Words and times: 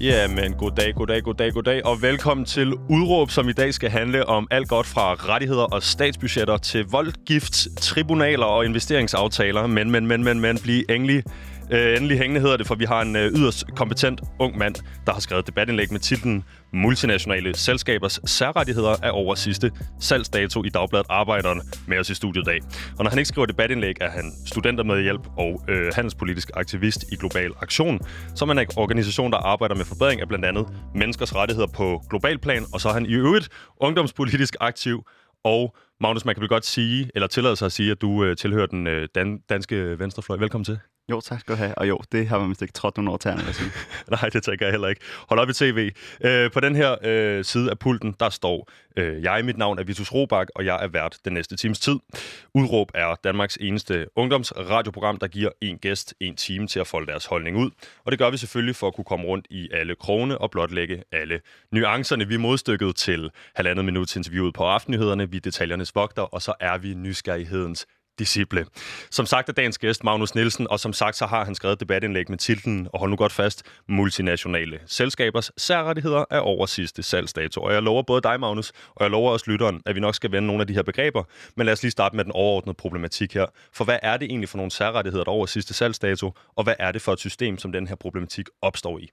Ja, 0.00 0.28
men 0.28 0.52
goddag, 0.52 0.94
goddag, 0.94 1.22
goddag, 1.22 1.52
goddag, 1.52 1.86
og 1.86 2.02
velkommen 2.02 2.46
til 2.46 2.74
Udråb, 2.88 3.30
som 3.30 3.48
i 3.48 3.52
dag 3.52 3.74
skal 3.74 3.90
handle 3.90 4.26
om 4.26 4.48
alt 4.50 4.68
godt 4.68 4.86
fra 4.86 5.14
rettigheder 5.14 5.62
og 5.62 5.82
statsbudgetter 5.82 6.56
til 6.56 6.84
voldgift, 6.84 7.68
tribunaler 7.76 8.44
og 8.44 8.64
investeringsaftaler. 8.64 9.66
Men, 9.66 9.90
men, 9.90 10.06
men, 10.06 10.24
men, 10.24 10.40
men, 10.40 10.58
bliv 10.62 10.84
endelig 10.88 11.24
Øh, 11.72 11.96
endelig 11.96 12.18
hængende 12.18 12.40
hedder 12.40 12.56
det, 12.56 12.66
for 12.66 12.74
vi 12.74 12.84
har 12.84 13.02
en 13.02 13.16
øh, 13.16 13.32
yderst 13.32 13.64
kompetent 13.76 14.20
ung 14.38 14.58
mand, 14.58 14.74
der 15.06 15.12
har 15.12 15.20
skrevet 15.20 15.46
debatindlæg 15.46 15.92
med 15.92 16.00
titlen 16.00 16.44
Multinationale 16.72 17.56
selskabers 17.56 18.20
særrettigheder 18.24 18.96
er 19.02 19.10
over 19.10 19.34
sidste 19.34 19.70
salgsdato 20.00 20.64
i 20.64 20.68
Dagbladet 20.68 21.06
Arbejderen 21.08 21.60
med 21.86 21.98
os 21.98 22.10
i 22.10 22.14
studiet 22.14 22.42
i 22.42 22.44
dag. 22.44 22.60
Og 22.98 23.04
når 23.04 23.10
han 23.10 23.18
ikke 23.18 23.28
skriver 23.28 23.46
debatindlæg, 23.46 23.94
er 24.00 24.10
han 24.10 24.32
studenter 24.46 24.84
med 24.84 25.02
hjælp 25.02 25.20
og 25.38 25.64
øh, 25.68 25.92
handelspolitisk 25.94 26.50
aktivist 26.54 27.04
i 27.12 27.16
Global 27.16 27.50
Aktion, 27.62 28.00
som 28.34 28.48
er 28.48 28.52
en 28.52 28.66
organisation, 28.76 29.32
der 29.32 29.38
arbejder 29.38 29.74
med 29.74 29.84
forbedring 29.84 30.20
af 30.20 30.28
blandt 30.28 30.44
andet 30.44 30.66
menneskers 30.94 31.34
rettigheder 31.34 31.68
på 31.68 32.02
global 32.10 32.38
plan, 32.38 32.64
og 32.72 32.80
så 32.80 32.88
er 32.88 32.92
han 32.92 33.06
i 33.06 33.14
øvrigt 33.14 33.48
ungdomspolitisk 33.80 34.56
aktiv 34.60 35.02
og 35.44 35.76
Magnus, 36.00 36.24
man 36.24 36.34
kan 36.34 36.40
vel 36.40 36.48
godt 36.48 36.66
sige, 36.66 37.10
eller 37.14 37.26
tillade 37.26 37.56
sig 37.56 37.66
at 37.66 37.72
sige, 37.72 37.90
at 37.90 38.00
du 38.00 38.24
øh, 38.24 38.36
tilhører 38.36 38.66
den 38.66 38.86
øh, 38.86 39.08
dan- 39.14 39.44
danske 39.48 39.98
venstrefløj. 39.98 40.38
Velkommen 40.38 40.64
til. 40.64 40.78
Jo, 41.10 41.20
tak 41.20 41.40
skal 41.40 41.54
du 41.54 41.58
have. 41.58 41.74
Og 41.74 41.88
jo, 41.88 42.00
det 42.12 42.28
har 42.28 42.38
man 42.38 42.48
vist 42.48 42.62
ikke 42.62 42.72
trådt 42.72 42.96
nogen 42.96 43.08
over 43.08 43.18
tæerne, 43.18 43.44
vil 43.44 43.54
sige. 43.54 43.70
Nej, 44.10 44.28
det 44.32 44.42
tænker 44.42 44.66
jeg 44.66 44.72
heller 44.72 44.88
ikke. 44.88 45.00
Hold 45.28 45.40
op 45.40 45.48
i 45.48 45.52
tv. 45.52 45.90
Øh, 46.24 46.50
på 46.50 46.60
den 46.60 46.76
her 46.76 46.96
øh, 47.02 47.44
side 47.44 47.70
af 47.70 47.78
pulten, 47.78 48.14
der 48.20 48.30
står, 48.30 48.68
øh, 48.96 49.22
jeg, 49.22 49.44
mit 49.44 49.58
navn 49.58 49.78
er 49.78 49.82
Vitus 49.82 50.12
Robak, 50.12 50.48
og 50.54 50.64
jeg 50.64 50.78
er 50.82 50.88
vært 50.88 51.18
den 51.24 51.32
næste 51.32 51.56
times 51.56 51.80
tid. 51.80 51.96
Udråb 52.54 52.90
er 52.94 53.14
Danmarks 53.24 53.58
eneste 53.60 54.06
ungdomsradioprogram, 54.16 55.16
der 55.16 55.26
giver 55.26 55.50
en 55.60 55.78
gæst 55.78 56.14
en 56.20 56.36
time 56.36 56.66
til 56.66 56.80
at 56.80 56.86
folde 56.86 57.06
deres 57.06 57.26
holdning 57.26 57.56
ud. 57.56 57.70
Og 58.04 58.12
det 58.12 58.18
gør 58.18 58.30
vi 58.30 58.36
selvfølgelig 58.36 58.76
for 58.76 58.86
at 58.86 58.94
kunne 58.94 59.04
komme 59.04 59.26
rundt 59.26 59.46
i 59.50 59.68
alle 59.72 59.94
krone 59.94 60.38
og 60.38 60.50
blotlægge 60.50 61.02
alle 61.12 61.40
nuancerne. 61.72 62.28
Vi 62.28 62.34
er 62.34 62.38
modstykket 62.38 62.96
til 62.96 63.30
halvandet 63.54 63.84
minut 63.84 64.16
interviewet 64.16 64.54
på 64.54 64.64
aftennyhederne. 64.64 65.30
Vi 65.30 65.36
er 65.36 65.40
detaljernes 65.40 65.94
vogter, 65.94 66.22
og 66.22 66.42
så 66.42 66.54
er 66.60 66.78
vi 66.78 66.94
nysgerrighedens 66.94 67.86
disciple. 68.18 68.66
Som 69.10 69.26
sagt 69.26 69.48
er 69.48 69.52
dagens 69.52 69.78
gæst 69.78 70.04
Magnus 70.04 70.34
Nielsen, 70.34 70.66
og 70.70 70.80
som 70.80 70.92
sagt 70.92 71.16
så 71.16 71.26
har 71.26 71.44
han 71.44 71.54
skrevet 71.54 71.80
debatindlæg 71.80 72.30
med 72.30 72.38
titlen, 72.38 72.88
og 72.92 72.98
hold 72.98 73.10
nu 73.10 73.16
godt 73.16 73.32
fast, 73.32 73.62
multinationale 73.88 74.80
selskabers 74.86 75.50
særrettigheder 75.56 76.24
er 76.30 76.40
over 76.40 76.66
sidste 76.66 77.02
salgsdato. 77.02 77.60
Og 77.60 77.72
jeg 77.72 77.82
lover 77.82 78.02
både 78.02 78.20
dig, 78.20 78.40
Magnus, 78.40 78.72
og 78.94 79.02
jeg 79.02 79.10
lover 79.10 79.32
også 79.32 79.50
lytteren, 79.50 79.82
at 79.86 79.94
vi 79.94 80.00
nok 80.00 80.14
skal 80.14 80.32
vende 80.32 80.46
nogle 80.46 80.60
af 80.60 80.66
de 80.66 80.74
her 80.74 80.82
begreber, 80.82 81.24
men 81.56 81.66
lad 81.66 81.72
os 81.72 81.82
lige 81.82 81.90
starte 81.90 82.16
med 82.16 82.24
den 82.24 82.32
overordnede 82.32 82.74
problematik 82.74 83.34
her. 83.34 83.46
For 83.72 83.84
hvad 83.84 83.98
er 84.02 84.16
det 84.16 84.26
egentlig 84.26 84.48
for 84.48 84.56
nogle 84.56 84.70
særrettigheder, 84.70 85.24
der 85.24 85.30
over 85.30 85.46
sidste 85.46 85.74
salgsdato, 85.74 86.32
og 86.56 86.64
hvad 86.64 86.74
er 86.78 86.92
det 86.92 87.02
for 87.02 87.12
et 87.12 87.18
system, 87.18 87.58
som 87.58 87.72
den 87.72 87.86
her 87.86 87.94
problematik 87.94 88.46
opstår 88.62 88.98
i? 88.98 89.08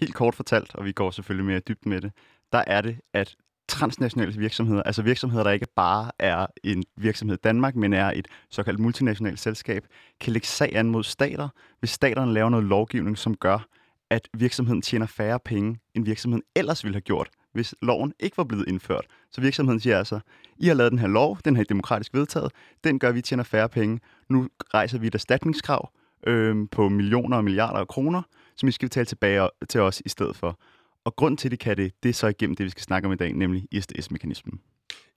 Helt 0.00 0.14
kort 0.14 0.34
fortalt, 0.34 0.74
og 0.74 0.84
vi 0.84 0.92
går 0.92 1.10
selvfølgelig 1.10 1.46
mere 1.46 1.60
dybt 1.60 1.86
med 1.86 2.00
det, 2.00 2.12
der 2.52 2.64
er 2.66 2.80
det, 2.80 3.00
at 3.14 3.36
transnationale 3.68 4.38
virksomheder, 4.38 4.82
altså 4.82 5.02
virksomheder, 5.02 5.44
der 5.44 5.50
ikke 5.50 5.66
bare 5.76 6.10
er 6.18 6.46
en 6.64 6.84
virksomhed 6.96 7.36
i 7.36 7.40
Danmark, 7.44 7.76
men 7.76 7.92
er 7.92 8.12
et 8.16 8.28
såkaldt 8.50 8.80
multinationalt 8.80 9.40
selskab, 9.40 9.86
kan 10.20 10.32
lægge 10.32 10.46
sag 10.46 10.76
an 10.76 10.88
mod 10.88 11.04
stater, 11.04 11.48
hvis 11.80 11.90
staterne 11.90 12.32
laver 12.32 12.48
noget 12.48 12.66
lovgivning, 12.66 13.18
som 13.18 13.34
gør, 13.34 13.66
at 14.10 14.28
virksomheden 14.34 14.82
tjener 14.82 15.06
færre 15.06 15.38
penge, 15.44 15.78
end 15.94 16.04
virksomheden 16.04 16.42
ellers 16.56 16.84
ville 16.84 16.94
have 16.94 17.00
gjort, 17.00 17.28
hvis 17.52 17.74
loven 17.82 18.12
ikke 18.20 18.36
var 18.36 18.44
blevet 18.44 18.68
indført. 18.68 19.06
Så 19.30 19.40
virksomheden 19.40 19.80
siger 19.80 19.98
altså, 19.98 20.20
I 20.56 20.66
har 20.66 20.74
lavet 20.74 20.92
den 20.92 20.98
her 20.98 21.08
lov, 21.08 21.38
den 21.44 21.56
her 21.56 21.64
demokratisk 21.64 22.14
vedtaget, 22.14 22.52
den 22.84 22.98
gør, 22.98 23.08
at 23.08 23.14
vi 23.14 23.22
tjener 23.22 23.44
færre 23.44 23.68
penge. 23.68 24.00
Nu 24.28 24.48
rejser 24.74 24.98
vi 24.98 25.06
et 25.06 25.14
erstatningskrav 25.14 25.90
øh, 26.26 26.56
på 26.70 26.88
millioner 26.88 27.36
og 27.36 27.44
milliarder 27.44 27.78
af 27.78 27.88
kroner, 27.88 28.22
som 28.56 28.68
I 28.68 28.72
skal 28.72 28.88
betale 28.88 29.06
tilbage 29.06 29.48
til 29.68 29.80
os 29.80 30.02
i 30.04 30.08
stedet 30.08 30.36
for. 30.36 30.58
Og 31.08 31.16
grund 31.16 31.38
til, 31.38 31.50
det 31.50 31.58
kan 31.58 31.76
det, 31.76 31.92
det 32.02 32.08
er 32.08 32.12
så 32.12 32.26
igennem 32.26 32.56
det, 32.56 32.64
vi 32.64 32.70
skal 32.70 32.82
snakke 32.82 33.06
om 33.06 33.12
i 33.12 33.16
dag, 33.16 33.32
nemlig 33.32 33.66
ISDS-mekanismen. 33.70 34.60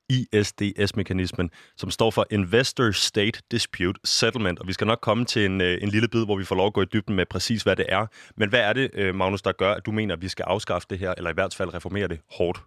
ISDS-mekanismen, 0.10 1.50
som 1.78 1.92
står 1.92 2.12
for 2.12 2.26
Investor 2.32 2.92
State 2.92 3.42
Dispute 3.52 4.00
Settlement. 4.04 4.60
Og 4.60 4.68
vi 4.68 4.74
skal 4.74 4.88
nok 4.88 5.00
komme 5.02 5.26
til 5.26 5.46
en, 5.46 5.62
øh, 5.62 5.78
en 5.82 5.90
lille 5.90 6.08
bid, 6.08 6.26
hvor 6.26 6.38
vi 6.38 6.44
får 6.44 6.56
lov 6.56 6.68
at 6.68 6.74
gå 6.74 6.82
i 6.82 6.86
dybden 6.94 7.16
med 7.16 7.26
præcis, 7.26 7.64
hvad 7.64 7.76
det 7.76 7.86
er. 7.90 8.06
Men 8.38 8.50
hvad 8.50 8.60
er 8.60 8.74
det, 8.74 8.90
øh, 8.94 9.16
Magnus, 9.16 9.42
der 9.42 9.52
gør, 9.52 9.74
at 9.74 9.86
du 9.86 9.92
mener, 9.92 10.16
at 10.16 10.22
vi 10.22 10.28
skal 10.28 10.44
afskaffe 10.44 10.88
det 10.90 11.00
her, 11.00 11.14
eller 11.18 11.30
i 11.30 11.34
hvert 11.34 11.56
fald 11.56 11.74
reformere 11.74 12.08
det 12.08 12.20
hårdt? 12.32 12.64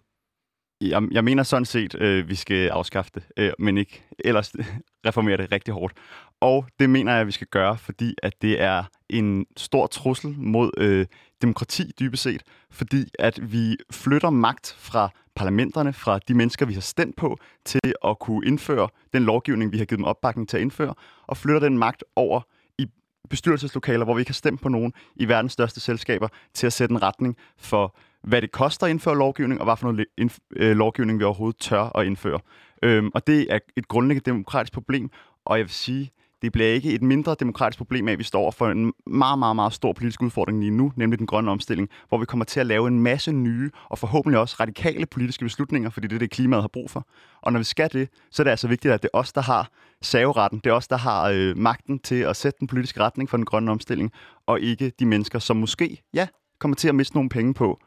Jeg, 0.81 1.03
jeg 1.11 1.23
mener 1.23 1.43
sådan 1.43 1.65
set, 1.65 1.95
øh, 1.95 2.29
vi 2.29 2.35
skal 2.35 2.69
afskaffe 2.69 3.11
det, 3.15 3.23
øh, 3.37 3.51
men 3.59 3.77
ikke 3.77 4.03
ellers 4.19 4.53
reformere 5.07 5.37
det 5.37 5.51
rigtig 5.51 5.73
hårdt. 5.73 5.93
Og 6.41 6.65
det 6.79 6.89
mener 6.89 7.11
jeg, 7.11 7.21
at 7.21 7.27
vi 7.27 7.31
skal 7.31 7.47
gøre, 7.47 7.77
fordi 7.77 8.15
at 8.23 8.41
det 8.41 8.61
er 8.61 8.83
en 9.09 9.45
stor 9.57 9.87
trussel 9.87 10.35
mod 10.37 10.71
øh, 10.77 11.05
demokrati 11.41 11.91
dybest 11.99 12.23
set, 12.23 12.43
fordi 12.71 13.05
at 13.19 13.51
vi 13.51 13.77
flytter 13.91 14.29
magt 14.29 14.75
fra 14.79 15.09
parlamenterne, 15.35 15.93
fra 15.93 16.19
de 16.19 16.33
mennesker, 16.33 16.65
vi 16.65 16.73
har 16.73 16.81
stemt 16.81 17.15
på, 17.15 17.37
til 17.65 17.93
at 18.05 18.19
kunne 18.19 18.47
indføre 18.47 18.89
den 19.13 19.23
lovgivning, 19.23 19.71
vi 19.71 19.77
har 19.77 19.85
givet 19.85 19.97
dem 19.97 20.05
opbakning 20.05 20.49
til 20.49 20.57
at 20.57 20.61
indføre, 20.61 20.93
og 21.27 21.37
flytter 21.37 21.59
den 21.59 21.77
magt 21.77 22.03
over 22.15 22.41
i 22.77 22.87
bestyrelseslokaler, 23.29 24.05
hvor 24.05 24.13
vi 24.13 24.21
ikke 24.21 24.29
har 24.29 24.33
stemt 24.33 24.61
på 24.61 24.69
nogen 24.69 24.93
i 25.15 25.27
verdens 25.27 25.53
største 25.53 25.79
selskaber, 25.79 26.27
til 26.53 26.67
at 26.67 26.73
sætte 26.73 26.93
en 26.93 27.03
retning 27.03 27.37
for, 27.57 27.95
hvad 28.23 28.41
det 28.41 28.51
koster 28.51 28.85
at 28.85 28.89
indføre 28.89 29.17
lovgivning, 29.17 29.61
og 29.61 29.65
hvad 29.65 29.77
for 29.77 29.91
noget 29.91 30.07
øh, 30.55 30.77
lovgivning 30.77 31.19
vi 31.19 31.23
overhovedet 31.23 31.59
tør 31.59 31.97
at 31.97 32.05
indføre. 32.05 32.39
Øhm, 32.83 33.11
og 33.13 33.27
det 33.27 33.47
er 33.49 33.59
et 33.75 33.87
grundlæggende 33.87 34.31
demokratisk 34.31 34.73
problem, 34.73 35.09
og 35.45 35.57
jeg 35.57 35.65
vil 35.65 35.73
sige, 35.73 36.11
det 36.45 36.51
bliver 36.51 36.69
ikke 36.69 36.93
et 36.93 37.01
mindre 37.01 37.35
demokratisk 37.39 37.77
problem 37.77 38.07
af, 38.07 38.11
at 38.11 38.19
vi 38.19 38.23
står 38.23 38.51
for 38.51 38.69
en 38.69 38.93
meget, 39.07 39.39
meget, 39.39 39.55
meget 39.55 39.73
stor 39.73 39.93
politisk 39.93 40.21
udfordring 40.21 40.59
lige 40.59 40.71
nu, 40.71 40.91
nemlig 40.95 41.19
den 41.19 41.27
grønne 41.27 41.51
omstilling, 41.51 41.89
hvor 42.09 42.17
vi 42.17 42.25
kommer 42.25 42.45
til 42.45 42.59
at 42.59 42.65
lave 42.65 42.87
en 42.87 42.99
masse 42.99 43.31
nye 43.31 43.71
og 43.89 43.99
forhåbentlig 43.99 44.39
også 44.39 44.55
radikale 44.59 45.05
politiske 45.05 45.45
beslutninger, 45.45 45.89
fordi 45.89 46.07
det 46.07 46.15
er 46.15 46.19
det, 46.19 46.29
klimaet 46.29 46.63
har 46.63 46.67
brug 46.67 46.89
for. 46.89 47.07
Og 47.41 47.51
når 47.51 47.59
vi 47.59 47.63
skal 47.63 47.89
det, 47.93 48.09
så 48.31 48.41
er 48.41 48.43
det 48.43 48.51
altså 48.51 48.67
vigtigt, 48.67 48.93
at 48.93 49.03
det 49.03 49.09
er 49.13 49.17
os, 49.17 49.33
der 49.33 49.41
har 49.41 49.69
saveretten. 50.01 50.59
Det 50.63 50.69
er 50.69 50.73
os, 50.73 50.87
der 50.87 50.97
har 50.97 51.29
øh, 51.29 51.57
magten 51.57 51.99
til 51.99 52.15
at 52.15 52.35
sætte 52.35 52.59
den 52.59 52.67
politiske 52.67 52.99
retning 52.99 53.29
for 53.29 53.37
den 53.37 53.45
grønne 53.45 53.71
omstilling, 53.71 54.11
og 54.47 54.61
ikke 54.61 54.91
de 54.99 55.05
mennesker, 55.05 55.39
som 55.39 55.57
måske, 55.57 56.01
ja, 56.13 56.27
kommer 56.59 56.75
til 56.75 56.87
at 56.87 56.95
miste 56.95 57.15
nogle 57.15 57.29
penge 57.29 57.53
på, 57.53 57.79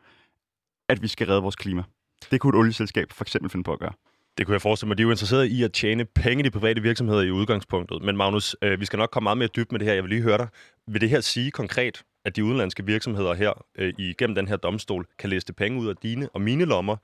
at 0.89 1.03
vi 1.03 1.09
skal 1.09 1.27
redde 1.27 1.43
vores 1.43 1.57
klima. 1.57 1.83
Det 2.31 2.41
kunne 2.41 2.51
et 2.51 2.59
olieselskab 2.59 3.13
for 3.13 3.25
eksempel 3.25 3.51
finde 3.51 3.65
på 3.65 3.73
at 3.73 3.79
gøre. 3.79 3.93
Det 4.39 4.47
kunne 4.47 4.55
jeg 4.55 4.63
forestille 4.63 4.89
mig. 4.89 4.99
De 4.99 5.03
er 5.03 5.05
jo 5.05 5.11
interesserede 5.11 5.49
i 5.49 5.63
at 5.63 5.73
tjene 5.73 6.05
penge 6.05 6.41
i 6.41 6.45
de 6.45 6.51
private 6.51 6.83
virksomheder 6.83 7.23
i 7.23 7.31
udgangspunktet. 7.31 8.03
Men 8.03 8.17
Magnus, 8.17 8.57
øh, 8.63 8.81
vi 8.81 8.85
skal 8.85 8.97
nok 8.97 9.11
komme 9.11 9.25
meget 9.25 9.39
mere 9.39 9.49
dybt 9.49 9.73
med 9.73 9.79
det 9.79 9.87
her. 9.87 9.95
Jeg 9.95 10.03
vil 10.03 10.11
lige 10.11 10.23
høre 10.23 10.39
dig. 10.39 10.49
Vil 10.87 11.01
det 11.01 11.11
her 11.11 11.21
sige 11.21 11.51
konkret, 11.51 12.05
at 12.25 12.37
de 12.37 12.45
udenlandske 12.45 12.87
virksomheder 12.87 13.35
her 13.35 13.65
øh, 13.79 13.95
igennem 13.99 14.35
den 14.35 14.49
her 14.49 14.57
domstol 14.57 15.07
kan 15.19 15.31
læse 15.31 15.53
penge 15.53 15.81
ud 15.81 15.89
af 15.89 15.97
dine 15.97 16.29
og 16.29 16.41
mine 16.41 16.65
lommer? 16.65 16.97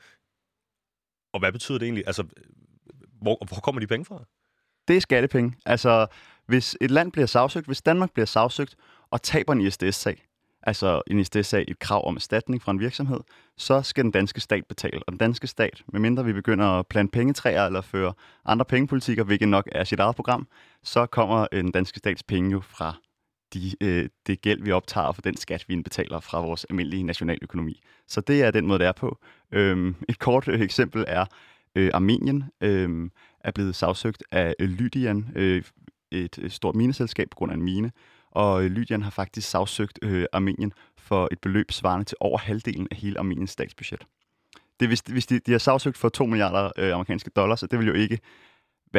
Og 1.33 1.41
hvad 1.41 1.53
betyder 1.53 1.79
det 1.79 1.87
egentlig? 1.87 2.05
Altså, 2.07 2.25
hvor, 3.23 3.47
hvor 3.49 3.61
kommer 3.63 3.81
de 3.81 3.87
penge 3.87 4.05
fra? 4.05 4.25
Det 4.89 4.97
er 4.97 5.01
skattepenge. 5.01 5.55
Altså, 5.67 6.07
hvis 6.47 6.77
et 6.81 6.91
land 6.91 7.13
bliver 7.13 7.27
sagsøgt, 7.27 7.67
hvis 7.67 7.83
Danmark 7.83 8.13
bliver 8.13 8.27
sagsøgt 8.27 8.77
og 9.11 9.23
taber 9.23 9.53
en 9.53 9.61
ISDS-sag, 9.61 10.27
altså 10.67 11.03
en 11.07 11.19
ISDS-sag 11.19 11.65
et 11.69 11.79
krav 11.79 12.09
om 12.09 12.17
erstatning 12.17 12.63
fra 12.63 12.73
en 12.73 12.81
virksomhed, 12.81 13.21
så 13.57 13.83
skal 13.83 14.05
den 14.05 14.11
danske 14.11 14.41
stat 14.41 14.67
betale. 14.67 15.01
Og 15.07 15.13
den 15.13 15.19
danske 15.19 15.47
stat, 15.47 15.83
medmindre 15.93 16.25
vi 16.25 16.33
begynder 16.33 16.67
at 16.67 16.87
plante 16.87 17.13
pengetræer 17.13 17.67
eller 17.67 17.81
føre 17.81 18.13
andre 18.45 18.65
pengepolitikker, 18.65 19.25
hvilket 19.25 19.49
nok 19.49 19.69
er 19.73 19.85
sit 19.85 20.01
eget 20.01 20.17
program, 20.17 20.49
så 20.83 21.07
kommer 21.07 21.47
øh, 21.53 21.63
den 21.63 21.73
danske 21.73 21.99
stats 21.99 22.23
penge 22.23 22.51
jo 22.51 22.61
fra 22.61 22.95
de, 23.55 23.73
øh, 23.81 24.09
det 24.27 24.41
gæld, 24.41 24.63
vi 24.63 24.73
optager 24.73 25.13
for 25.13 25.23
den 25.23 25.37
skat, 25.37 25.65
vi 25.69 25.75
indbetaler 25.75 26.21
fra 26.21 26.41
vores 26.41 26.65
almindelige 26.65 27.03
nationaløkonomi. 27.03 27.81
Så 28.09 28.21
det 28.21 28.43
er 28.43 28.51
den 28.51 28.67
måde, 28.67 28.79
det 28.79 28.87
er 28.87 28.93
på. 28.93 29.19
Øhm, 29.53 29.95
et 30.09 30.19
kort 30.19 30.49
øh, 30.49 30.61
eksempel 30.61 31.05
er, 31.09 31.25
øh, 31.75 31.91
Armenien 31.95 32.45
øh, 32.61 33.11
er 33.41 33.51
blevet 33.51 33.75
sagsøgt 33.75 34.25
af 34.33 34.55
Lydian, 34.59 35.27
øh, 35.37 35.63
et, 36.11 36.39
et 36.39 36.53
stort 36.53 36.75
mineselskab 36.75 37.29
på 37.31 37.37
grund 37.37 37.53
af 37.53 37.57
en 37.57 37.63
mine, 37.63 37.93
og 38.35 38.65
øh, 38.65 38.71
Lydian 38.71 39.03
har 39.03 39.11
faktisk 39.11 39.51
sagsøgt 39.51 39.99
øh, 40.03 40.27
Armenien 40.33 40.73
for 40.99 41.29
et 41.33 41.41
beløb 41.41 41.73
svarende 41.73 42.05
til 42.05 42.17
over 42.21 42.39
halvdelen 42.39 42.89
af 42.91 42.97
hele 42.97 43.19
Armeniens 43.19 43.51
statsbudget. 43.51 44.07
Det, 44.81 44.89
hvis, 44.89 45.01
hvis 45.01 45.27
de, 45.27 45.39
de 45.39 45.53
har 45.53 45.59
sagsøgt 45.59 45.99
for 45.99 46.09
2 46.09 46.27
milliarder 46.27 46.71
øh, 46.79 46.95
amerikanske 46.95 47.31
dollars, 47.31 47.61
så 47.61 47.67
det 47.67 47.79
vil 47.79 47.87
jo 47.87 47.93
ikke 47.93 48.19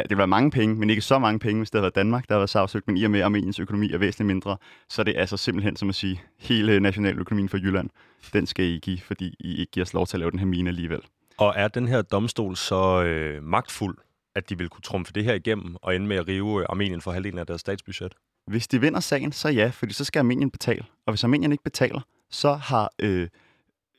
det 0.01 0.09
vil 0.09 0.17
være 0.17 0.27
mange 0.27 0.51
penge, 0.51 0.75
men 0.75 0.89
ikke 0.89 1.01
så 1.01 1.19
mange 1.19 1.39
penge, 1.39 1.59
hvis 1.59 1.71
det 1.71 1.77
havde 1.77 1.83
været 1.83 1.95
Danmark, 1.95 2.27
der 2.29 2.35
har 2.35 2.39
været 2.39 2.49
sagsøgt, 2.49 2.87
men 2.87 2.97
i 2.97 3.03
og 3.03 3.11
med, 3.11 3.21
Armeniens 3.21 3.59
økonomi 3.59 3.91
er 3.91 3.97
væsentligt 3.97 4.27
mindre, 4.27 4.57
så 4.89 5.01
er 5.01 5.03
det 5.03 5.13
altså 5.17 5.38
simpelthen 5.38 5.75
som 5.75 5.89
at 5.89 5.95
sige, 5.95 6.21
hele 6.39 6.79
nationaløkonomien 6.79 7.49
for 7.49 7.57
Jylland, 7.57 7.89
den 8.33 8.47
skal 8.47 8.65
I 8.65 8.79
give, 8.79 8.99
fordi 8.99 9.35
I 9.39 9.55
ikke 9.55 9.71
giver 9.71 9.85
os 9.85 9.93
lov 9.93 10.07
til 10.07 10.17
at 10.17 10.19
lave 10.19 10.31
den 10.31 10.39
her 10.39 10.45
mine 10.45 10.69
alligevel. 10.69 11.01
Og 11.38 11.53
er 11.55 11.67
den 11.67 11.88
her 11.88 12.01
domstol 12.01 12.55
så 12.55 13.03
øh, 13.03 13.43
magtfuld, 13.43 13.97
at 14.35 14.49
de 14.49 14.57
vil 14.57 14.69
kunne 14.69 14.81
trumfe 14.81 15.13
det 15.13 15.23
her 15.23 15.33
igennem 15.33 15.75
og 15.81 15.95
ende 15.95 16.07
med 16.07 16.17
at 16.17 16.27
rive 16.27 16.61
øh, 16.61 16.65
Armenien 16.69 17.01
for 17.01 17.11
halvdelen 17.11 17.39
af 17.39 17.47
deres 17.47 17.61
statsbudget? 17.61 18.13
Hvis 18.47 18.68
de 18.68 18.81
vinder 18.81 19.00
sagen, 19.00 19.31
så 19.31 19.50
ja, 19.50 19.71
fordi 19.74 19.94
så 19.94 20.03
skal 20.03 20.19
Armenien 20.19 20.51
betale. 20.51 20.86
Og 21.06 21.12
hvis 21.12 21.24
Armenien 21.24 21.51
ikke 21.51 21.63
betaler, 21.63 22.01
så 22.30 22.53
har 22.53 22.94
øh, 23.00 23.27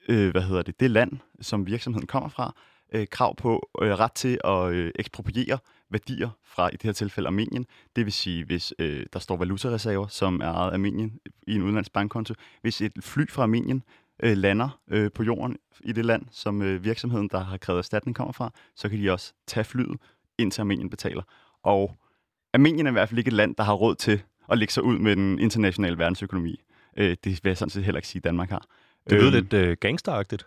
øh, 0.08 0.30
hvad 0.30 0.42
hedder 0.42 0.62
det, 0.62 0.80
det 0.80 0.90
land, 0.90 1.12
som 1.40 1.66
virksomheden 1.66 2.06
kommer 2.06 2.28
fra, 2.28 2.54
øh, 2.92 3.06
krav 3.10 3.36
på 3.36 3.68
øh, 3.82 3.90
ret 3.90 4.12
til 4.12 4.38
at 4.44 4.72
øh, 4.72 4.92
ekspropriere 4.94 5.58
værdier 5.90 6.30
fra, 6.44 6.68
i 6.68 6.72
det 6.72 6.82
her 6.82 6.92
tilfælde 6.92 7.26
Armenien. 7.26 7.66
Det 7.96 8.04
vil 8.04 8.12
sige, 8.12 8.44
hvis 8.44 8.74
øh, 8.78 9.06
der 9.12 9.18
står 9.18 9.36
valutareserver, 9.36 10.06
som 10.06 10.40
er 10.40 10.52
ejet 10.52 10.72
Armenien 10.72 11.18
i 11.46 11.54
en 11.54 11.62
udenlandsk 11.62 11.92
bankkonto. 11.92 12.34
Hvis 12.62 12.80
et 12.80 12.92
fly 13.00 13.30
fra 13.30 13.42
Armenien 13.42 13.82
øh, 14.22 14.36
lander 14.36 14.80
øh, 14.90 15.12
på 15.12 15.22
jorden 15.22 15.56
i 15.80 15.92
det 15.92 16.04
land, 16.04 16.26
som 16.30 16.62
øh, 16.62 16.84
virksomheden, 16.84 17.28
der 17.28 17.40
har 17.40 17.56
krævet 17.56 17.78
erstatning, 17.78 18.16
kommer 18.16 18.32
fra, 18.32 18.50
så 18.76 18.88
kan 18.88 18.98
de 18.98 19.10
også 19.10 19.32
tage 19.46 19.64
flyet, 19.64 19.96
indtil 20.38 20.60
Armenien 20.60 20.90
betaler. 20.90 21.22
Og 21.62 21.96
Armenien 22.54 22.86
er 22.86 22.90
i 22.90 22.92
hvert 22.92 23.08
fald 23.08 23.18
ikke 23.18 23.28
et 23.28 23.34
land, 23.34 23.56
der 23.56 23.64
har 23.64 23.74
råd 23.74 23.94
til 23.94 24.22
at 24.50 24.58
lægge 24.58 24.72
sig 24.72 24.82
ud 24.82 24.98
med 24.98 25.16
den 25.16 25.38
internationale 25.38 25.98
verdensøkonomi. 25.98 26.60
Øh, 26.96 27.16
det 27.24 27.40
vil 27.44 27.50
jeg 27.50 27.56
sådan 27.56 27.70
set 27.70 27.84
heller 27.84 27.98
ikke 27.98 28.08
sige, 28.08 28.20
at 28.20 28.24
Danmark 28.24 28.50
har. 28.50 28.66
Det 29.10 29.18
lyder 29.18 29.26
Øhm, 29.26 29.34
lidt 29.34 29.52
øh, 29.52 29.76
gangsteragtigt. 29.80 30.46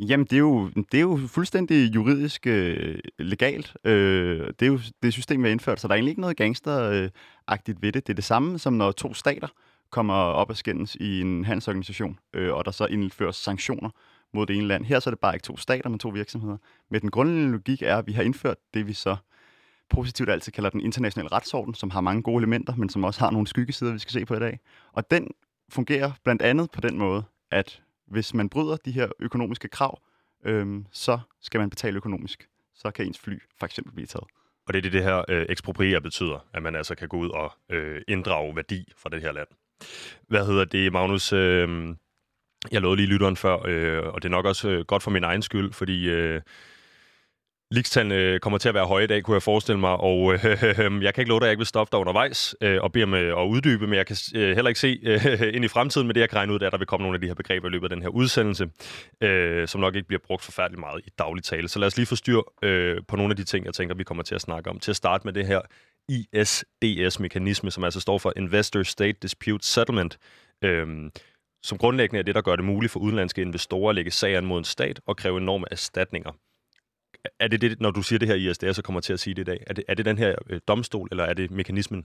Jamen, 0.00 0.26
det 0.26 0.32
er 0.32 0.38
jo, 0.38 0.70
det 0.92 0.98
er 0.98 1.00
jo 1.00 1.20
fuldstændig 1.26 1.94
juridisk 1.94 2.46
øh, 2.46 2.98
legalt. 3.18 3.76
Øh, 3.84 4.46
det 4.46 4.62
er 4.62 4.66
jo 4.66 4.80
det 5.02 5.12
system, 5.12 5.42
vi 5.42 5.48
har 5.48 5.52
indført, 5.52 5.80
så 5.80 5.88
der 5.88 5.94
er 5.94 5.96
egentlig 5.96 6.10
ikke 6.10 6.20
noget 6.20 6.36
gangsteragtigt 6.36 7.82
ved 7.82 7.92
det. 7.92 8.06
Det 8.06 8.12
er 8.12 8.14
det 8.14 8.24
samme, 8.24 8.58
som 8.58 8.72
når 8.72 8.92
to 8.92 9.14
stater 9.14 9.48
kommer 9.90 10.14
op 10.14 10.50
og 10.50 10.56
skændes 10.56 10.94
i 10.94 11.20
en 11.20 11.44
handelsorganisation, 11.44 12.18
øh, 12.34 12.54
og 12.54 12.64
der 12.64 12.70
så 12.70 12.86
indføres 12.86 13.36
sanktioner 13.36 13.90
mod 14.34 14.46
det 14.46 14.56
ene 14.56 14.66
land. 14.66 14.84
Her 14.84 15.00
så 15.00 15.10
er 15.10 15.12
det 15.12 15.20
bare 15.20 15.34
ikke 15.34 15.44
to 15.44 15.56
stater, 15.56 15.88
men 15.90 15.98
to 15.98 16.08
virksomheder. 16.08 16.56
Men 16.90 17.00
den 17.00 17.10
grundlæggende 17.10 17.52
logik 17.52 17.82
er, 17.82 17.96
at 17.96 18.06
vi 18.06 18.12
har 18.12 18.22
indført 18.22 18.56
det, 18.74 18.86
vi 18.86 18.92
så 18.92 19.16
positivt 19.90 20.30
altid 20.30 20.52
kalder 20.52 20.70
den 20.70 20.80
internationale 20.80 21.32
retsorden, 21.32 21.74
som 21.74 21.90
har 21.90 22.00
mange 22.00 22.22
gode 22.22 22.38
elementer, 22.38 22.74
men 22.76 22.88
som 22.88 23.04
også 23.04 23.20
har 23.20 23.30
nogle 23.30 23.46
skyggesider, 23.46 23.92
vi 23.92 23.98
skal 23.98 24.12
se 24.12 24.24
på 24.24 24.34
i 24.34 24.38
dag. 24.38 24.58
Og 24.92 25.10
den 25.10 25.28
fungerer 25.68 26.12
blandt 26.24 26.42
andet 26.42 26.70
på 26.70 26.80
den 26.80 26.98
måde, 26.98 27.24
at 27.50 27.82
hvis 28.06 28.34
man 28.34 28.48
bryder 28.48 28.76
de 28.76 28.92
her 28.92 29.08
økonomiske 29.20 29.68
krav, 29.68 30.00
øhm, 30.44 30.86
så 30.92 31.18
skal 31.40 31.60
man 31.60 31.70
betale 31.70 31.96
økonomisk. 31.96 32.48
Så 32.74 32.90
kan 32.90 33.06
ens 33.06 33.18
fly 33.18 33.38
for 33.58 33.66
eksempel 33.66 33.92
blive 33.92 34.06
taget. 34.06 34.26
Og 34.66 34.74
det 34.74 34.78
er 34.78 34.82
det, 34.82 34.92
det 34.92 35.02
her 35.02 35.24
øh, 35.28 35.46
ekspropriere 35.48 36.00
betyder, 36.00 36.46
at 36.52 36.62
man 36.62 36.76
altså 36.76 36.94
kan 36.94 37.08
gå 37.08 37.16
ud 37.16 37.30
og 37.30 37.52
øh, 37.70 38.02
inddrage 38.08 38.56
værdi 38.56 38.92
fra 38.96 39.08
det 39.08 39.22
her 39.22 39.32
land. 39.32 39.48
Hvad 40.28 40.46
hedder 40.46 40.64
det, 40.64 40.92
Magnus? 40.92 41.32
Øh, 41.32 41.94
jeg 42.72 42.80
lovede 42.80 42.96
lige 42.96 43.08
lytteren 43.08 43.36
før, 43.36 43.58
øh, 43.66 44.06
og 44.06 44.22
det 44.22 44.28
er 44.28 44.32
nok 44.32 44.46
også 44.46 44.68
øh, 44.70 44.84
godt 44.84 45.02
for 45.02 45.10
min 45.10 45.24
egen 45.24 45.42
skyld, 45.42 45.72
fordi 45.72 46.08
øh, 46.08 46.40
Ligstallene 47.70 48.14
øh, 48.14 48.40
kommer 48.40 48.58
til 48.58 48.68
at 48.68 48.74
være 48.74 48.86
høje 48.86 49.04
i 49.04 49.06
dag, 49.06 49.22
kunne 49.22 49.34
jeg 49.34 49.42
forestille 49.42 49.80
mig, 49.80 49.96
og 49.96 50.34
øh, 50.34 50.40
jeg 51.04 51.14
kan 51.14 51.22
ikke 51.22 51.28
love 51.28 51.40
dig, 51.40 51.44
at 51.44 51.48
jeg 51.48 51.50
ikke 51.50 51.58
vil 51.58 51.66
stoppe 51.66 51.90
dig 51.92 52.00
undervejs 52.00 52.54
øh, 52.60 52.82
og 52.82 52.92
bede 52.92 53.04
om 53.04 53.14
øh, 53.14 53.42
at 53.42 53.46
uddybe, 53.46 53.86
men 53.86 53.96
jeg 53.96 54.06
kan 54.06 54.16
øh, 54.34 54.54
heller 54.54 54.68
ikke 54.68 54.80
se 54.80 55.00
øh, 55.10 55.54
ind 55.54 55.64
i 55.64 55.68
fremtiden, 55.68 56.06
med 56.06 56.14
det 56.14 56.20
jeg 56.20 56.28
kan 56.28 56.38
regne 56.38 56.52
ud, 56.52 56.60
at 56.62 56.72
der 56.72 56.78
vil 56.78 56.86
komme 56.86 57.02
nogle 57.02 57.16
af 57.16 57.20
de 57.20 57.26
her 57.26 57.34
begreber 57.34 57.68
i 57.68 57.70
løbet 57.70 57.84
af 57.86 57.96
den 57.96 58.02
her 58.02 58.08
udsendelse, 58.08 58.70
øh, 59.20 59.68
som 59.68 59.80
nok 59.80 59.94
ikke 59.94 60.08
bliver 60.08 60.20
brugt 60.26 60.42
forfærdeligt 60.42 60.80
meget 60.80 61.00
i 61.06 61.10
daglig 61.18 61.44
tale. 61.44 61.68
Så 61.68 61.78
lad 61.78 61.86
os 61.86 61.96
lige 61.96 62.06
få 62.06 62.16
styr 62.16 62.40
øh, 62.62 63.00
på 63.08 63.16
nogle 63.16 63.32
af 63.32 63.36
de 63.36 63.44
ting, 63.44 63.64
jeg 63.64 63.74
tænker, 63.74 63.94
vi 63.94 64.04
kommer 64.04 64.22
til 64.22 64.34
at 64.34 64.40
snakke 64.40 64.70
om. 64.70 64.78
Til 64.78 64.92
at 64.92 64.96
starte 64.96 65.26
med 65.26 65.32
det 65.32 65.46
her 65.46 65.60
ISDS-mekanisme, 66.08 67.70
som 67.70 67.84
altså 67.84 68.00
står 68.00 68.18
for 68.18 68.32
Investor 68.36 68.82
State 68.82 69.18
Dispute 69.22 69.66
Settlement, 69.66 70.18
øh, 70.64 70.86
som 71.62 71.78
grundlæggende 71.78 72.18
er 72.18 72.22
det, 72.22 72.34
der 72.34 72.40
gør 72.40 72.56
det 72.56 72.64
muligt 72.64 72.92
for 72.92 73.00
udenlandske 73.00 73.42
investorer 73.42 73.88
at 73.88 73.94
lægge 73.94 74.10
sagen 74.10 74.46
mod 74.46 74.58
en 74.58 74.64
stat 74.64 75.00
og 75.06 75.16
kræve 75.16 75.40
enorme 75.40 75.66
erstatninger 75.70 76.32
er 77.40 77.48
det 77.48 77.60
det, 77.60 77.80
når 77.80 77.90
du 77.90 78.02
siger 78.02 78.18
det 78.18 78.28
her 78.28 78.34
i 78.34 78.50
ISDS, 78.50 78.76
så 78.76 78.82
kommer 78.82 79.00
til 79.00 79.12
at 79.12 79.20
sige 79.20 79.34
det 79.34 79.42
i 79.42 79.44
dag? 79.44 79.64
Er 79.66 79.74
det, 79.74 79.84
er 79.88 79.94
det 79.94 80.04
den 80.04 80.18
her 80.18 80.34
øh, 80.50 80.60
domstol, 80.68 81.08
eller 81.10 81.24
er 81.24 81.34
det 81.34 81.50
mekanismen? 81.50 82.04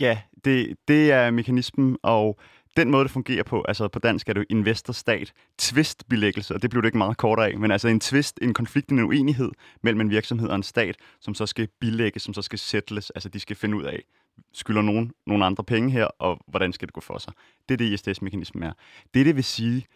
Ja, 0.00 0.18
det, 0.44 0.76
det 0.88 1.12
er 1.12 1.30
mekanismen, 1.30 1.96
og 2.02 2.38
den 2.76 2.90
måde, 2.90 3.04
det 3.04 3.10
fungerer 3.10 3.42
på, 3.42 3.64
altså 3.68 3.88
på 3.88 3.98
dansk 3.98 4.28
er 4.28 4.32
det 4.32 4.40
jo 4.40 4.46
investor-stat, 4.50 5.32
tvistbilæggelse, 5.58 6.54
og 6.54 6.62
det 6.62 6.70
blev 6.70 6.82
det 6.82 6.88
ikke 6.88 6.98
meget 6.98 7.16
kortere 7.16 7.48
af, 7.48 7.58
men 7.58 7.70
altså 7.70 7.88
en 7.88 8.00
tvist, 8.00 8.38
en 8.42 8.54
konflikt, 8.54 8.90
en 8.90 8.98
uenighed 8.98 9.50
mellem 9.82 10.00
en 10.00 10.10
virksomhed 10.10 10.48
og 10.48 10.56
en 10.56 10.62
stat, 10.62 10.96
som 11.20 11.34
så 11.34 11.46
skal 11.46 11.68
bilægges, 11.80 12.22
som 12.22 12.34
så 12.34 12.42
skal 12.42 12.58
settles, 12.58 13.10
altså 13.10 13.28
de 13.28 13.40
skal 13.40 13.56
finde 13.56 13.76
ud 13.76 13.84
af, 13.84 14.02
skylder 14.52 14.82
nogen 14.82 15.12
nogle 15.26 15.44
andre 15.44 15.64
penge 15.64 15.90
her, 15.90 16.04
og 16.04 16.40
hvordan 16.46 16.72
skal 16.72 16.88
det 16.88 16.94
gå 16.94 17.00
for 17.00 17.18
sig. 17.18 17.32
Det 17.68 17.74
er 17.74 17.78
det, 17.78 17.84
ISDS-mekanismen 17.84 18.62
er. 18.62 18.72
Det, 19.14 19.26
det 19.26 19.36
vil 19.36 19.44
sige, 19.44 19.86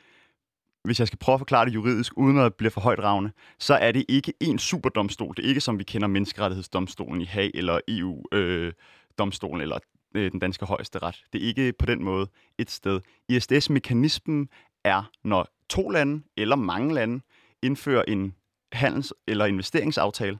hvis 0.84 0.98
jeg 0.98 1.06
skal 1.06 1.18
prøve 1.18 1.34
at 1.34 1.40
forklare 1.40 1.66
det 1.66 1.74
juridisk, 1.74 2.12
uden 2.16 2.38
at 2.38 2.54
blive 2.54 2.70
for 2.70 2.80
højt 2.80 2.98
ravne, 2.98 3.32
så 3.58 3.74
er 3.74 3.92
det 3.92 4.04
ikke 4.08 4.32
en 4.40 4.58
superdomstol. 4.58 5.34
Det 5.36 5.44
er 5.44 5.48
ikke 5.48 5.60
som 5.60 5.78
vi 5.78 5.84
kender 5.84 6.08
menneskerettighedsdomstolen 6.08 7.20
i 7.20 7.24
Haag, 7.24 7.50
eller 7.54 7.80
EU-domstolen, 7.88 9.60
øh, 9.60 9.62
eller 9.62 9.78
øh, 10.14 10.32
den 10.32 10.40
danske 10.40 10.66
højeste 10.66 10.98
ret. 10.98 11.24
Det 11.32 11.42
er 11.42 11.46
ikke 11.46 11.72
på 11.78 11.86
den 11.86 12.04
måde 12.04 12.26
et 12.58 12.70
sted. 12.70 13.00
ISDS-mekanismen 13.28 14.48
er, 14.84 15.10
når 15.24 15.48
to 15.68 15.88
lande, 15.88 16.22
eller 16.36 16.56
mange 16.56 16.94
lande, 16.94 17.20
indfører 17.62 18.04
en 18.08 18.34
handels- 18.74 19.12
eller 19.28 19.44
investeringsaftale, 19.46 20.38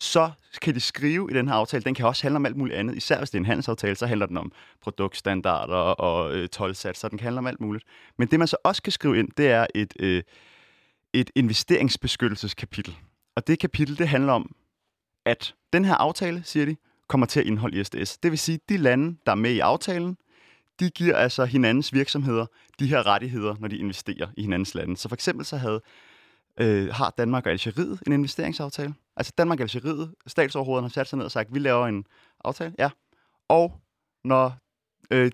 så 0.00 0.30
kan 0.62 0.74
de 0.74 0.80
skrive 0.80 1.28
i 1.30 1.34
den 1.34 1.48
her 1.48 1.54
aftale, 1.54 1.84
den 1.84 1.94
kan 1.94 2.06
også 2.06 2.22
handle 2.22 2.36
om 2.36 2.46
alt 2.46 2.56
muligt 2.56 2.78
andet. 2.78 2.96
Især 2.96 3.18
hvis 3.18 3.30
det 3.30 3.38
er 3.38 3.40
en 3.40 3.46
handelsaftale, 3.46 3.96
så 3.96 4.06
handler 4.06 4.26
den 4.26 4.36
om 4.36 4.52
produktstandarder 4.80 5.76
og 5.76 6.36
øh, 6.36 6.48
tolvsatser, 6.48 7.08
den 7.08 7.18
kan 7.18 7.24
handle 7.24 7.38
om 7.38 7.46
alt 7.46 7.60
muligt. 7.60 7.84
Men 8.18 8.28
det 8.28 8.38
man 8.38 8.48
så 8.48 8.56
også 8.64 8.82
kan 8.82 8.92
skrive 8.92 9.18
ind, 9.18 9.28
det 9.36 9.46
er 9.46 9.66
et, 9.74 9.94
øh, 10.00 10.22
et 11.12 11.30
investeringsbeskyttelseskapitel. 11.34 12.96
Og 13.36 13.46
det 13.46 13.58
kapitel, 13.58 13.98
det 13.98 14.08
handler 14.08 14.32
om, 14.32 14.54
at 15.24 15.54
den 15.72 15.84
her 15.84 15.94
aftale, 15.94 16.42
siger 16.44 16.66
de, 16.66 16.76
kommer 17.08 17.26
til 17.26 17.40
at 17.40 17.46
indeholde 17.46 17.80
ISDS. 17.80 18.18
Det 18.18 18.30
vil 18.30 18.38
sige, 18.38 18.54
at 18.54 18.68
de 18.68 18.76
lande, 18.76 19.16
der 19.26 19.32
er 19.32 19.36
med 19.36 19.50
i 19.50 19.60
aftalen, 19.60 20.16
de 20.80 20.90
giver 20.90 21.16
altså 21.16 21.44
hinandens 21.44 21.92
virksomheder 21.92 22.46
de 22.78 22.86
her 22.86 23.06
rettigheder, 23.06 23.54
når 23.60 23.68
de 23.68 23.78
investerer 23.78 24.28
i 24.36 24.42
hinandens 24.42 24.74
lande. 24.74 24.96
Så 24.96 25.08
for 25.08 25.16
eksempel 25.16 25.46
så 25.46 25.56
havde 25.56 25.80
øh, 26.60 26.88
har 26.88 27.14
Danmark 27.18 27.46
og 27.46 27.52
Algeriet 27.52 28.02
en 28.06 28.12
investeringsaftale. 28.12 28.94
Altså 29.16 29.32
Danmark 29.38 29.58
og 29.58 29.62
Algeriet, 29.62 30.14
statsoverhovederne 30.26 30.84
har 30.88 30.92
sat 30.92 31.08
sig 31.08 31.16
ned 31.16 31.24
og 31.24 31.30
sagt, 31.30 31.54
vi 31.54 31.58
laver 31.58 31.86
en 31.86 32.06
aftale. 32.44 32.74
Ja. 32.78 32.90
Og 33.48 33.80
når 34.24 34.56
øh, 35.10 35.30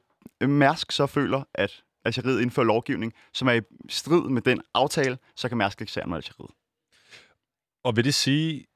Mærsk 0.48 0.92
så 0.92 1.06
føler, 1.06 1.42
at 1.54 1.82
Algeriet 2.04 2.40
indfører 2.40 2.66
lovgivning, 2.66 3.12
som 3.34 3.48
er 3.48 3.52
i 3.52 3.60
strid 3.88 4.22
med 4.22 4.42
den 4.42 4.62
aftale, 4.74 5.18
så 5.36 5.48
kan 5.48 5.58
Mærsk 5.58 5.80
ikke 5.80 6.02
med 6.06 6.16
Algeriet. 6.16 6.50
Og 7.84 7.96
vil 7.96 8.04
det 8.04 8.14
sige, 8.14 8.66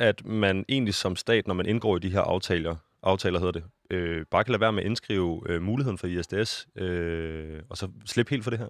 at 0.00 0.26
man 0.26 0.64
egentlig 0.68 0.94
som 0.94 1.16
stat, 1.16 1.46
når 1.46 1.54
man 1.54 1.66
indgår 1.66 1.96
i 1.96 2.00
de 2.00 2.10
her 2.10 2.20
aftaler, 2.20 2.76
aftaler 3.02 3.38
hedder 3.38 3.52
det, 3.52 3.64
øh, 3.90 4.26
bare 4.30 4.44
kan 4.44 4.52
lade 4.52 4.60
være 4.60 4.72
med 4.72 4.82
at 4.82 4.86
indskrive 4.86 5.42
øh, 5.46 5.62
muligheden 5.62 5.98
for 5.98 6.06
ISDS, 6.06 6.68
øh, 6.76 7.62
og 7.68 7.76
så 7.76 7.88
slippe 8.06 8.30
helt 8.30 8.44
for 8.44 8.50
det 8.50 8.58
her? 8.58 8.68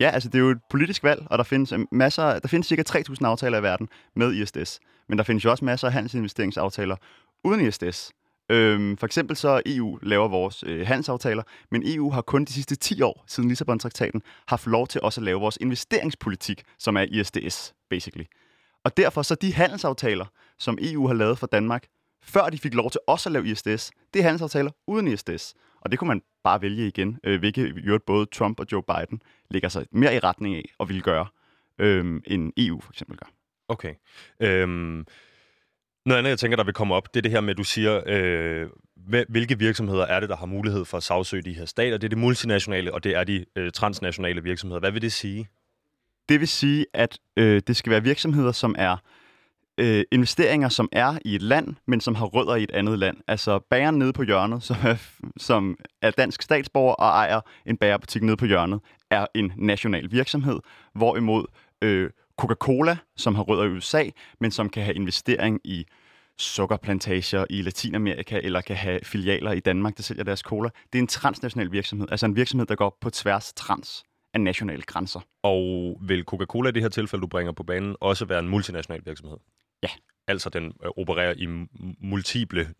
Ja, 0.00 0.10
altså 0.10 0.28
det 0.28 0.34
er 0.34 0.42
jo 0.42 0.50
et 0.50 0.60
politisk 0.70 1.02
valg, 1.02 1.26
og 1.30 1.38
der 1.38 1.44
findes 1.44 1.72
øh, 1.72 1.80
masser, 1.92 2.38
der 2.38 2.48
findes 2.48 2.66
cirka 2.66 2.82
3.000 2.88 3.24
aftaler 3.24 3.58
i 3.58 3.62
verden 3.62 3.88
med 4.16 4.32
ISDS. 4.34 4.80
Men 5.08 5.18
der 5.18 5.24
findes 5.24 5.44
jo 5.44 5.50
også 5.50 5.64
masser 5.64 5.86
af 5.86 5.92
handelsinvesteringsaftaler 5.92 6.96
uden 7.44 7.60
ISDS. 7.60 8.12
Øhm, 8.50 8.96
for 8.96 9.06
eksempel 9.06 9.36
så 9.36 9.62
EU 9.66 9.98
laver 10.02 10.28
vores 10.28 10.64
øh, 10.66 10.86
handelsaftaler, 10.86 11.42
men 11.70 11.82
EU 11.86 12.10
har 12.10 12.22
kun 12.22 12.44
de 12.44 12.52
sidste 12.52 12.76
10 12.76 13.02
år 13.02 13.24
siden 13.26 13.48
Lissabon-traktaten 13.48 14.22
haft 14.48 14.66
lov 14.66 14.86
til 14.86 15.00
også 15.00 15.20
at 15.20 15.24
lave 15.24 15.40
vores 15.40 15.58
investeringspolitik, 15.60 16.62
som 16.78 16.96
er 16.96 17.02
ISDS, 17.02 17.74
basically. 17.90 18.24
Og 18.84 18.96
derfor 18.96 19.22
så 19.22 19.34
de 19.34 19.54
handelsaftaler, 19.54 20.26
som 20.58 20.78
EU 20.80 21.06
har 21.06 21.14
lavet 21.14 21.38
for 21.38 21.46
Danmark, 21.46 21.86
før 22.22 22.50
de 22.50 22.58
fik 22.58 22.74
lov 22.74 22.90
til 22.90 23.00
også 23.06 23.28
at 23.28 23.32
lave 23.32 23.46
ISDS, 23.46 23.90
det 24.14 24.20
er 24.20 24.22
handelsaftaler 24.22 24.70
uden 24.86 25.08
ISDS. 25.08 25.54
Og 25.80 25.90
det 25.90 25.98
kunne 25.98 26.08
man 26.08 26.22
bare 26.44 26.62
vælge 26.62 26.86
igen, 26.86 27.18
øh, 27.24 27.38
hvilket 27.38 27.76
jo 27.76 28.00
både 28.06 28.26
Trump 28.26 28.60
og 28.60 28.66
Joe 28.72 28.82
Biden 28.82 29.22
ligger 29.50 29.68
sig 29.68 29.86
mere 29.90 30.14
i 30.14 30.18
retning 30.18 30.54
af 30.54 30.64
og 30.78 30.88
vil 30.88 31.02
gøre, 31.02 31.26
øh, 31.78 32.20
end 32.26 32.52
EU 32.56 32.80
for 32.80 32.92
eksempel 32.92 33.16
gør. 33.16 33.26
Okay. 33.68 33.94
Øhm, 34.40 35.06
noget 36.06 36.18
andet, 36.18 36.30
jeg 36.30 36.38
tænker, 36.38 36.56
der 36.56 36.64
vil 36.64 36.74
komme 36.74 36.94
op, 36.94 37.14
det 37.14 37.20
er 37.20 37.22
det 37.22 37.30
her 37.30 37.40
med, 37.40 37.50
at 37.50 37.58
du 37.58 37.64
siger, 37.64 38.02
øh, 38.06 38.68
hvilke 39.28 39.58
virksomheder 39.58 40.06
er 40.06 40.20
det, 40.20 40.28
der 40.28 40.36
har 40.36 40.46
mulighed 40.46 40.84
for 40.84 40.96
at 40.96 41.02
sagsøge 41.02 41.42
de 41.42 41.52
her 41.52 41.64
stater? 41.64 41.98
Det 41.98 42.04
er 42.04 42.16
de 42.16 42.16
multinationale, 42.16 42.94
og 42.94 43.04
det 43.04 43.16
er 43.16 43.24
de 43.24 43.44
øh, 43.56 43.72
transnationale 43.72 44.42
virksomheder. 44.42 44.80
Hvad 44.80 44.90
vil 44.90 45.02
det 45.02 45.12
sige? 45.12 45.48
Det 46.28 46.40
vil 46.40 46.48
sige, 46.48 46.86
at 46.92 47.18
øh, 47.36 47.62
det 47.66 47.76
skal 47.76 47.90
være 47.90 48.02
virksomheder, 48.02 48.52
som 48.52 48.74
er 48.78 48.92
øh, 48.92 48.98
øh, 49.78 50.04
investeringer, 50.12 50.68
som 50.68 50.88
er 50.92 51.18
i 51.24 51.34
et 51.34 51.42
land, 51.42 51.74
men 51.86 52.00
som 52.00 52.14
har 52.14 52.26
rødder 52.26 52.54
i 52.54 52.62
et 52.62 52.70
andet 52.70 52.98
land. 52.98 53.16
Altså 53.28 53.58
bageren 53.58 53.98
nede 53.98 54.12
på 54.12 54.22
hjørnet, 54.22 54.62
som 54.62 54.76
er, 54.84 54.96
som 55.36 55.76
er 56.02 56.10
dansk 56.10 56.42
statsborger 56.42 56.94
og 56.94 57.06
ejer 57.06 57.40
en 57.66 57.76
bagerbutik 57.76 58.22
nede 58.22 58.36
på 58.36 58.46
hjørnet, 58.46 58.80
er 59.10 59.26
en 59.34 59.52
national 59.56 60.12
virksomhed, 60.12 60.58
hvorimod 60.94 61.46
øh, 61.82 62.10
Coca-Cola, 62.42 62.96
som 63.16 63.34
har 63.34 63.42
rødder 63.42 63.64
i 63.64 63.68
USA, 63.68 64.04
men 64.40 64.50
som 64.50 64.68
kan 64.68 64.82
have 64.82 64.94
investering 64.94 65.60
i 65.64 65.84
sukkerplantager 66.38 67.44
i 67.50 67.62
Latinamerika, 67.62 68.40
eller 68.42 68.60
kan 68.60 68.76
have 68.76 69.00
filialer 69.02 69.52
i 69.52 69.60
Danmark, 69.60 69.96
der 69.96 70.02
sælger 70.02 70.24
deres 70.24 70.40
cola. 70.40 70.68
Det 70.92 70.98
er 70.98 71.02
en 71.02 71.06
transnational 71.06 71.72
virksomhed, 71.72 72.06
altså 72.10 72.26
en 72.26 72.36
virksomhed, 72.36 72.66
der 72.66 72.74
går 72.74 72.98
på 73.00 73.10
tværs 73.10 73.52
trans 73.52 74.04
af 74.34 74.40
nationale 74.40 74.82
grænser. 74.82 75.20
Og 75.42 75.96
vil 76.00 76.24
Coca-Cola 76.24 76.68
i 76.68 76.72
det 76.72 76.82
her 76.82 76.88
tilfælde, 76.88 77.22
du 77.22 77.26
bringer 77.26 77.52
på 77.52 77.62
banen, 77.62 77.96
også 78.00 78.24
være 78.24 78.38
en 78.38 78.48
multinational 78.48 79.02
virksomhed? 79.04 79.36
Ja. 79.84 79.88
Altså 80.28 80.50
den 80.50 80.64
øh, 80.84 80.90
opererer 80.96 81.34
i 81.36 81.46
multiple 82.00 82.74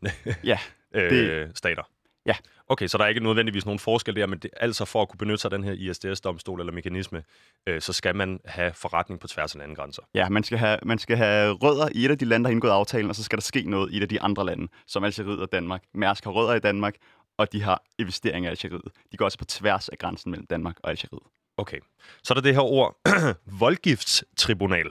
ja, 0.44 0.58
øh, 0.94 1.11
det... 1.11 1.58
stater? 1.58 1.82
Ja. 2.26 2.34
Okay, 2.68 2.87
så 2.87 2.99
der 2.99 3.04
er 3.04 3.08
ikke 3.08 3.20
nødvendigvis 3.20 3.66
nogen 3.66 3.78
forskel 3.78 4.16
der, 4.16 4.26
men 4.26 4.38
det, 4.38 4.50
altså 4.56 4.84
for 4.84 5.02
at 5.02 5.08
kunne 5.08 5.18
benytte 5.18 5.38
sig 5.38 5.52
af 5.52 5.58
den 5.58 5.64
her 5.64 5.73
ISDS-domstol 5.73 6.61
eller 6.61 6.73
mekanisme, 6.73 7.23
øh, 7.66 7.80
så 7.80 7.92
skal 7.92 8.16
man 8.16 8.40
have 8.44 8.73
forretning 8.73 9.20
på 9.20 9.26
tværs 9.26 9.54
af 9.54 9.58
landegrænser. 9.58 10.02
Ja, 10.14 10.28
man 10.28 10.44
skal, 10.44 10.58
have, 10.58 10.78
man 10.82 10.99
skal 10.99 11.16
have 11.16 11.52
rødder 11.52 11.88
i 11.94 12.04
et 12.04 12.11
af 12.11 12.18
de 12.18 12.25
lande, 12.25 12.44
der 12.44 12.49
har 12.49 12.52
indgået 12.52 12.70
aftalen, 12.70 13.11
og 13.11 13.16
så 13.16 13.23
skal 13.23 13.38
der 13.38 13.42
ske 13.42 13.62
noget 13.62 13.92
i 13.92 13.96
et 13.96 14.02
af 14.02 14.08
de 14.08 14.20
andre 14.20 14.46
lande, 14.46 14.68
som 14.87 15.04
Algeriet 15.04 15.40
og 15.40 15.52
Danmark. 15.52 15.82
Mærsk 15.94 16.25
har 16.25 16.30
rødder 16.30 16.54
i 16.54 16.61
Danmark, 16.61 16.94
og 17.38 17.52
de 17.52 17.62
har 17.62 17.82
investeringer 17.99 18.50
i 18.50 18.52
Algeriet. 18.52 18.92
De 19.12 19.16
går 19.16 19.25
også 19.25 19.38
på 19.38 19.44
tværs 19.44 19.88
af 19.88 19.99
grænsen 19.99 20.30
mellem 20.30 20.46
Danmark 20.46 20.76
og 20.82 20.90
Algeriet. 20.90 21.23
Okay. 21.56 21.78
Så 22.23 22.32
er 22.32 22.34
der 22.34 22.42
det 22.42 22.54
her 22.54 22.62
ord, 22.62 22.96
voldgiftstribunal. 23.61 24.90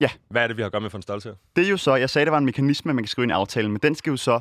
Ja. 0.00 0.10
Hvad 0.30 0.42
er 0.42 0.46
det, 0.46 0.56
vi 0.56 0.62
har 0.62 0.66
at 0.66 0.72
gøre 0.72 0.80
med 0.80 0.90
for 0.90 0.98
en 0.98 1.02
størrelse 1.02 1.28
her? 1.28 1.36
Det 1.56 1.66
er 1.66 1.70
jo 1.70 1.76
så, 1.76 1.94
jeg 1.94 2.10
sagde, 2.10 2.24
det 2.24 2.32
var 2.32 2.38
en 2.38 2.44
mekanisme, 2.44 2.94
man 2.94 3.04
kan 3.04 3.08
skrive 3.08 3.24
ind 3.24 3.32
i 3.32 3.34
aftalen, 3.34 3.72
men 3.72 3.80
den 3.82 3.94
skal 3.94 4.10
jo 4.10 4.16
så, 4.16 4.40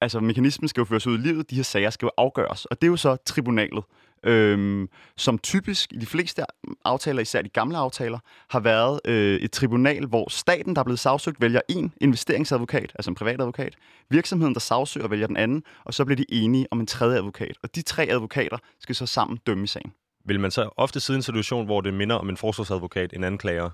altså 0.00 0.20
mekanismen 0.20 0.68
skal 0.68 0.80
jo 0.80 0.84
føres 0.84 1.06
ud 1.06 1.18
i 1.18 1.20
livet, 1.20 1.50
de 1.50 1.56
her 1.56 1.62
sager 1.62 1.90
skal 1.90 2.06
jo 2.06 2.10
afgøres, 2.16 2.64
og 2.64 2.82
det 2.82 2.86
er 2.86 2.90
jo 2.90 2.96
så 2.96 3.16
tribunalet, 3.16 3.84
øhm, 4.24 4.88
som 5.16 5.38
typisk 5.38 5.92
i 5.92 5.96
de 5.96 6.06
fleste 6.06 6.42
aftaler, 6.84 7.22
især 7.22 7.42
de 7.42 7.48
gamle 7.48 7.78
aftaler, 7.78 8.18
har 8.50 8.60
været 8.60 9.00
øh, 9.04 9.40
et 9.40 9.52
tribunal, 9.52 10.06
hvor 10.06 10.30
staten, 10.30 10.74
der 10.74 10.80
er 10.80 10.84
blevet 10.84 10.98
sagsøgt, 10.98 11.40
vælger 11.40 11.60
en 11.68 11.92
investeringsadvokat, 12.00 12.92
altså 12.94 13.10
en 13.10 13.14
privat 13.14 13.40
advokat, 13.40 13.74
virksomheden, 14.10 14.54
der 14.54 14.60
sagsøger, 14.60 15.08
vælger 15.08 15.26
den 15.26 15.36
anden, 15.36 15.62
og 15.84 15.94
så 15.94 16.04
bliver 16.04 16.16
de 16.16 16.24
enige 16.28 16.66
om 16.70 16.80
en 16.80 16.86
tredje 16.86 17.16
advokat, 17.16 17.56
og 17.62 17.74
de 17.74 17.82
tre 17.82 18.06
advokater 18.10 18.58
skal 18.80 18.94
så 18.94 19.06
sammen 19.06 19.38
dømme 19.46 19.64
i 19.64 19.66
sagen. 19.66 19.92
Vil 20.24 20.40
man 20.40 20.50
så 20.50 20.70
ofte 20.76 21.00
sidde 21.00 21.16
i 21.16 21.18
en 21.18 21.22
situation, 21.22 21.64
hvor 21.64 21.80
det 21.80 21.94
minder 21.94 22.16
om 22.16 22.28
en 22.28 22.36
forsvarsadvokat, 22.36 23.12
en 23.12 23.24
anklager, 23.24 23.70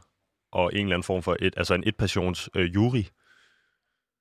og 0.52 0.70
en 0.74 0.80
eller 0.80 0.94
anden 0.96 1.02
form 1.02 1.22
for 1.22 1.36
et, 1.40 1.54
altså 1.56 1.74
en 1.74 1.82
etpations 1.86 2.50
øh, 2.56 2.74
jury? 2.74 3.04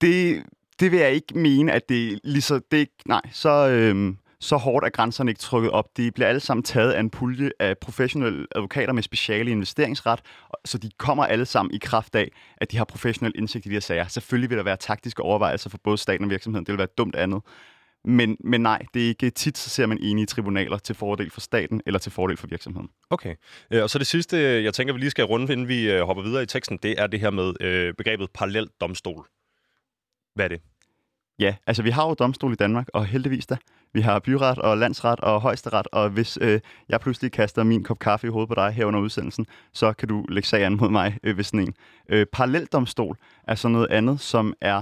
Det, 0.01 0.43
det 0.79 0.91
vil 0.91 0.99
jeg 0.99 1.11
ikke 1.11 1.37
mene, 1.37 1.71
at 1.71 1.89
det 1.89 2.13
er 2.13 2.17
lige 2.23 2.41
så... 2.41 2.61
Det, 2.71 2.89
nej, 3.05 3.21
så, 3.31 3.69
øh, 3.69 4.13
så 4.39 4.57
hårdt 4.57 4.85
er 4.85 4.89
grænserne 4.89 5.31
ikke 5.31 5.39
trykket 5.39 5.71
op. 5.71 5.97
De 5.97 6.11
bliver 6.11 6.27
alle 6.27 6.39
sammen 6.39 6.63
taget 6.63 6.91
af 6.91 6.99
en 6.99 7.09
pulje 7.09 7.51
af 7.59 7.77
professionelle 7.77 8.47
advokater 8.55 8.93
med 8.93 9.03
speciale 9.03 9.49
i 9.49 9.53
investeringsret, 9.53 10.19
så 10.65 10.77
de 10.77 10.89
kommer 10.97 11.25
alle 11.25 11.45
sammen 11.45 11.73
i 11.73 11.77
kraft 11.77 12.15
af, 12.15 12.31
at 12.57 12.71
de 12.71 12.77
har 12.77 12.85
professionel 12.85 13.33
indsigt 13.35 13.65
i 13.65 13.69
de 13.69 13.73
her 13.73 13.79
sager. 13.79 14.07
Selvfølgelig 14.07 14.49
vil 14.49 14.57
der 14.57 14.63
være 14.63 14.77
taktiske 14.77 15.23
overvejelser 15.23 15.69
for 15.69 15.77
både 15.83 15.97
staten 15.97 16.23
og 16.23 16.29
virksomheden. 16.29 16.65
Det 16.65 16.71
vil 16.71 16.77
være 16.77 16.87
dumt 16.97 17.15
andet. 17.15 17.41
Men, 18.05 18.37
men 18.39 18.61
nej, 18.61 18.85
det 18.93 19.03
er 19.03 19.07
ikke 19.07 19.29
tit, 19.29 19.57
så 19.57 19.69
ser 19.69 19.85
man 19.85 19.97
enige 20.01 20.25
tribunaler 20.25 20.77
til 20.77 20.95
fordel 20.95 21.31
for 21.31 21.41
staten 21.41 21.81
eller 21.85 21.99
til 21.99 22.11
fordel 22.11 22.37
for 22.37 22.47
virksomheden. 22.47 22.89
Okay. 23.09 23.35
Øh, 23.71 23.83
og 23.83 23.89
så 23.89 23.99
det 23.99 24.07
sidste, 24.07 24.37
jeg 24.63 24.73
tænker, 24.73 24.93
vi 24.93 24.99
lige 24.99 25.09
skal 25.09 25.25
runde, 25.25 25.53
inden 25.53 25.67
vi 25.67 25.91
øh, 25.91 26.01
hopper 26.01 26.23
videre 26.23 26.43
i 26.43 26.45
teksten, 26.45 26.79
det 26.83 27.01
er 27.01 27.07
det 27.07 27.19
her 27.19 27.29
med 27.29 27.53
øh, 27.61 27.93
begrebet 27.93 28.29
parallel 28.33 28.69
domstol. 28.81 29.27
Hvad 30.35 30.45
er 30.45 30.49
det? 30.49 30.61
Ja, 31.39 31.55
altså 31.67 31.83
vi 31.83 31.89
har 31.89 32.07
jo 32.07 32.13
domstol 32.13 32.53
i 32.53 32.55
Danmark, 32.55 32.87
og 32.93 33.05
heldigvis 33.05 33.45
da. 33.45 33.57
Vi 33.93 34.01
har 34.01 34.19
byret 34.19 34.59
og 34.59 34.77
landsret 34.77 35.19
og 35.19 35.41
højesteret, 35.41 35.87
og 35.91 36.09
hvis 36.09 36.37
øh, 36.41 36.59
jeg 36.89 36.99
pludselig 36.99 37.31
kaster 37.31 37.63
min 37.63 37.83
kop 37.83 37.99
kaffe 37.99 38.27
i 38.27 38.29
hovedet 38.29 38.49
på 38.49 38.55
dig 38.55 38.71
her 38.71 38.85
under 38.85 38.99
udsendelsen, 38.99 39.45
så 39.73 39.93
kan 39.93 40.07
du 40.07 40.25
lægge 40.29 40.47
sag 40.47 40.63
an 40.65 40.77
mod 40.77 40.89
mig 40.89 41.17
øh, 41.23 41.37
ved 41.37 41.43
sådan 41.43 41.59
en. 41.59 41.73
Øh, 42.09 42.25
paralleldomstol 42.33 43.17
er 43.43 43.55
så 43.55 43.67
noget 43.67 43.87
andet, 43.87 44.19
som 44.19 44.53
er 44.61 44.81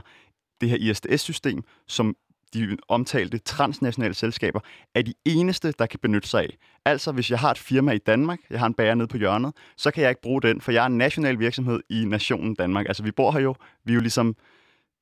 det 0.61 0.69
her 0.69 0.77
ISDS-system, 0.77 1.63
som 1.88 2.15
de 2.53 2.77
omtalte 2.87 3.37
transnationale 3.37 4.13
selskaber, 4.13 4.59
er 4.95 5.01
de 5.01 5.13
eneste, 5.25 5.73
der 5.79 5.85
kan 5.85 5.99
benytte 6.01 6.29
sig 6.29 6.43
af. 6.43 6.57
Altså, 6.85 7.11
hvis 7.11 7.31
jeg 7.31 7.39
har 7.39 7.51
et 7.51 7.57
firma 7.57 7.91
i 7.91 7.97
Danmark, 7.97 8.39
jeg 8.49 8.59
har 8.59 8.67
en 8.67 8.73
bager 8.73 8.95
nede 8.95 9.07
på 9.07 9.17
hjørnet, 9.17 9.53
så 9.77 9.91
kan 9.91 10.01
jeg 10.01 10.09
ikke 10.09 10.21
bruge 10.21 10.41
den, 10.41 10.61
for 10.61 10.71
jeg 10.71 10.81
er 10.81 10.87
en 10.87 10.97
national 10.97 11.39
virksomhed 11.39 11.79
i 11.89 12.05
nationen 12.05 12.55
Danmark. 12.55 12.85
Altså, 12.87 13.03
vi 13.03 13.11
bor 13.11 13.31
her 13.31 13.39
jo, 13.39 13.55
vi 13.85 13.91
er 13.91 13.95
jo 13.95 14.01
ligesom 14.01 14.35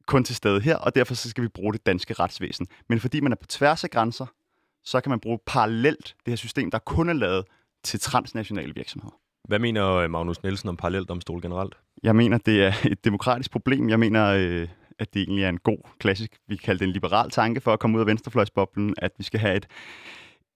kun 0.07 0.23
til 0.23 0.35
stede 0.35 0.61
her, 0.61 0.75
og 0.75 0.95
derfor 0.95 1.15
så 1.15 1.29
skal 1.29 1.43
vi 1.43 1.47
bruge 1.47 1.73
det 1.73 1.85
danske 1.85 2.13
retsvæsen. 2.13 2.67
Men 2.89 2.99
fordi 2.99 3.19
man 3.19 3.31
er 3.31 3.35
på 3.35 3.47
tværs 3.47 3.83
af 3.83 3.89
grænser, 3.89 4.25
så 4.83 5.01
kan 5.01 5.09
man 5.09 5.19
bruge 5.19 5.39
parallelt 5.45 6.15
det 6.25 6.31
her 6.31 6.35
system, 6.35 6.71
der 6.71 6.79
kun 6.79 7.09
er 7.09 7.13
lavet 7.13 7.45
til 7.83 7.99
transnationale 7.99 8.73
virksomheder. 8.75 9.15
Hvad 9.47 9.59
mener 9.59 9.93
øh, 9.93 10.09
Magnus 10.09 10.43
Nielsen 10.43 10.69
om 10.69 10.77
paralleldomstol 10.77 11.41
generelt? 11.41 11.75
Jeg 12.03 12.15
mener, 12.15 12.37
det 12.37 12.63
er 12.65 12.73
et 12.91 13.05
demokratisk 13.05 13.51
problem. 13.51 13.89
Jeg 13.89 13.99
mener, 13.99 14.25
øh, 14.27 14.67
at 14.99 15.13
det 15.13 15.21
egentlig 15.21 15.43
er 15.43 15.49
en 15.49 15.57
god, 15.57 15.77
klassisk, 15.99 16.31
vi 16.47 16.55
kan 16.55 16.65
kalde 16.65 16.79
det 16.79 16.85
en 16.85 16.91
liberal 16.91 17.29
tanke 17.29 17.61
for 17.61 17.73
at 17.73 17.79
komme 17.79 17.97
ud 17.97 18.01
af 18.01 18.07
venstrefløjsboblen, 18.07 18.95
at 18.97 19.11
vi 19.17 19.23
skal 19.23 19.39
have 19.39 19.55
et, 19.55 19.67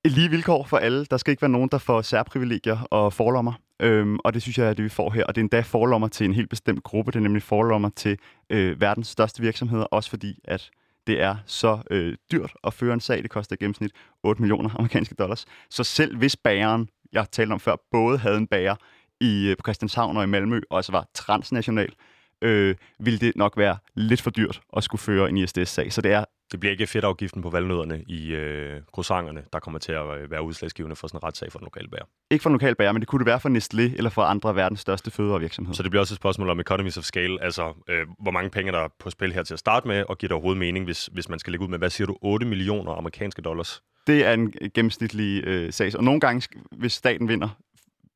et 0.05 0.11
lige 0.11 0.29
vilkår 0.29 0.63
for 0.63 0.77
alle. 0.77 1.05
Der 1.05 1.17
skal 1.17 1.31
ikke 1.31 1.41
være 1.41 1.51
nogen, 1.51 1.69
der 1.71 1.77
får 1.77 2.01
særprivilegier 2.01 2.79
og 2.91 3.13
forlommer. 3.13 3.53
Øhm, 3.79 4.19
og 4.23 4.33
det 4.33 4.41
synes 4.41 4.57
jeg 4.57 4.69
er 4.69 4.73
det, 4.73 4.83
vi 4.83 4.89
får 4.89 5.09
her. 5.09 5.23
Og 5.23 5.35
det 5.35 5.41
er 5.41 5.43
endda 5.43 5.61
forlommer 5.61 6.07
til 6.07 6.25
en 6.25 6.33
helt 6.33 6.49
bestemt 6.49 6.83
gruppe. 6.83 7.11
Det 7.11 7.17
er 7.17 7.23
nemlig 7.23 7.43
forlommer 7.43 7.89
til 7.89 8.17
øh, 8.49 8.81
verdens 8.81 9.07
største 9.07 9.41
virksomheder, 9.41 9.83
også 9.83 10.09
fordi 10.09 10.39
at 10.43 10.69
det 11.07 11.21
er 11.21 11.35
så 11.45 11.79
øh, 11.91 12.17
dyrt 12.31 12.53
at 12.63 12.73
føre 12.73 12.93
en 12.93 12.99
sag. 12.99 13.23
Det 13.23 13.29
koster 13.29 13.55
i 13.55 13.57
gennemsnit 13.57 13.91
8 14.23 14.41
millioner 14.41 14.69
amerikanske 14.79 15.15
dollars. 15.15 15.45
Så 15.69 15.83
selv 15.83 16.17
hvis 16.17 16.35
bageren, 16.35 16.89
jeg 17.13 17.25
talte 17.31 17.53
om 17.53 17.59
før, 17.59 17.75
både 17.91 18.17
havde 18.17 18.37
en 18.37 18.47
bager 18.47 18.75
i, 19.21 19.49
øh, 19.49 19.57
på 19.57 19.61
Christianshavn 19.65 20.17
og 20.17 20.23
i 20.23 20.27
Malmø, 20.27 20.61
og 20.69 20.77
også 20.77 20.91
var 20.91 21.07
transnational, 21.13 21.93
øh, 22.41 22.75
ville 22.99 23.19
det 23.19 23.35
nok 23.35 23.57
være 23.57 23.77
lidt 23.95 24.21
for 24.21 24.29
dyrt 24.29 24.61
at 24.77 24.83
skulle 24.83 24.99
føre 24.99 25.29
en 25.29 25.37
ISDS-sag. 25.37 25.93
Så 25.93 26.01
det 26.01 26.11
er 26.11 26.25
det 26.51 26.59
bliver 26.59 26.71
ikke 26.71 26.87
fedtafgiften 26.87 27.41
på 27.41 27.49
valnødderne 27.49 28.03
i 28.07 28.27
øh, 28.27 28.81
croissanterne, 28.93 29.43
der 29.53 29.59
kommer 29.59 29.79
til 29.79 29.91
at 29.91 30.21
øh, 30.21 30.31
være 30.31 30.43
udslagsgivende 30.43 30.95
for 30.95 31.07
sådan 31.07 31.17
en 31.17 31.23
retssag 31.23 31.51
for 31.51 31.59
den 31.59 31.65
lokale 31.65 31.87
bager. 31.87 32.05
Ikke 32.31 32.43
for 32.43 32.49
den 32.49 32.55
lokale 32.55 32.75
bager, 32.75 32.91
men 32.91 32.99
det 32.99 33.07
kunne 33.07 33.19
det 33.19 33.25
være 33.25 33.39
for 33.39 33.49
Nestlé 33.49 33.97
eller 33.97 34.09
for 34.09 34.21
andre 34.21 34.49
af 34.49 34.55
verdens 34.55 34.79
største 34.79 35.11
fødevarevirksomheder. 35.11 35.75
Så 35.75 35.83
det 35.83 35.91
bliver 35.91 36.01
også 36.01 36.13
et 36.13 36.15
spørgsmål 36.15 36.49
om 36.49 36.59
economies 36.59 36.97
of 36.97 37.03
scale, 37.03 37.43
altså 37.43 37.73
øh, 37.89 38.07
hvor 38.19 38.31
mange 38.31 38.49
penge 38.49 38.71
der 38.71 38.79
er 38.79 38.87
på 38.99 39.09
spil 39.09 39.33
her 39.33 39.43
til 39.43 39.53
at 39.53 39.59
starte 39.59 39.87
med, 39.87 40.03
og 40.09 40.17
giver 40.17 40.27
det 40.27 40.33
overhovedet 40.33 40.59
mening, 40.59 40.85
hvis, 40.85 41.05
hvis 41.05 41.29
man 41.29 41.39
skal 41.39 41.51
lægge 41.51 41.63
ud 41.63 41.69
med, 41.69 41.77
hvad 41.77 41.89
siger 41.89 42.07
du, 42.07 42.17
8 42.21 42.45
millioner 42.45 42.91
amerikanske 42.91 43.41
dollars? 43.41 43.83
Det 44.07 44.25
er 44.25 44.33
en 44.33 44.53
gennemsnitlig 44.73 45.43
øh, 45.43 45.73
sag, 45.73 45.95
og 45.97 46.03
nogle 46.03 46.19
gange, 46.19 46.47
hvis 46.71 46.93
staten 46.93 47.27
vinder, 47.27 47.49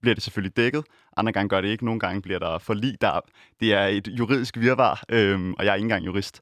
bliver 0.06 0.16
det 0.16 0.24
selvfølgelig 0.24 0.58
dækket. 0.58 0.84
Andre 1.18 1.32
gange 1.32 1.50
gør 1.50 1.62
det 1.62 1.68
ikke. 1.68 1.86
Nogle 1.86 2.00
gange 2.00 2.22
bliver 2.22 2.40
der 2.40 2.58
forlig. 2.58 3.02
Der, 3.02 3.20
det 3.60 3.74
er 3.74 3.86
et 3.86 4.08
juridisk 4.08 4.58
virvar, 4.58 5.04
øhm, 5.10 5.54
og 5.54 5.66
jeg 5.66 5.72
er 5.72 5.76
ikke 5.76 5.86
engang 5.86 6.06
jurist 6.06 6.42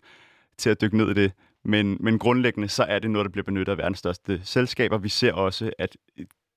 til 0.58 0.70
at 0.70 0.82
dykke 0.82 0.98
ned 0.98 1.10
i 1.10 1.14
det. 1.14 1.32
Men, 1.66 1.98
men 2.00 2.20
grundlæggende 2.20 2.70
så 2.70 2.84
er 2.84 3.00
det 3.00 3.12
noget, 3.12 3.26
der 3.26 3.32
bliver 3.32 3.44
benyttet 3.44 3.72
af 3.72 3.78
verdens 3.78 4.00
største 4.00 4.42
selskaber. 4.44 4.98
Vi 4.98 5.10
ser 5.10 5.34
også, 5.34 5.72
at 5.80 5.98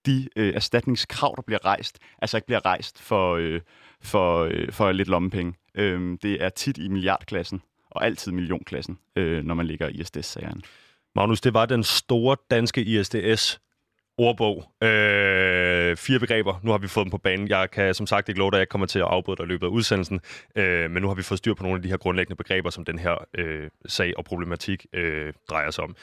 de 0.07 0.29
øh, 0.37 0.55
erstatningskrav, 0.55 1.35
der 1.37 1.43
bliver 1.43 1.65
rejst, 1.65 1.99
altså 2.23 2.37
ikke 2.37 2.47
bliver 2.47 2.67
rejst 2.67 3.03
for, 3.03 3.35
øh, 3.35 3.61
for, 4.01 4.39
øh, 4.45 4.73
for 4.73 4.93
lidt 4.93 5.09
lommepenge. 5.09 5.55
Øh, 5.75 6.19
det 6.23 6.43
er 6.45 6.49
tit 6.49 6.79
i 6.79 6.89
milliardklassen, 6.89 7.63
og 7.91 8.05
altid 8.05 8.33
millionklassen, 8.33 8.99
øh, 9.17 9.45
når 9.45 9.55
man 9.55 9.67
ligger 9.67 9.89
i 9.89 9.93
ISDS-sagerne. 9.93 10.61
Magnus, 11.15 11.41
det 11.41 11.55
var 11.55 11.67
den 11.67 11.85
store 11.85 12.37
danske 12.51 12.81
ISDS 12.81 13.61
ordbog. 14.19 14.65
Øh, 14.83 15.97
fire 15.97 16.19
begreber. 16.19 16.61
Nu 16.63 16.71
har 16.71 16.79
vi 16.79 16.89
fået 16.89 17.05
dem 17.05 17.11
på 17.11 17.19
banen. 17.19 17.49
Jeg 17.49 17.71
kan 17.71 17.95
som 17.95 18.07
sagt 18.07 18.29
ikke 18.29 18.39
love 18.39 18.51
dig, 18.51 18.57
at 18.57 18.61
jeg 18.61 18.69
kommer 18.69 18.87
til 18.87 18.99
at 18.99 19.05
afbryde 19.05 19.37
dig 19.37 19.45
i 19.45 19.47
løbet 19.47 19.67
af 19.67 19.71
udsendelsen. 19.71 20.21
Øh, 20.57 20.91
men 20.91 21.03
nu 21.03 21.09
har 21.09 21.15
vi 21.15 21.23
fået 21.23 21.39
styr 21.39 21.55
på 21.55 21.63
nogle 21.63 21.77
af 21.77 21.83
de 21.83 21.89
her 21.89 21.97
grundlæggende 21.97 22.37
begreber, 22.37 22.71
som 22.71 22.85
den 22.85 22.99
her 22.99 23.25
øh, 23.35 23.71
sag 23.87 24.13
og 24.17 24.25
problematik 24.25 24.87
øh, 24.93 25.33
drejer 25.51 25.71
sig 25.71 25.85
om. 25.85 25.97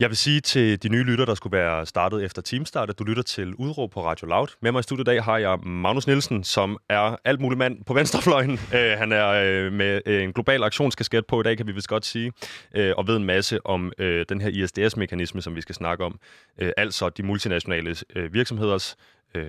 Jeg 0.00 0.08
vil 0.08 0.16
sige 0.16 0.40
til 0.40 0.82
de 0.82 0.88
nye 0.88 1.02
lytter, 1.02 1.24
der 1.24 1.34
skulle 1.34 1.58
være 1.58 1.86
startet 1.86 2.24
efter 2.24 2.42
teamstart, 2.42 2.90
at 2.90 2.98
du 2.98 3.04
lytter 3.04 3.22
til 3.22 3.54
Udråb 3.54 3.90
på 3.90 4.04
Radio 4.04 4.26
Loud. 4.26 4.48
Med 4.62 4.72
mig 4.72 4.80
i 4.80 4.82
studiet 4.82 5.04
i 5.04 5.10
dag 5.10 5.24
har 5.24 5.38
jeg 5.38 5.58
Magnus 5.58 6.06
Nielsen, 6.06 6.44
som 6.44 6.78
er 6.88 7.16
alt 7.24 7.40
mulig 7.40 7.58
mand 7.58 7.84
på 7.84 7.94
venstrefløjen. 7.94 8.52
Uh, 8.52 8.58
han 9.00 9.12
er 9.12 9.66
uh, 9.66 9.72
med 9.72 10.00
øh, 10.06 10.22
en 10.22 10.32
global 10.32 10.62
aktionskasket 10.62 11.26
på 11.26 11.40
i 11.40 11.42
dag, 11.42 11.56
kan 11.56 11.66
vi 11.66 11.72
vist 11.72 11.88
godt 11.88 12.06
sige, 12.06 12.32
uh, 12.78 12.90
og 12.96 13.06
ved 13.06 13.16
en 13.16 13.24
masse 13.24 13.66
om 13.66 13.92
uh, 14.00 14.06
den 14.28 14.40
her 14.40 14.48
ISDS-mekanisme, 14.48 15.42
som 15.42 15.56
vi 15.56 15.60
skal 15.60 15.74
snakke 15.74 16.04
om. 16.04 16.18
Uh, 16.62 16.68
altså 16.76 17.08
de 17.08 17.22
multinationale 17.22 17.96
uh, 18.16 18.34
virksomheders 18.34 18.96
uh, 19.34 19.42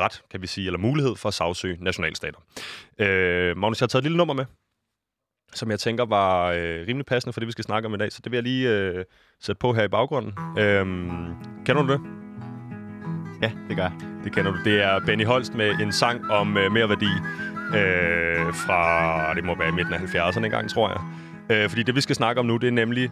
ret, 0.00 0.22
kan 0.30 0.42
vi 0.42 0.46
sige, 0.46 0.66
eller 0.66 0.78
mulighed 0.78 1.16
for 1.16 1.28
at 1.28 1.34
sagsøge 1.34 1.76
nationalstater. 1.80 2.38
Uh, 2.98 3.58
Magnus, 3.58 3.80
jeg 3.80 3.84
har 3.84 3.88
taget 3.88 4.00
et 4.00 4.04
lille 4.04 4.16
nummer 4.16 4.34
med 4.34 4.44
som 5.54 5.70
jeg 5.70 5.78
tænker 5.78 6.04
var 6.04 6.46
øh, 6.46 6.86
rimelig 6.88 7.06
passende 7.06 7.32
for 7.32 7.40
det, 7.40 7.46
vi 7.46 7.52
skal 7.52 7.64
snakke 7.64 7.86
om 7.86 7.94
i 7.94 7.96
dag. 7.96 8.12
Så 8.12 8.20
det 8.24 8.32
vil 8.32 8.36
jeg 8.36 8.44
lige 8.44 8.68
øh, 8.70 9.04
sætte 9.40 9.58
på 9.58 9.72
her 9.72 9.82
i 9.82 9.88
baggrunden. 9.88 10.32
Øhm, 10.58 11.34
kender 11.64 11.82
du 11.82 11.92
det? 11.92 12.00
Ja, 13.42 13.52
det 13.68 13.76
gør 13.76 13.82
jeg. 13.82 13.92
Det 14.24 14.32
kender 14.32 14.52
du. 14.52 14.58
Det 14.64 14.82
er 14.82 15.00
Benny 15.06 15.26
Holst 15.26 15.54
med 15.54 15.70
en 15.70 15.92
sang 15.92 16.30
om 16.30 16.56
øh, 16.56 16.72
mere 16.72 16.88
værdi 16.88 17.10
øh, 17.74 18.54
fra, 18.54 19.34
det 19.34 19.44
må 19.44 19.54
være 19.58 19.72
midten 19.72 19.94
af 19.94 19.98
70'erne 19.98 20.44
engang, 20.44 20.70
tror 20.70 20.88
jeg. 20.88 21.00
Øh, 21.56 21.68
fordi 21.68 21.82
det, 21.82 21.94
vi 21.94 22.00
skal 22.00 22.16
snakke 22.16 22.40
om 22.40 22.46
nu, 22.46 22.56
det 22.56 22.66
er 22.66 22.72
nemlig 22.72 23.10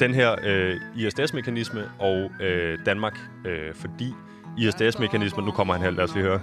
den 0.00 0.14
her 0.14 0.36
øh, 0.44 0.76
ISDS-mekanisme 0.96 1.80
og 1.98 2.30
øh, 2.40 2.78
Danmark. 2.86 3.18
Øh, 3.46 3.74
fordi 3.74 4.14
ISDS-mekanismen, 4.58 5.44
nu 5.44 5.50
kommer 5.50 5.74
han 5.74 5.82
her, 5.82 5.90
lad 5.90 6.04
os 6.04 6.14
lige 6.14 6.24
høre. 6.24 6.40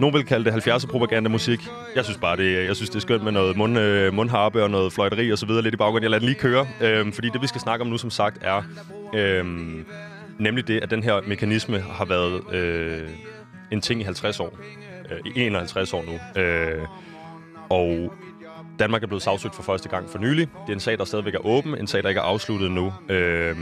Nogle 0.00 0.16
vil 0.16 0.26
kalde 0.26 0.50
det 0.50 0.68
70'er 0.68 0.86
propagandamusik. 0.86 1.68
Jeg 1.94 2.04
synes 2.04 2.18
bare, 2.18 2.36
det, 2.36 2.66
jeg 2.66 2.76
synes, 2.76 2.90
det 2.90 2.96
er 2.96 3.00
skønt 3.00 3.24
med 3.24 3.32
noget 3.32 3.56
mund, 3.56 3.78
øh, 3.78 4.14
mundharpe 4.14 4.62
og 4.62 4.70
noget 4.70 4.92
fløjteri 4.92 5.32
og 5.32 5.38
så 5.38 5.46
videre 5.46 5.62
lidt 5.62 5.74
i 5.74 5.76
baggrunden. 5.76 6.02
Jeg 6.02 6.10
lader 6.10 6.18
den 6.18 6.28
lige 6.28 6.38
køre, 6.38 6.66
øh, 6.80 7.12
fordi 7.12 7.28
det, 7.28 7.42
vi 7.42 7.46
skal 7.46 7.60
snakke 7.60 7.82
om 7.82 7.88
nu, 7.88 7.98
som 7.98 8.10
sagt, 8.10 8.38
er 8.40 8.62
øh, 9.14 9.44
nemlig 10.38 10.68
det, 10.68 10.80
at 10.82 10.90
den 10.90 11.02
her 11.02 11.20
mekanisme 11.26 11.80
har 11.80 12.04
været 12.04 12.54
øh, 12.54 13.08
en 13.72 13.80
ting 13.80 14.00
i 14.00 14.04
50 14.04 14.40
år. 14.40 14.58
Øh, 15.10 15.32
I 15.34 15.46
51 15.46 15.92
år 15.92 16.04
nu. 16.04 16.42
Øh, 16.42 16.86
og 17.70 18.12
Danmark 18.78 19.02
er 19.02 19.06
blevet 19.06 19.22
sagsøgt 19.22 19.54
for 19.54 19.62
første 19.62 19.88
gang 19.88 20.10
for 20.10 20.18
nylig. 20.18 20.48
Det 20.66 20.68
er 20.68 20.72
en 20.72 20.80
sag, 20.80 20.98
der 20.98 21.04
stadigvæk 21.04 21.34
er 21.34 21.46
åben. 21.46 21.78
En 21.78 21.86
sag, 21.86 22.02
der 22.02 22.08
ikke 22.08 22.18
er 22.18 22.24
afsluttet 22.24 22.70
nu. 22.70 22.92
Øh, 23.08 23.56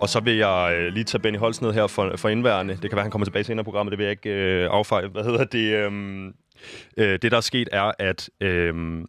og 0.00 0.08
så 0.08 0.20
vil 0.20 0.36
jeg 0.36 0.74
øh, 0.78 0.92
lige 0.92 1.04
tage 1.04 1.22
Benny 1.22 1.38
Holst 1.38 1.62
ned 1.62 1.72
her 1.72 1.86
for, 1.86 2.16
for 2.16 2.28
indværende. 2.28 2.74
Det 2.82 2.90
kan 2.90 2.96
være, 2.96 3.02
han 3.02 3.10
kommer 3.10 3.24
tilbage 3.24 3.44
senere 3.44 3.62
i 3.62 3.64
programmet. 3.64 3.90
Det 3.90 3.98
vil 3.98 4.04
jeg 4.04 4.10
ikke 4.10 4.30
øh, 4.30 4.68
affeje. 4.72 5.06
Hvad 5.06 5.24
hedder 5.24 5.44
det? 5.44 5.74
Øh, 5.74 6.24
øh, 6.96 7.18
det, 7.22 7.30
der 7.30 7.36
er 7.36 7.40
sket, 7.40 7.68
er, 7.72 7.92
at 7.98 8.30
øh, 8.40 9.04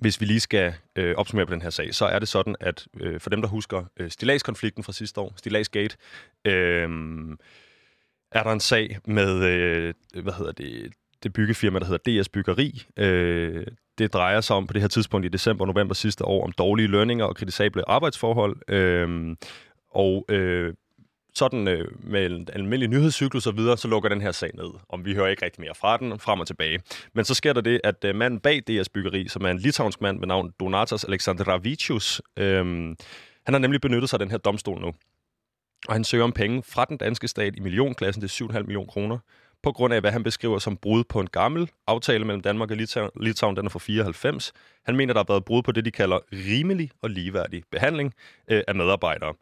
hvis 0.00 0.20
vi 0.20 0.26
lige 0.26 0.40
skal 0.40 0.74
øh, 0.96 1.14
opsummere 1.16 1.46
på 1.46 1.52
den 1.52 1.62
her 1.62 1.70
sag, 1.70 1.94
så 1.94 2.04
er 2.04 2.18
det 2.18 2.28
sådan, 2.28 2.56
at 2.60 2.86
øh, 3.00 3.20
for 3.20 3.30
dem, 3.30 3.42
der 3.42 3.48
husker 3.48 3.84
øh, 3.96 4.10
stilagskonflikten 4.10 4.84
fra 4.84 4.92
sidste 4.92 5.20
år, 5.20 5.32
Stilagsgate, 5.36 5.96
øh, 6.44 6.88
er 8.32 8.42
der 8.42 8.52
en 8.52 8.60
sag 8.60 8.98
med, 9.04 9.44
øh, 9.44 9.94
hvad 10.22 10.32
hedder 10.32 10.52
det, 10.52 10.92
det 11.22 11.32
byggefirma, 11.32 11.78
der 11.78 11.86
hedder 11.86 12.22
DS 12.22 12.28
Byggeri. 12.28 12.82
Øh, 12.96 13.66
det 13.98 14.12
drejer 14.12 14.40
sig 14.40 14.56
om 14.56 14.66
på 14.66 14.72
det 14.72 14.80
her 14.80 14.88
tidspunkt 14.88 15.26
i 15.26 15.28
december 15.28 15.64
og 15.64 15.74
november 15.74 15.94
sidste 15.94 16.24
år 16.24 16.44
om 16.44 16.52
dårlige 16.52 16.88
lønninger 16.88 17.24
og 17.24 17.36
kritisable 17.36 17.88
arbejdsforhold. 17.88 18.56
Øh, 18.68 19.36
og 19.94 20.24
øh, 20.28 20.74
sådan 21.34 21.68
øh, 21.68 21.88
med 22.00 22.26
en 22.26 22.48
almindelig 22.52 22.88
nyhedscyklus 22.88 23.46
og 23.46 23.56
videre, 23.56 23.76
så 23.76 23.88
lukker 23.88 24.08
den 24.08 24.20
her 24.20 24.32
sag 24.32 24.50
ned. 24.54 24.70
Om 24.88 25.04
vi 25.04 25.14
hører 25.14 25.28
ikke 25.28 25.44
rigtig 25.44 25.60
mere 25.60 25.74
fra 25.74 25.96
den, 25.96 26.18
frem 26.18 26.40
og 26.40 26.46
tilbage. 26.46 26.80
Men 27.14 27.24
så 27.24 27.34
sker 27.34 27.52
der 27.52 27.60
det, 27.60 27.80
at 27.84 28.04
øh, 28.04 28.14
manden 28.14 28.40
bag 28.40 28.62
DS 28.68 28.88
Byggeri, 28.88 29.28
som 29.28 29.44
er 29.44 29.50
en 29.50 29.58
litauisk 29.58 30.00
mand 30.00 30.18
med 30.18 30.26
navn 30.26 30.52
Donatas 30.60 31.04
Alexandravicius, 31.04 32.22
øh, 32.36 32.64
han 33.44 33.54
har 33.54 33.58
nemlig 33.58 33.80
benyttet 33.80 34.10
sig 34.10 34.16
af 34.16 34.18
den 34.18 34.30
her 34.30 34.38
domstol 34.38 34.80
nu. 34.80 34.92
Og 35.88 35.94
han 35.94 36.04
søger 36.04 36.24
om 36.24 36.32
penge 36.32 36.62
fra 36.62 36.84
den 36.84 36.96
danske 36.96 37.28
stat 37.28 37.56
i 37.56 37.60
millionklassen 37.60 38.28
til 38.28 38.44
7,5 38.44 38.60
millioner 38.60 38.86
kroner, 38.86 39.18
på 39.62 39.72
grund 39.72 39.94
af, 39.94 40.00
hvad 40.00 40.12
han 40.12 40.22
beskriver 40.22 40.58
som 40.58 40.76
brud 40.76 41.04
på 41.04 41.20
en 41.20 41.26
gammel 41.26 41.70
aftale 41.86 42.24
mellem 42.24 42.42
Danmark 42.42 42.70
og 42.70 42.76
Litauen, 43.20 43.56
den 43.56 43.66
er 43.66 43.70
fra 43.70 43.78
94. 43.78 44.52
Han 44.84 44.96
mener, 44.96 45.14
der 45.14 45.20
har 45.20 45.26
været 45.28 45.44
brud 45.44 45.62
på 45.62 45.72
det, 45.72 45.84
de 45.84 45.90
kalder 45.90 46.18
rimelig 46.32 46.90
og 47.02 47.10
ligeværdig 47.10 47.62
behandling 47.70 48.14
øh, 48.48 48.62
af 48.68 48.74
medarbejdere. 48.74 49.34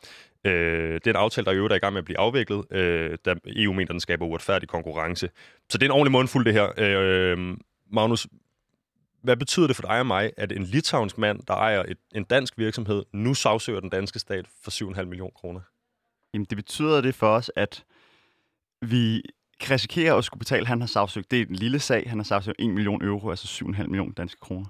Øh, 0.45 0.95
det 0.95 1.07
er 1.07 1.11
en 1.11 1.17
aftale, 1.17 1.45
der 1.45 1.53
i 1.53 1.57
øvrigt 1.57 1.73
er 1.73 1.77
i 1.77 1.79
gang 1.79 1.93
med 1.93 1.99
at 1.99 2.05
blive 2.05 2.19
afviklet, 2.19 2.73
øh, 2.73 3.19
da 3.25 3.35
EU 3.47 3.73
mener, 3.73 3.93
den 3.93 4.01
skaber 4.01 4.27
uretfærdig 4.27 4.69
konkurrence. 4.69 5.31
Så 5.71 5.79
det 5.79 5.83
er 5.83 5.87
en 5.87 5.93
ordentlig 5.93 6.13
mundfuld, 6.13 6.45
det 6.45 6.53
her. 6.53 6.69
Øh, 6.79 7.57
Magnus, 7.93 8.27
hvad 9.23 9.37
betyder 9.37 9.67
det 9.67 9.77
for 9.77 9.83
dig 9.83 9.99
og 9.99 10.07
mig, 10.07 10.33
at 10.37 10.53
en 10.53 10.63
litauisk 10.63 11.19
mand, 11.19 11.41
der 11.49 11.55
ejer 11.55 11.83
et, 11.83 11.99
en 12.15 12.25
dansk 12.25 12.59
virksomhed, 12.59 13.05
nu 13.13 13.35
sagsøger 13.35 13.81
den 13.81 13.91
danske 13.91 14.19
stat 14.19 14.47
for 14.65 14.71
7,5 14.71 15.05
millioner 15.05 15.31
kroner? 15.31 15.61
Jamen, 16.35 16.47
det 16.51 16.57
betyder 16.57 17.01
det 17.01 17.15
for 17.15 17.29
os, 17.29 17.51
at 17.57 17.85
vi 18.83 19.23
kan 19.61 19.75
risikere 19.75 20.17
at 20.17 20.25
skulle 20.25 20.39
betale, 20.39 20.67
han 20.67 20.81
har 20.81 20.87
sagsøgt, 20.87 21.31
det 21.31 21.41
er 21.41 21.47
en 21.47 21.55
lille 21.55 21.79
sag, 21.79 22.05
han 22.09 22.19
har 22.19 22.25
sagsøgt 22.25 22.57
1 22.59 22.71
million 22.71 23.05
euro, 23.05 23.31
altså 23.31 23.65
7,5 23.65 23.87
millioner 23.87 24.13
danske 24.13 24.41
kroner, 24.41 24.67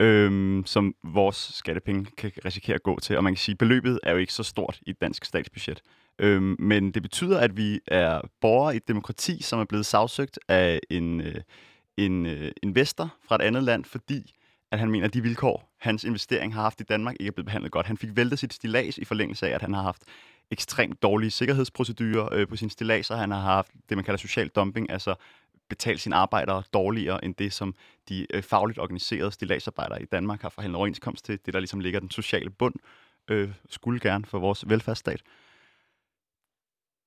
øhm, 0.00 0.62
som 0.66 0.94
vores 1.04 1.36
skattepenge 1.36 2.06
kan 2.18 2.32
risikere 2.44 2.74
at 2.74 2.82
gå 2.82 3.00
til. 3.00 3.16
Og 3.16 3.24
man 3.24 3.32
kan 3.32 3.38
sige, 3.38 3.52
at 3.52 3.58
beløbet 3.58 4.00
er 4.02 4.12
jo 4.12 4.18
ikke 4.18 4.32
så 4.32 4.42
stort 4.42 4.78
i 4.86 4.90
et 4.90 5.00
dansk 5.00 5.24
statsbudget. 5.24 5.82
Øhm, 6.18 6.56
men 6.58 6.90
det 6.90 7.02
betyder, 7.02 7.40
at 7.40 7.56
vi 7.56 7.80
er 7.86 8.20
borgere 8.40 8.74
i 8.74 8.76
et 8.76 8.88
demokrati, 8.88 9.42
som 9.42 9.60
er 9.60 9.64
blevet 9.64 9.86
sagsøgt 9.86 10.38
af 10.48 10.80
en, 10.90 11.20
øh, 11.20 11.34
en 11.96 12.26
øh, 12.26 12.52
investor 12.62 13.14
fra 13.28 13.34
et 13.34 13.42
andet 13.42 13.62
land, 13.62 13.84
fordi 13.84 14.34
at 14.70 14.78
han 14.78 14.90
mener, 14.90 15.06
at 15.06 15.14
de 15.14 15.22
vilkår, 15.22 15.74
hans 15.80 16.04
investering 16.04 16.54
har 16.54 16.62
haft 16.62 16.80
i 16.80 16.84
Danmark, 16.84 17.16
ikke 17.20 17.28
er 17.28 17.32
blevet 17.32 17.46
behandlet 17.46 17.72
godt. 17.72 17.86
Han 17.86 17.96
fik 17.96 18.16
væltet 18.16 18.38
sit 18.38 18.54
stilas 18.54 18.98
i 18.98 19.04
forlængelse 19.04 19.48
af, 19.48 19.54
at 19.54 19.60
han 19.60 19.74
har 19.74 19.82
haft 19.82 20.02
ekstremt 20.50 21.02
dårlige 21.02 21.30
sikkerhedsprocedurer 21.30 22.28
øh, 22.32 22.48
på 22.48 22.56
sine 22.56 22.70
stilaser. 22.70 23.16
Han 23.16 23.30
har 23.30 23.40
haft 23.40 23.72
det, 23.88 23.96
man 23.96 24.04
kalder 24.04 24.18
social 24.18 24.48
dumping, 24.48 24.90
altså 24.90 25.14
betale 25.74 25.98
sine 25.98 26.16
arbejdere 26.16 26.62
dårligere 26.72 27.24
end 27.24 27.34
det, 27.34 27.52
som 27.52 27.74
de 28.08 28.26
øh, 28.34 28.42
fagligt 28.42 28.78
organiserede 28.78 29.32
stillagsarbejdere 29.32 30.02
i 30.02 30.04
Danmark 30.04 30.42
har 30.42 30.48
forhandlet 30.48 30.76
overenskomst 30.76 31.24
til. 31.24 31.38
Det, 31.46 31.54
der 31.54 31.60
ligesom 31.60 31.80
ligger 31.80 32.00
den 32.00 32.10
sociale 32.10 32.50
bund, 32.50 32.74
øh, 33.30 33.50
skulle 33.70 34.00
gerne 34.00 34.24
for 34.24 34.38
vores 34.38 34.64
velfærdsstat. 34.68 35.22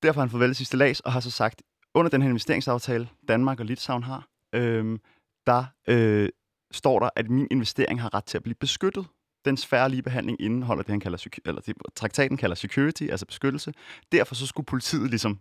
Derfor 0.02 0.20
har 0.20 0.26
han 0.26 0.30
fået 0.30 0.40
vælget 0.40 0.56
sit 0.56 0.66
stilas 0.66 1.00
og 1.00 1.12
har 1.12 1.20
så 1.20 1.30
sagt, 1.30 1.62
under 1.94 2.10
den 2.10 2.22
her 2.22 2.28
investeringsaftale, 2.28 3.08
Danmark 3.28 3.60
og 3.60 3.66
Litauen 3.66 4.02
har, 4.02 4.28
øh, 4.52 4.98
der 5.46 5.64
øh, 5.88 6.28
står 6.72 6.98
der, 6.98 7.10
at 7.16 7.30
min 7.30 7.48
investering 7.50 8.00
har 8.00 8.14
ret 8.14 8.24
til 8.24 8.38
at 8.38 8.42
blive 8.42 8.54
beskyttet 8.54 9.06
den 9.44 9.56
færre 9.56 9.90
ligebehandling 9.90 10.40
indeholder 10.40 10.82
det, 10.82 10.90
han 10.90 11.00
kalder, 11.00 11.26
eller 11.44 11.60
det, 11.60 11.76
traktaten 11.94 12.36
kalder 12.36 12.56
security, 12.56 13.02
altså 13.02 13.26
beskyttelse. 13.26 13.72
Derfor 14.12 14.34
så 14.34 14.46
skulle 14.46 14.66
politiet 14.66 15.10
ligesom 15.10 15.40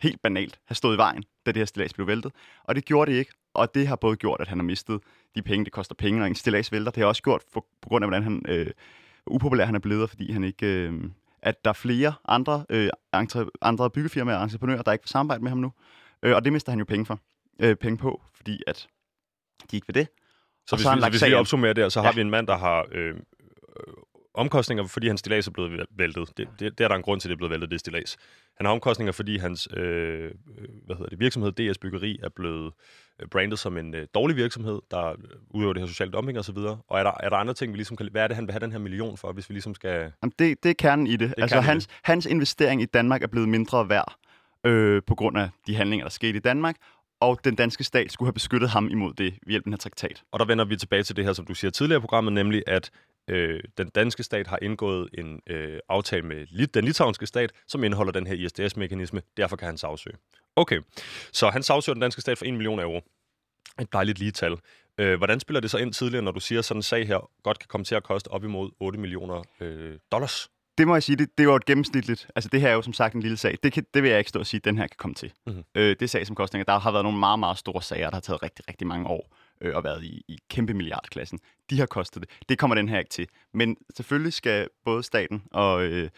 helt 0.00 0.22
banalt 0.22 0.58
have 0.64 0.74
stået 0.74 0.94
i 0.94 0.98
vejen, 0.98 1.24
da 1.46 1.52
det 1.52 1.60
her 1.60 1.64
stillads 1.64 1.94
blev 1.94 2.06
væltet. 2.06 2.32
Og 2.64 2.74
det 2.74 2.84
gjorde 2.84 3.12
det 3.12 3.18
ikke, 3.18 3.32
og 3.54 3.74
det 3.74 3.88
har 3.88 3.96
både 3.96 4.16
gjort, 4.16 4.40
at 4.40 4.48
han 4.48 4.58
har 4.58 4.64
mistet 4.64 5.00
de 5.34 5.42
penge, 5.42 5.64
det 5.64 5.72
koster 5.72 5.94
penge, 5.94 6.18
når 6.20 6.26
en 6.26 6.34
stillads 6.34 6.72
vælter. 6.72 6.90
Det 6.90 7.00
har 7.00 7.08
også 7.08 7.22
gjort, 7.22 7.42
for, 7.52 7.66
på 7.82 7.88
grund 7.88 8.04
af, 8.04 8.10
hvordan 8.10 8.22
han 8.22 8.42
øh, 8.48 8.66
upopulær 9.26 9.64
han 9.64 9.74
er 9.74 9.78
blevet, 9.78 10.10
fordi 10.10 10.32
han 10.32 10.44
ikke... 10.44 10.66
Øh, 10.66 11.04
at 11.42 11.64
der 11.64 11.70
er 11.70 11.74
flere 11.74 12.14
andre, 12.28 12.64
øh, 12.70 12.90
entre, 13.14 13.46
andre 13.62 13.90
byggefirmaer 13.90 14.36
og 14.36 14.44
entreprenører, 14.44 14.82
der 14.82 14.92
ikke 14.92 15.02
vil 15.02 15.08
samarbejde 15.08 15.42
med 15.42 15.50
ham 15.50 15.58
nu. 15.58 15.72
Øh, 16.22 16.36
og 16.36 16.44
det 16.44 16.52
mister 16.52 16.72
han 16.72 16.78
jo 16.78 16.84
penge 16.84 17.06
for. 17.06 17.20
Øh, 17.60 17.76
penge 17.76 17.98
på, 17.98 18.22
fordi 18.34 18.62
at 18.66 18.88
de 19.70 19.76
ikke 19.76 19.86
vil 19.86 19.94
det. 19.94 20.08
Så 20.66 20.74
og 20.74 20.76
hvis, 20.76 20.84
så 20.84 20.94
vi, 20.94 21.10
hvis 21.10 21.24
vi 21.24 21.34
opsummerer 21.34 21.72
det, 21.72 21.92
så 21.92 22.00
ja. 22.00 22.06
har 22.06 22.12
vi 22.12 22.20
en 22.20 22.30
mand, 22.30 22.46
der 22.46 22.56
har 22.56 22.86
øh, 22.92 23.14
omkostninger, 24.38 24.86
fordi 24.86 25.06
hans 25.06 25.20
stilas 25.20 25.46
er 25.46 25.50
blevet 25.50 25.86
væltet. 25.90 26.28
Det, 26.36 26.48
det, 26.60 26.78
det 26.78 26.84
er 26.84 26.88
der 26.88 26.94
en 26.94 27.02
grund 27.02 27.20
til, 27.20 27.28
at 27.28 27.30
det 27.30 27.34
er 27.34 27.36
blevet 27.36 27.50
væltet, 27.50 27.70
det 27.70 27.80
stilas. 27.80 28.16
Han 28.56 28.66
har 28.66 28.72
omkostninger, 28.72 29.12
fordi 29.12 29.38
hans 29.38 29.68
øh, 29.76 30.30
hvad 30.86 30.96
hedder 30.96 31.08
det, 31.10 31.20
virksomhed, 31.20 31.52
DS 31.52 31.78
Byggeri, 31.78 32.18
er 32.22 32.28
blevet 32.28 32.72
øh, 33.20 33.28
brandet 33.28 33.58
som 33.58 33.76
en 33.76 33.94
øh, 33.94 34.06
dårlig 34.14 34.36
virksomhed, 34.36 34.80
der 34.90 35.14
udøver 35.50 35.72
det 35.72 35.82
her 35.82 35.86
sociale 35.86 36.12
dumping 36.12 36.38
og 36.38 36.44
så 36.44 36.52
videre. 36.52 36.78
Og 36.88 36.98
er 36.98 37.02
der, 37.02 37.12
er 37.20 37.28
der 37.28 37.36
andre 37.36 37.54
ting, 37.54 37.72
vi 37.72 37.76
ligesom 37.76 37.96
kan... 37.96 38.08
Hvad 38.10 38.22
er 38.22 38.26
det, 38.26 38.36
han 38.36 38.46
vil 38.46 38.52
have 38.52 38.60
den 38.60 38.72
her 38.72 38.78
million 38.78 39.16
for, 39.16 39.32
hvis 39.32 39.48
vi 39.48 39.54
ligesom 39.54 39.74
skal... 39.74 40.12
Jamen 40.22 40.32
det, 40.38 40.62
det 40.62 40.70
er 40.70 40.74
kernen 40.78 41.06
i 41.06 41.16
det. 41.16 41.28
det 41.28 41.34
altså 41.42 41.60
hans, 41.60 41.86
det. 41.86 41.96
hans 42.02 42.26
investering 42.26 42.82
i 42.82 42.86
Danmark 42.86 43.22
er 43.22 43.26
blevet 43.26 43.48
mindre 43.48 43.88
værd 43.88 44.14
øh, 44.64 45.02
på 45.06 45.14
grund 45.14 45.38
af 45.38 45.48
de 45.66 45.76
handlinger, 45.76 46.04
der 46.04 46.10
skete 46.10 46.36
i 46.36 46.40
Danmark, 46.40 46.76
og 47.20 47.44
den 47.44 47.54
danske 47.54 47.84
stat 47.84 48.12
skulle 48.12 48.26
have 48.26 48.34
beskyttet 48.34 48.70
ham 48.70 48.88
imod 48.88 49.12
det 49.12 49.32
ved 49.32 49.50
hjælp 49.50 49.60
af 49.60 49.64
den 49.64 49.72
her 49.72 49.78
traktat. 49.78 50.22
Og 50.32 50.38
der 50.38 50.46
vender 50.46 50.64
vi 50.64 50.76
tilbage 50.76 51.02
til 51.02 51.16
det 51.16 51.24
her, 51.24 51.32
som 51.32 51.46
du 51.46 51.54
siger 51.54 51.70
tidligere 51.70 51.98
i 51.98 52.00
programmet, 52.00 52.32
nemlig 52.32 52.62
at 52.66 52.90
øh, 53.28 53.60
den 53.78 53.88
danske 53.88 54.22
stat 54.22 54.46
har 54.46 54.58
indgået 54.62 55.08
en 55.18 55.40
øh, 55.46 55.78
aftale 55.88 56.22
med 56.22 56.66
den 56.66 56.84
litauiske 56.84 57.26
stat, 57.26 57.52
som 57.66 57.84
indeholder 57.84 58.12
den 58.12 58.26
her 58.26 58.34
ISDS-mekanisme. 58.34 59.20
Derfor 59.36 59.56
kan 59.56 59.66
han 59.66 59.78
sagsøge. 59.78 60.16
Okay, 60.56 60.80
så 61.32 61.50
han 61.50 61.62
sagsøger 61.62 61.94
den 61.94 62.02
danske 62.02 62.20
stat 62.20 62.38
for 62.38 62.44
1 62.44 62.54
million 62.54 62.78
euro. 62.78 63.00
Et 63.80 63.92
dejligt 63.92 64.18
lige 64.18 64.30
tal. 64.30 64.56
Øh, 64.98 65.16
hvordan 65.16 65.40
spiller 65.40 65.60
det 65.60 65.70
så 65.70 65.78
ind 65.78 65.92
tidligere, 65.92 66.24
når 66.24 66.32
du 66.32 66.40
siger, 66.40 66.58
at 66.58 66.64
sådan 66.64 66.78
en 66.78 66.82
sag 66.82 67.06
her 67.06 67.30
godt 67.42 67.58
kan 67.58 67.66
komme 67.68 67.84
til 67.84 67.94
at 67.94 68.02
koste 68.02 68.28
op 68.28 68.44
imod 68.44 68.70
8 68.80 68.98
millioner 68.98 69.42
øh, 69.60 69.98
dollars? 70.12 70.48
det 70.78 70.86
må 70.88 70.94
jeg 70.94 71.02
sige, 71.02 71.16
det, 71.16 71.38
det 71.38 71.48
var 71.48 71.56
et 71.56 71.64
gennemsnitligt. 71.64 72.28
Altså 72.36 72.50
det 72.52 72.60
her 72.60 72.68
er 72.68 72.72
jo 72.72 72.82
som 72.82 72.92
sagt 72.92 73.14
en 73.14 73.20
lille 73.22 73.36
sag. 73.36 73.58
Det, 73.62 73.72
kan, 73.72 73.86
det 73.94 74.02
vil 74.02 74.08
jeg 74.08 74.18
ikke 74.18 74.28
stå 74.28 74.38
og 74.38 74.46
sige, 74.46 74.58
at 74.58 74.64
den 74.64 74.78
her 74.78 74.86
kan 74.86 74.96
komme 74.98 75.14
til. 75.14 75.32
Mm-hmm. 75.46 75.64
Øh, 75.74 75.88
det 75.88 76.02
er 76.02 76.06
sag 76.06 76.26
som 76.26 76.36
kostninger. 76.36 76.64
Der 76.64 76.78
har 76.78 76.92
været 76.92 77.04
nogle 77.04 77.18
meget, 77.18 77.38
meget 77.38 77.58
store 77.58 77.82
sager, 77.82 78.10
der 78.10 78.16
har 78.16 78.20
taget 78.20 78.42
rigtig, 78.42 78.68
rigtig 78.68 78.86
mange 78.86 79.06
år 79.06 79.36
øh, 79.60 79.76
og 79.76 79.84
været 79.84 80.04
i, 80.04 80.24
i 80.28 80.38
kæmpe 80.50 80.74
milliardklassen. 80.74 81.38
De 81.70 81.78
har 81.78 81.86
kostet 81.86 82.22
det. 82.22 82.48
Det 82.48 82.58
kommer 82.58 82.74
den 82.74 82.88
her 82.88 82.98
ikke 82.98 83.10
til. 83.10 83.28
Men 83.54 83.76
selvfølgelig 83.96 84.32
skal 84.32 84.68
både 84.84 85.02
staten 85.02 85.42
og 85.52 85.84
øh, 85.84 86.10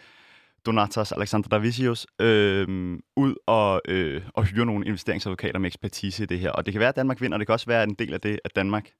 Donatas 0.65 1.11
Alexander 1.11 1.49
Davisius 1.49 2.07
øh, 2.19 2.67
ud 3.15 3.35
og, 3.47 3.81
øh, 3.87 4.21
og 4.33 4.43
hyre 4.43 4.65
nogle 4.65 4.85
investeringsadvokater 4.85 5.59
med 5.59 5.67
ekspertise 5.67 6.23
i 6.23 6.25
det 6.25 6.39
her. 6.39 6.51
Og 6.51 6.65
det 6.65 6.73
kan 6.73 6.79
være, 6.79 6.89
at 6.89 6.95
Danmark 6.95 7.21
vinder, 7.21 7.35
og 7.35 7.39
det 7.39 7.47
kan 7.47 7.53
også 7.53 7.65
være 7.65 7.83
en 7.83 7.93
del 7.93 8.13
af 8.13 8.21
det, 8.21 8.39
at 8.45 8.55
Danmark 8.55 8.91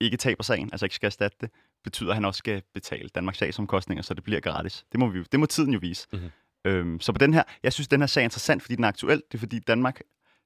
ikke 0.00 0.16
taber 0.16 0.42
sagen, 0.42 0.68
altså 0.72 0.86
ikke 0.86 0.94
skal 0.94 1.06
erstatte 1.06 1.36
det, 1.40 1.50
betyder, 1.84 2.10
at 2.10 2.14
han 2.14 2.24
også 2.24 2.38
skal 2.38 2.62
betale 2.74 3.08
Danmarks 3.08 3.38
sagsomkostninger, 3.38 4.02
så 4.02 4.14
det 4.14 4.24
bliver 4.24 4.40
gratis. 4.40 4.84
Det 4.92 5.00
må, 5.00 5.08
vi, 5.08 5.22
det 5.32 5.40
må 5.40 5.46
tiden 5.46 5.72
jo 5.72 5.78
vise. 5.78 6.08
Mm-hmm. 6.12 6.30
Øhm, 6.64 7.00
så 7.00 7.12
på 7.12 7.18
den 7.18 7.34
her, 7.34 7.42
jeg 7.62 7.72
synes, 7.72 7.88
den 7.88 8.00
her 8.00 8.06
sag 8.06 8.20
er 8.20 8.24
interessant, 8.24 8.62
fordi 8.62 8.76
den 8.76 8.84
er 8.84 8.88
aktuel. 8.88 9.22
Det 9.32 9.34
er 9.34 9.38
fordi 9.38 9.58
Danmark, 9.58 10.00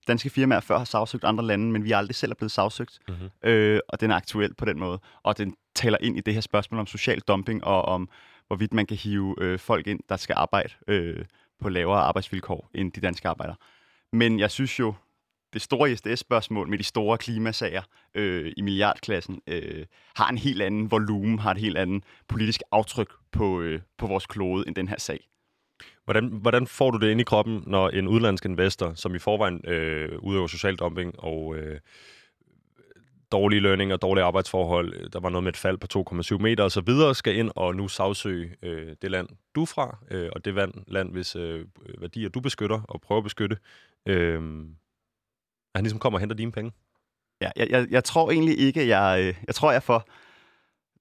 danske 0.08 0.30
firmaer 0.30 0.60
før 0.60 0.78
har 0.78 0.84
sagsøgt 0.84 1.24
andre 1.24 1.44
lande, 1.44 1.72
men 1.72 1.84
vi 1.84 1.92
er 1.92 1.96
aldrig 1.96 2.14
selv 2.14 2.32
er 2.32 2.36
blevet 2.36 2.52
sagsøgt. 2.52 2.98
Mm-hmm. 3.08 3.50
Øh, 3.50 3.80
og 3.88 4.00
den 4.00 4.10
er 4.10 4.14
aktuel 4.14 4.54
på 4.54 4.64
den 4.64 4.78
måde. 4.78 4.98
Og 5.22 5.38
den 5.38 5.54
taler 5.74 5.98
ind 6.00 6.18
i 6.18 6.20
det 6.20 6.34
her 6.34 6.40
spørgsmål 6.40 6.80
om 6.80 6.86
social 6.86 7.20
dumping, 7.20 7.64
og 7.64 7.82
om 7.82 8.08
hvorvidt 8.46 8.72
man 8.72 8.86
kan 8.86 8.96
hive 8.96 9.34
øh, 9.40 9.58
folk 9.58 9.86
ind, 9.86 10.00
der 10.08 10.16
skal 10.16 10.34
arbejde 10.38 10.72
øh, 10.88 11.24
på 11.60 11.68
lavere 11.68 12.00
arbejdsvilkår 12.00 12.70
end 12.74 12.92
de 12.92 13.00
danske 13.00 13.28
arbejdere. 13.28 13.56
Men 14.12 14.38
jeg 14.40 14.50
synes 14.50 14.78
jo, 14.78 14.94
det 15.52 15.62
store 15.62 15.92
ISDS-spørgsmål 15.92 16.68
med 16.68 16.78
de 16.78 16.84
store 16.84 17.18
klimasager 17.18 17.82
øh, 18.14 18.52
i 18.56 18.62
milliardklassen 18.62 19.40
øh, 19.46 19.86
har 20.16 20.28
en 20.28 20.38
helt 20.38 20.62
anden 20.62 20.90
volumen, 20.90 21.38
har 21.38 21.50
et 21.50 21.58
helt 21.58 21.78
andet 21.78 22.04
politisk 22.28 22.62
aftryk 22.72 23.12
på, 23.32 23.60
øh, 23.60 23.80
på 23.98 24.06
vores 24.06 24.26
klode 24.26 24.64
end 24.66 24.74
den 24.74 24.88
her 24.88 24.98
sag. 24.98 25.28
Hvordan, 26.04 26.28
hvordan 26.28 26.66
får 26.66 26.90
du 26.90 26.98
det 26.98 27.10
ind 27.10 27.20
i 27.20 27.24
kroppen, 27.24 27.64
når 27.66 27.88
en 27.88 28.08
udlandsk 28.08 28.44
investor, 28.44 28.92
som 28.94 29.14
i 29.14 29.18
forvejen 29.18 29.60
øh, 29.68 30.18
udøver 30.18 30.46
social 30.46 30.76
dumping 30.76 31.14
og 31.18 31.56
øh, 31.56 31.80
dårlige 33.32 33.60
lønninger, 33.60 33.96
dårlige 33.96 34.24
arbejdsforhold, 34.24 34.94
øh, 34.94 35.10
der 35.12 35.20
var 35.20 35.28
noget 35.28 35.44
med 35.44 35.52
et 35.52 35.56
fald 35.56 35.78
på 35.78 36.04
2,7 36.36 36.38
meter 36.38 36.64
osv., 36.64 37.14
skal 37.14 37.36
ind 37.36 37.50
og 37.56 37.76
nu 37.76 37.88
sagsøge 37.88 38.56
øh, 38.62 38.96
det 39.02 39.10
land, 39.10 39.28
du 39.54 39.62
er 39.62 39.66
fra, 39.66 39.98
øh, 40.10 40.30
og 40.32 40.44
det 40.44 40.54
land, 40.86 41.12
hvis 41.12 41.36
øh, 41.36 41.66
værdier 41.98 42.28
du 42.28 42.40
beskytter 42.40 42.80
og 42.88 43.00
prøver 43.00 43.18
at 43.18 43.24
beskytte. 43.24 43.56
Øh, 44.06 44.42
at 45.74 45.78
han 45.78 45.84
ligesom 45.84 45.98
kommer 45.98 46.16
og 46.16 46.20
henter 46.20 46.36
dine 46.36 46.52
penge? 46.52 46.72
Ja, 47.40 47.50
jeg, 47.56 47.70
jeg, 47.70 47.86
jeg 47.90 48.04
tror 48.04 48.30
egentlig 48.30 48.58
ikke, 48.58 48.88
jeg, 48.88 49.20
øh, 49.20 49.34
jeg 49.46 49.54
tror, 49.54 49.72
jeg 49.72 49.82
får, 49.82 50.08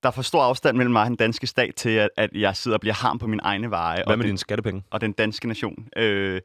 der 0.03 0.09
er 0.09 0.11
for 0.11 0.21
stor 0.21 0.43
afstand 0.43 0.77
mellem 0.77 0.93
mig 0.93 1.01
og 1.01 1.07
den 1.07 1.15
danske 1.15 1.47
stat 1.47 1.75
til, 1.75 1.89
at, 1.89 2.09
at 2.17 2.29
jeg 2.33 2.55
sidder 2.55 2.77
og 2.77 2.81
bliver 2.81 2.93
harm 2.93 3.19
på 3.19 3.27
min 3.27 3.39
egne 3.43 3.71
veje. 3.71 4.03
Hvad 4.07 4.17
med 4.17 4.25
dine 4.25 4.37
skattepenge? 4.37 4.83
Og 4.89 5.01
den 5.01 5.11
danske 5.11 5.47
nation. 5.47 5.87
Øh, 5.97 6.41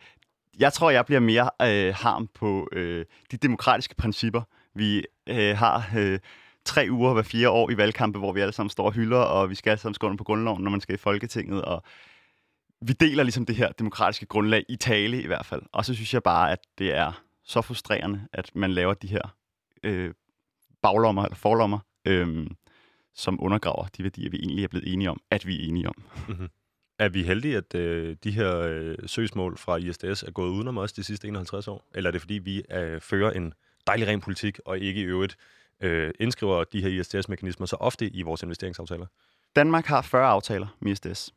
jeg 0.59 0.73
tror, 0.73 0.91
jeg 0.91 1.07
bliver 1.07 1.21
mere 1.21 1.51
øh, 1.63 1.95
harm 1.95 2.29
på 2.35 2.69
øh, 2.73 3.05
de 3.31 3.37
demokratiske 3.37 3.95
principper, 3.95 4.43
vi 4.75 5.05
øh, 5.27 5.57
har 5.57 5.91
øh, 5.97 6.19
tre 6.65 6.87
uger 6.91 7.13
hver 7.13 7.23
fire 7.23 7.51
år 7.51 7.71
i 7.71 7.77
valgkampe, 7.77 8.19
hvor 8.19 8.33
vi 8.33 8.41
alle 8.41 8.53
sammen 8.53 8.71
står 8.71 8.87
og 8.87 8.93
hylder, 8.93 9.19
og 9.19 9.51
vi 9.51 9.55
skal 9.55 9.71
alle 9.71 9.81
sammen 9.81 9.95
skrive 9.95 10.17
på 10.17 10.25
grundloven, 10.25 10.63
når 10.63 10.71
man 10.71 10.81
skal 10.81 10.95
i 10.95 10.99
Folketinget, 10.99 11.63
og 11.63 11.83
vi 12.81 12.93
deler 12.93 13.23
ligesom 13.23 13.47
det 13.47 13.57
her 13.57 13.73
demokratiske 13.73 14.27
grundlag 14.27 14.65
i 14.69 14.77
tale 14.77 15.23
i 15.23 15.27
hvert 15.27 15.47
fald. 15.47 15.63
Og 15.73 15.85
så 15.85 15.95
synes 15.95 16.15
jeg 16.15 16.23
bare, 16.23 16.53
at 16.53 16.59
det 16.79 16.95
er 16.95 17.23
så 17.45 17.63
frustrerende, 17.63 18.21
at 18.33 18.51
man 18.55 18.73
laver 18.73 18.95
de 18.95 19.07
her 19.07 19.35
øh, 19.83 20.15
baglommer 20.83 21.25
eller 21.25 21.37
forlommer, 21.37 21.79
øh, 22.05 22.47
som 23.17 23.43
undergraver 23.43 23.87
de 23.97 24.03
værdier, 24.03 24.31
vi 24.31 24.37
egentlig 24.37 24.65
er 24.65 24.69
blevet 24.69 24.93
enige 24.93 25.11
om, 25.11 25.21
at 25.31 25.47
vi 25.47 25.65
er 25.65 25.69
enige 25.69 25.89
om. 25.89 25.95
Mm-hmm. 26.29 26.49
Er 26.99 27.09
vi 27.09 27.23
heldige, 27.23 27.57
at 27.57 27.75
øh, 27.75 28.17
de 28.25 28.31
her 28.31 28.59
øh, 28.59 28.97
søgsmål 29.07 29.59
fra 29.59 29.77
ISDS 29.77 30.23
er 30.23 30.31
gået 30.31 30.51
udenom 30.51 30.79
os 30.79 30.93
de 30.93 31.05
sidste 31.05 31.29
51 31.29 31.69
år? 31.69 31.85
Eller 31.95 32.11
er 32.11 32.13
det 32.13 32.21
fordi, 32.21 32.35
vi 32.35 32.63
øh, 32.73 33.01
fører 33.01 33.31
en 33.31 33.53
dejlig 33.87 34.09
ren 34.09 34.21
politik, 34.21 34.59
og 34.65 34.79
ikke 34.79 35.01
i 35.01 35.05
øvrigt 35.05 35.37
øh, 35.81 36.11
indskriver 36.21 36.65
de 36.65 36.83
her 36.83 36.89
ISDS-mekanismer 36.89 37.67
så 37.67 37.77
ofte 37.77 38.09
i 38.09 38.23
vores 38.23 38.43
investeringsaftaler? 38.43 39.07
Danmark 39.57 39.87
har 39.87 40.03
40 40.03 40.29
aftaler 40.29 40.67
med 40.81 40.93
ISDS, 40.93 41.35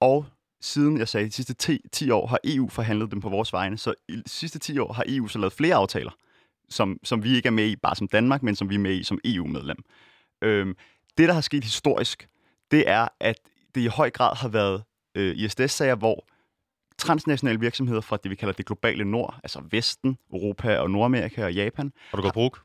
og 0.00 0.26
siden 0.60 0.98
jeg 0.98 1.08
sagde, 1.08 1.26
de 1.26 1.32
sidste 1.32 1.54
10, 1.54 1.80
10 1.92 2.10
år 2.10 2.26
har 2.26 2.38
EU 2.44 2.68
forhandlet 2.68 3.10
dem 3.10 3.20
på 3.20 3.28
vores 3.28 3.52
vegne, 3.52 3.78
så 3.78 3.94
i 4.08 4.16
de 4.16 4.22
sidste 4.26 4.58
10 4.58 4.78
år 4.78 4.92
har 4.92 5.04
EU 5.08 5.28
så 5.28 5.38
lavet 5.38 5.52
flere 5.52 5.74
aftaler, 5.74 6.10
som, 6.68 6.98
som 7.04 7.24
vi 7.24 7.36
ikke 7.36 7.46
er 7.46 7.50
med 7.50 7.66
i, 7.66 7.76
bare 7.76 7.96
som 7.96 8.08
Danmark, 8.08 8.42
men 8.42 8.56
som 8.56 8.70
vi 8.70 8.74
er 8.74 8.78
med 8.78 8.94
i 8.94 9.02
som 9.02 9.18
EU-medlem. 9.24 9.84
Øhm, 10.42 10.76
det, 11.18 11.28
der 11.28 11.34
har 11.34 11.40
sket 11.40 11.64
historisk, 11.64 12.28
det 12.70 12.90
er, 12.90 13.08
at 13.20 13.36
det 13.74 13.80
i 13.80 13.86
høj 13.86 14.10
grad 14.10 14.36
har 14.36 14.48
været 14.48 14.82
øh, 15.14 15.36
ISDS-sager, 15.36 15.94
hvor 15.94 16.26
transnationale 16.98 17.60
virksomheder 17.60 18.00
fra 18.00 18.16
det, 18.22 18.30
vi 18.30 18.36
kalder 18.36 18.52
det 18.52 18.66
globale 18.66 19.04
nord, 19.04 19.40
altså 19.42 19.62
Vesten, 19.70 20.18
Europa 20.32 20.78
og 20.78 20.90
Nordamerika 20.90 21.44
og 21.44 21.54
Japan. 21.54 21.92
Har 22.10 22.16
du 22.16 22.22
gået 22.22 22.34
på 22.34 22.56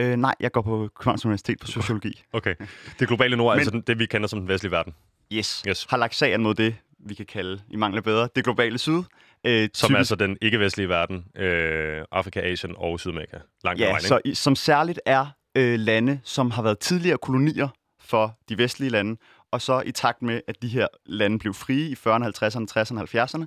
Øh, 0.00 0.16
nej, 0.16 0.34
jeg 0.40 0.52
går 0.52 0.62
på 0.62 0.88
Københavns 0.94 1.24
Universitet 1.24 1.60
på 1.60 1.66
sociologi. 1.66 2.22
Okay. 2.32 2.54
Det 2.98 3.08
globale 3.08 3.36
nord 3.36 3.54
er 3.54 3.58
altså 3.58 3.82
det, 3.86 3.98
vi 3.98 4.06
kender 4.06 4.28
som 4.28 4.38
den 4.38 4.48
vestlige 4.48 4.72
verden. 4.72 4.94
Yes. 5.32 5.62
yes. 5.68 5.86
Har 5.90 5.96
lagt 5.96 6.14
sagen 6.14 6.42
mod 6.42 6.54
det, 6.54 6.76
vi 6.98 7.14
kan 7.14 7.26
kalde, 7.26 7.62
i 7.70 7.76
mangler 7.76 8.00
bedre, 8.02 8.28
det 8.36 8.44
globale 8.44 8.78
syd. 8.78 9.02
Øh, 9.46 9.68
som 9.74 9.88
typisk... 9.88 9.98
altså 9.98 10.14
den 10.16 10.38
ikke-vestlige 10.42 10.88
verden, 10.88 11.24
øh, 11.36 12.04
Afrika, 12.12 12.40
Asien 12.40 12.74
og 12.76 13.00
Sydamerika. 13.00 13.36
Langt 13.64 13.80
ja, 13.80 13.98
så 13.98 14.20
i, 14.24 14.34
som 14.34 14.56
særligt 14.56 15.00
er 15.06 15.26
øh, 15.54 15.78
lande, 15.78 16.20
som 16.24 16.50
har 16.50 16.62
været 16.62 16.78
tidligere 16.78 17.18
kolonier 17.18 17.68
for 18.06 18.38
de 18.48 18.58
vestlige 18.58 18.90
lande, 18.90 19.16
og 19.50 19.62
så 19.62 19.82
i 19.86 19.92
takt 19.92 20.22
med, 20.22 20.40
at 20.46 20.62
de 20.62 20.68
her 20.68 20.86
lande 21.06 21.38
blev 21.38 21.54
frie 21.54 21.88
i 21.88 21.94
40'erne, 21.94 22.24
50'erne, 22.24 22.66
60'erne, 22.70 23.00
70'erne, 23.00 23.46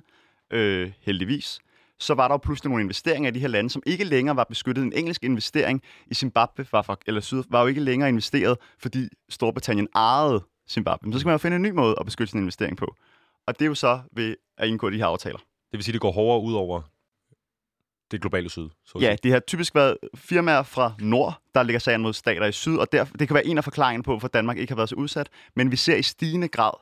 øh, 0.50 0.92
heldigvis, 1.00 1.60
så 1.98 2.14
var 2.14 2.28
der 2.28 2.34
jo 2.34 2.38
pludselig 2.38 2.68
nogle 2.68 2.82
investeringer 2.82 3.30
i 3.30 3.34
de 3.34 3.40
her 3.40 3.48
lande, 3.48 3.70
som 3.70 3.82
ikke 3.86 4.04
længere 4.04 4.36
var 4.36 4.44
beskyttet. 4.44 4.84
En 4.84 4.92
engelsk 4.92 5.24
investering 5.24 5.82
i 6.06 6.14
Zimbabwe 6.14 6.66
var, 6.72 6.82
for, 6.82 6.98
eller 7.06 7.20
Syd, 7.20 7.42
var 7.50 7.60
jo 7.60 7.66
ikke 7.66 7.80
længere 7.80 8.08
investeret, 8.08 8.58
fordi 8.78 9.08
Storbritannien 9.28 9.88
ejede 9.94 10.44
Zimbabwe. 10.70 11.06
Men 11.06 11.12
så 11.12 11.18
skal 11.18 11.28
man 11.28 11.34
jo 11.34 11.38
finde 11.38 11.56
en 11.56 11.62
ny 11.62 11.70
måde 11.70 11.96
at 12.00 12.06
beskytte 12.06 12.30
sin 12.30 12.40
investering 12.40 12.76
på. 12.76 12.94
Og 13.46 13.58
det 13.58 13.64
er 13.64 13.68
jo 13.68 13.74
så 13.74 14.00
ved 14.12 14.36
at 14.58 14.68
indgå 14.68 14.90
de 14.90 14.96
her 14.96 15.06
aftaler. 15.06 15.38
Det 15.38 15.78
vil 15.78 15.84
sige, 15.84 15.92
at 15.92 15.94
det 15.94 16.00
går 16.00 16.10
hårdere 16.12 16.42
ud 16.42 16.54
over 16.54 16.82
det 18.10 18.20
globale 18.20 18.50
syd? 18.50 18.68
Så 18.84 18.98
ja, 19.00 19.16
det 19.22 19.32
har 19.32 19.40
typisk 19.40 19.74
været 19.74 19.96
firmaer 20.14 20.62
fra 20.62 20.92
nord, 21.00 21.40
der 21.54 21.62
ligger 21.62 21.80
sagen 21.80 22.02
mod 22.02 22.12
stater 22.12 22.46
i 22.46 22.52
syd, 22.52 22.76
og 22.76 22.92
der, 22.92 23.04
det 23.04 23.28
kan 23.28 23.34
være 23.34 23.46
en 23.46 23.58
af 23.58 23.64
forklaringerne 23.64 24.02
på, 24.02 24.10
hvorfor 24.10 24.28
Danmark 24.28 24.58
ikke 24.58 24.70
har 24.70 24.76
været 24.76 24.88
så 24.88 24.94
udsat. 24.94 25.28
Men 25.56 25.70
vi 25.70 25.76
ser 25.76 25.96
i 25.96 26.02
stigende 26.02 26.48
grad 26.48 26.72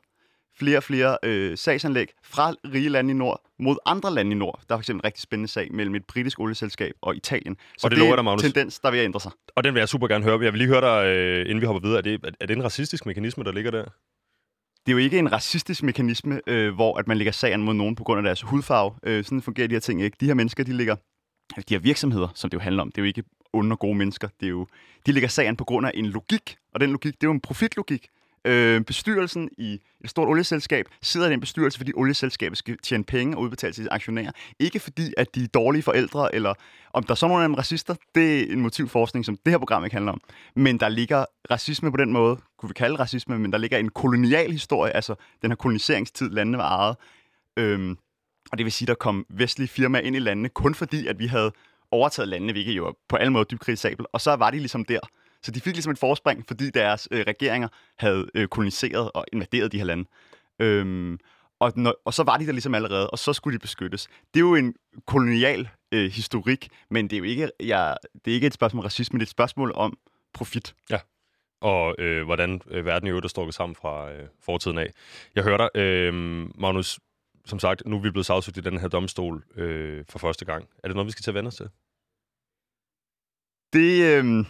flere 0.59 0.77
og 0.77 0.83
flere 0.83 1.19
øh, 1.23 1.59
sagsanlæg 1.59 2.09
fra 2.23 2.55
rige 2.73 2.89
lande 2.89 3.11
i 3.11 3.15
nord 3.15 3.43
mod 3.59 3.77
andre 3.87 4.15
lande 4.15 4.33
i 4.33 4.35
nord. 4.35 4.61
Der 4.69 4.75
er 4.75 4.81
fx 4.81 4.91
en 4.91 5.05
rigtig 5.05 5.23
spændende 5.23 5.49
sag 5.49 5.69
mellem 5.73 5.95
et 5.95 6.05
britisk 6.05 6.41
olieselskab 6.41 6.93
og 7.03 7.17
Italien. 7.17 7.57
Så 7.79 7.87
og 7.87 7.91
det, 7.91 7.99
det 7.99 8.09
er 8.09 8.33
en 8.33 8.39
tendens, 8.39 8.79
der 8.79 8.91
vil 8.91 9.01
ændre 9.01 9.21
sig. 9.21 9.33
Og 9.57 9.65
den 9.65 9.75
vil 9.75 9.81
jeg 9.81 9.89
super 9.89 10.09
gerne 10.09 10.25
høre. 10.25 10.41
Jeg 10.43 10.53
vil 10.53 10.59
lige 10.59 10.69
høre 10.69 10.81
dig, 10.81 11.07
øh, 11.07 11.41
inden 11.41 11.61
vi 11.61 11.67
hopper 11.67 11.81
videre. 11.81 11.99
Er 11.99 12.03
det, 12.03 12.37
er 12.41 12.47
det 12.47 12.57
en 12.57 12.65
racistisk 12.65 13.07
mekanisme, 13.07 13.45
der 13.45 13.53
ligger 13.53 13.71
der? 13.71 13.85
det 14.89 14.93
er 14.93 14.97
jo 14.97 15.05
ikke 15.05 15.19
en 15.19 15.33
racistisk 15.33 15.83
mekanisme, 15.83 16.41
øh, 16.47 16.75
hvor 16.75 16.99
at 16.99 17.09
man 17.09 17.17
lægger 17.17 17.33
sagen 17.33 17.63
mod 17.63 17.75
nogen 17.75 17.95
på 17.95 18.05
grund 18.05 18.19
af 18.19 18.23
deres 18.23 18.43
hudfarve. 18.43 18.95
Øh, 19.03 19.25
sådan 19.25 19.43
fungerer 19.43 19.69
de 19.69 19.75
her 19.75 19.81
ting 19.81 20.03
ikke. 20.03 20.17
De 20.21 20.27
her 20.27 20.35
mennesker, 20.35 20.65
de 20.65 20.77
ligger, 20.77 20.97
de 21.69 21.75
her 21.75 21.79
virksomheder, 21.79 22.29
som 22.35 22.51
det 22.51 22.55
jo 22.55 22.61
handler 22.61 22.83
om, 22.83 22.91
det 22.91 22.99
er 22.99 23.03
jo 23.03 23.07
ikke 23.07 23.23
onde 23.53 23.73
og 23.75 23.79
gode 23.79 23.95
mennesker. 23.95 24.29
Det 24.41 24.47
er 24.47 24.51
jo, 24.51 24.67
de 25.07 25.13
ligger 25.13 25.29
sagen 25.29 25.57
på 25.57 25.65
grund 25.65 25.87
af 25.87 25.91
en 25.95 26.07
logik, 26.07 26.57
og 26.75 26.81
den 26.81 26.91
logik, 26.91 27.15
det 27.15 27.23
er 27.23 27.29
jo 27.29 27.33
en 27.33 27.41
profitlogik. 27.41 28.09
Øh, 28.45 28.81
bestyrelsen 28.81 29.49
i 29.59 29.81
et 30.05 30.11
stort 30.11 30.29
olieselskab 30.29 30.87
sidder 31.03 31.31
i 31.31 31.35
en 31.35 31.41
bestyrelse, 31.41 31.79
fordi 31.79 31.93
olieselskabet 31.95 32.59
skal 32.59 32.79
tjene 32.83 33.05
penge 33.05 33.37
og 33.37 33.43
udbetale 33.43 33.73
til 33.73 33.89
aktionærer. 33.91 34.31
Ikke 34.59 34.81
fordi, 34.81 35.15
at 35.17 35.35
de 35.35 35.43
er 35.43 35.47
dårlige 35.47 35.83
forældre, 35.83 36.35
eller 36.35 36.55
om 36.93 37.03
der 37.03 37.11
er 37.11 37.15
sådan 37.15 37.31
nogle 37.31 37.45
af 37.45 37.49
dem 37.49 37.55
racister, 37.55 37.95
det 38.15 38.41
er 38.41 38.53
en 38.53 38.61
motivforskning, 38.61 39.25
som 39.25 39.37
det 39.45 39.53
her 39.53 39.59
program 39.59 39.85
ikke 39.85 39.95
handler 39.95 40.13
om. 40.13 40.21
Men 40.55 40.81
der 40.81 40.89
ligger 40.89 41.25
racisme 41.51 41.91
på 41.91 41.97
den 41.97 42.13
måde, 42.13 42.37
kunne 42.59 42.71
vi 42.71 42.75
kalde 42.75 42.97
racisme, 42.97 43.39
men 43.39 43.53
der 43.53 43.59
ligger 43.59 43.79
en 43.79 43.89
kolonial 43.89 44.53
historie, 44.53 44.97
altså 44.97 45.15
den 45.43 45.51
her 45.51 45.57
koloniseringstid, 45.57 46.31
landene 46.31 46.59
var 46.59 46.79
ejet. 46.79 46.97
Øh, 47.57 47.97
og 48.53 48.59
det 48.59 48.65
vil 48.65 48.73
sige, 48.73 48.87
der 48.87 48.95
kom 48.95 49.27
vestlige 49.29 49.69
firmaer 49.69 50.03
ind 50.03 50.17
i 50.17 50.19
landene, 50.19 50.49
kun 50.49 50.75
fordi, 50.75 51.07
at 51.07 51.19
vi 51.19 51.27
havde 51.27 51.53
overtaget 51.91 52.29
landene, 52.29 52.53
hvilket 52.53 52.73
jo 52.73 52.95
på 53.09 53.17
alle 53.17 53.33
måder 53.33 53.45
dybt 53.45 53.61
kritisabelt. 53.61 54.09
Og 54.13 54.21
så 54.21 54.37
var 54.37 54.51
de 54.51 54.59
ligesom 54.59 54.85
der. 54.85 55.01
Så 55.43 55.51
de 55.51 55.61
fik 55.61 55.75
ligesom 55.75 55.93
et 55.93 55.99
forspring, 55.99 56.45
fordi 56.49 56.71
deres 56.71 57.09
øh, 57.11 57.25
regeringer 57.27 57.69
havde 57.99 58.27
øh, 58.35 58.49
koloniseret 58.49 59.11
og 59.15 59.25
invaderet 59.33 59.73
de 59.73 59.79
her 59.79 59.85
lande. 59.85 60.05
Øhm, 60.59 61.19
og, 61.61 61.73
når, 61.77 61.95
og 62.05 62.15
så 62.15 62.23
var 62.23 62.37
de 62.37 62.47
der 62.47 62.53
ligesom 62.53 62.75
allerede, 62.75 63.11
og 63.11 63.19
så 63.19 63.33
skulle 63.33 63.55
de 63.55 63.61
beskyttes. 63.61 64.09
Det 64.35 64.41
er 64.41 64.45
jo 64.45 64.55
en 64.55 64.75
kolonial 65.07 65.69
øh, 65.93 66.11
historik, 66.11 66.69
men 66.91 67.11
det 67.11 67.17
er 67.17 67.19
jo 67.19 67.25
ikke, 67.25 67.51
ja, 67.61 67.95
det 68.25 68.31
er 68.31 68.35
ikke 68.35 68.47
et 68.47 68.55
spørgsmål 68.55 68.81
om 68.81 68.85
racisme, 68.85 69.19
det 69.19 69.23
er 69.23 69.27
et 69.27 69.31
spørgsmål 69.31 69.73
om 69.75 69.99
profit. 70.35 70.75
Ja, 70.91 70.99
og 71.61 71.95
øh, 71.99 72.25
hvordan 72.25 72.61
øh, 72.71 72.87
verden 72.87 73.07
i 73.07 73.11
øvrigt 73.11 73.25
er 73.25 73.29
strukket 73.29 73.55
sammen 73.55 73.77
fra 73.77 74.13
øh, 74.13 74.27
fortiden 74.45 74.79
af. 74.79 74.93
Jeg 75.35 75.45
hører 75.45 75.57
dig, 75.57 75.81
øh, 75.81 76.15
Magnus, 76.61 76.99
som 77.49 77.59
sagt, 77.59 77.83
nu 77.87 77.97
er 77.97 78.01
vi 78.01 78.11
blevet 78.11 78.27
sagsøgt 78.27 78.57
i 78.57 78.61
den 78.61 78.79
her 78.79 78.89
domstol 78.89 79.45
øh, 79.57 80.05
for 80.09 80.19
første 80.19 80.45
gang. 80.45 80.69
Er 80.85 80.89
det 80.89 80.95
noget, 80.95 81.07
vi 81.07 81.13
skal 81.13 81.23
til 81.23 81.31
at 81.31 81.35
vende 81.35 81.49
os 81.49 81.57
til? 81.57 81.69
Det, 83.73 84.03
øh, 84.03 84.45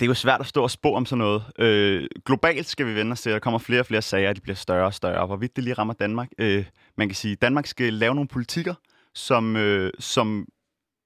det 0.00 0.06
er 0.06 0.06
jo 0.06 0.14
svært 0.14 0.40
at 0.40 0.46
stå 0.46 0.62
og 0.62 0.70
spå 0.70 0.94
om 0.94 1.06
sådan 1.06 1.18
noget. 1.18 1.42
Øh, 1.58 2.08
globalt 2.26 2.66
skal 2.66 2.86
vi 2.86 2.94
vende 2.94 3.12
os 3.12 3.20
til, 3.20 3.30
at 3.30 3.34
der 3.34 3.40
kommer 3.40 3.58
flere 3.58 3.80
og 3.80 3.86
flere 3.86 4.02
sager, 4.02 4.32
de 4.32 4.40
bliver 4.40 4.56
større 4.56 4.86
og 4.86 4.94
større. 4.94 5.26
Hvorvidt 5.26 5.56
det 5.56 5.64
lige 5.64 5.74
rammer 5.74 5.94
Danmark. 5.94 6.28
Øh, 6.38 6.64
man 6.96 7.08
kan 7.08 7.14
sige, 7.14 7.32
at 7.32 7.42
Danmark 7.42 7.66
skal 7.66 7.92
lave 7.92 8.14
nogle 8.14 8.28
politikker, 8.28 8.74
som, 9.14 9.56
øh, 9.56 9.92
som 9.98 10.46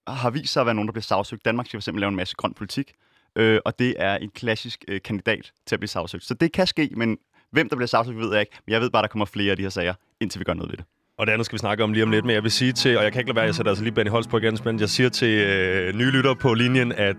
har 0.06 0.30
vist 0.30 0.52
sig 0.52 0.60
at 0.60 0.66
være 0.66 0.74
nogen, 0.74 0.88
der 0.88 0.92
bliver 0.92 1.02
sagsøgt. 1.02 1.44
Danmark 1.44 1.66
skal 1.66 1.80
fx 1.80 1.86
lave 1.86 2.08
en 2.08 2.16
masse 2.16 2.36
grøn 2.36 2.54
politik, 2.54 2.92
øh, 3.36 3.60
og 3.64 3.78
det 3.78 3.94
er 3.98 4.16
en 4.16 4.30
klassisk 4.30 4.84
øh, 4.88 5.00
kandidat 5.02 5.52
til 5.66 5.76
at 5.76 5.80
blive 5.80 5.88
sagsøgt. 5.88 6.24
Så 6.24 6.34
det 6.34 6.52
kan 6.52 6.66
ske, 6.66 6.90
men 6.96 7.18
hvem 7.54 7.68
der 7.68 7.76
bliver 7.76 7.86
sagsøgt, 7.86 8.18
ved 8.18 8.32
jeg 8.32 8.40
ikke. 8.40 8.52
Men 8.66 8.72
jeg 8.72 8.80
ved 8.80 8.90
bare, 8.90 9.00
at 9.00 9.04
der 9.04 9.12
kommer 9.12 9.26
flere 9.26 9.50
af 9.50 9.56
de 9.56 9.62
her 9.62 9.70
sager, 9.70 9.94
indtil 10.20 10.38
vi 10.40 10.44
gør 10.44 10.54
noget 10.54 10.70
ved 10.70 10.76
det. 10.76 10.86
Og 11.18 11.26
det 11.26 11.32
andet 11.32 11.46
skal 11.46 11.56
vi 11.56 11.58
snakke 11.58 11.84
om 11.84 11.92
lige 11.92 12.02
om 12.02 12.10
lidt, 12.10 12.24
men 12.24 12.34
jeg 12.34 12.42
vil 12.42 12.50
sige 12.50 12.72
til, 12.72 12.98
og 12.98 13.04
jeg 13.04 13.12
kan 13.12 13.20
ikke 13.20 13.30
lade 13.30 13.36
være, 13.36 13.44
jeg 13.44 13.54
sætter 13.54 13.70
altså 13.70 13.84
lige 13.84 13.94
Benny 13.94 14.10
Holst 14.10 14.30
på 14.30 14.38
igen, 14.38 14.58
men 14.64 14.80
jeg 14.80 14.88
siger 14.88 15.08
til 15.08 15.28
øh, 15.28 15.94
nye 15.94 16.10
lytter 16.10 16.34
på 16.34 16.54
linjen, 16.54 16.92
at 16.92 17.16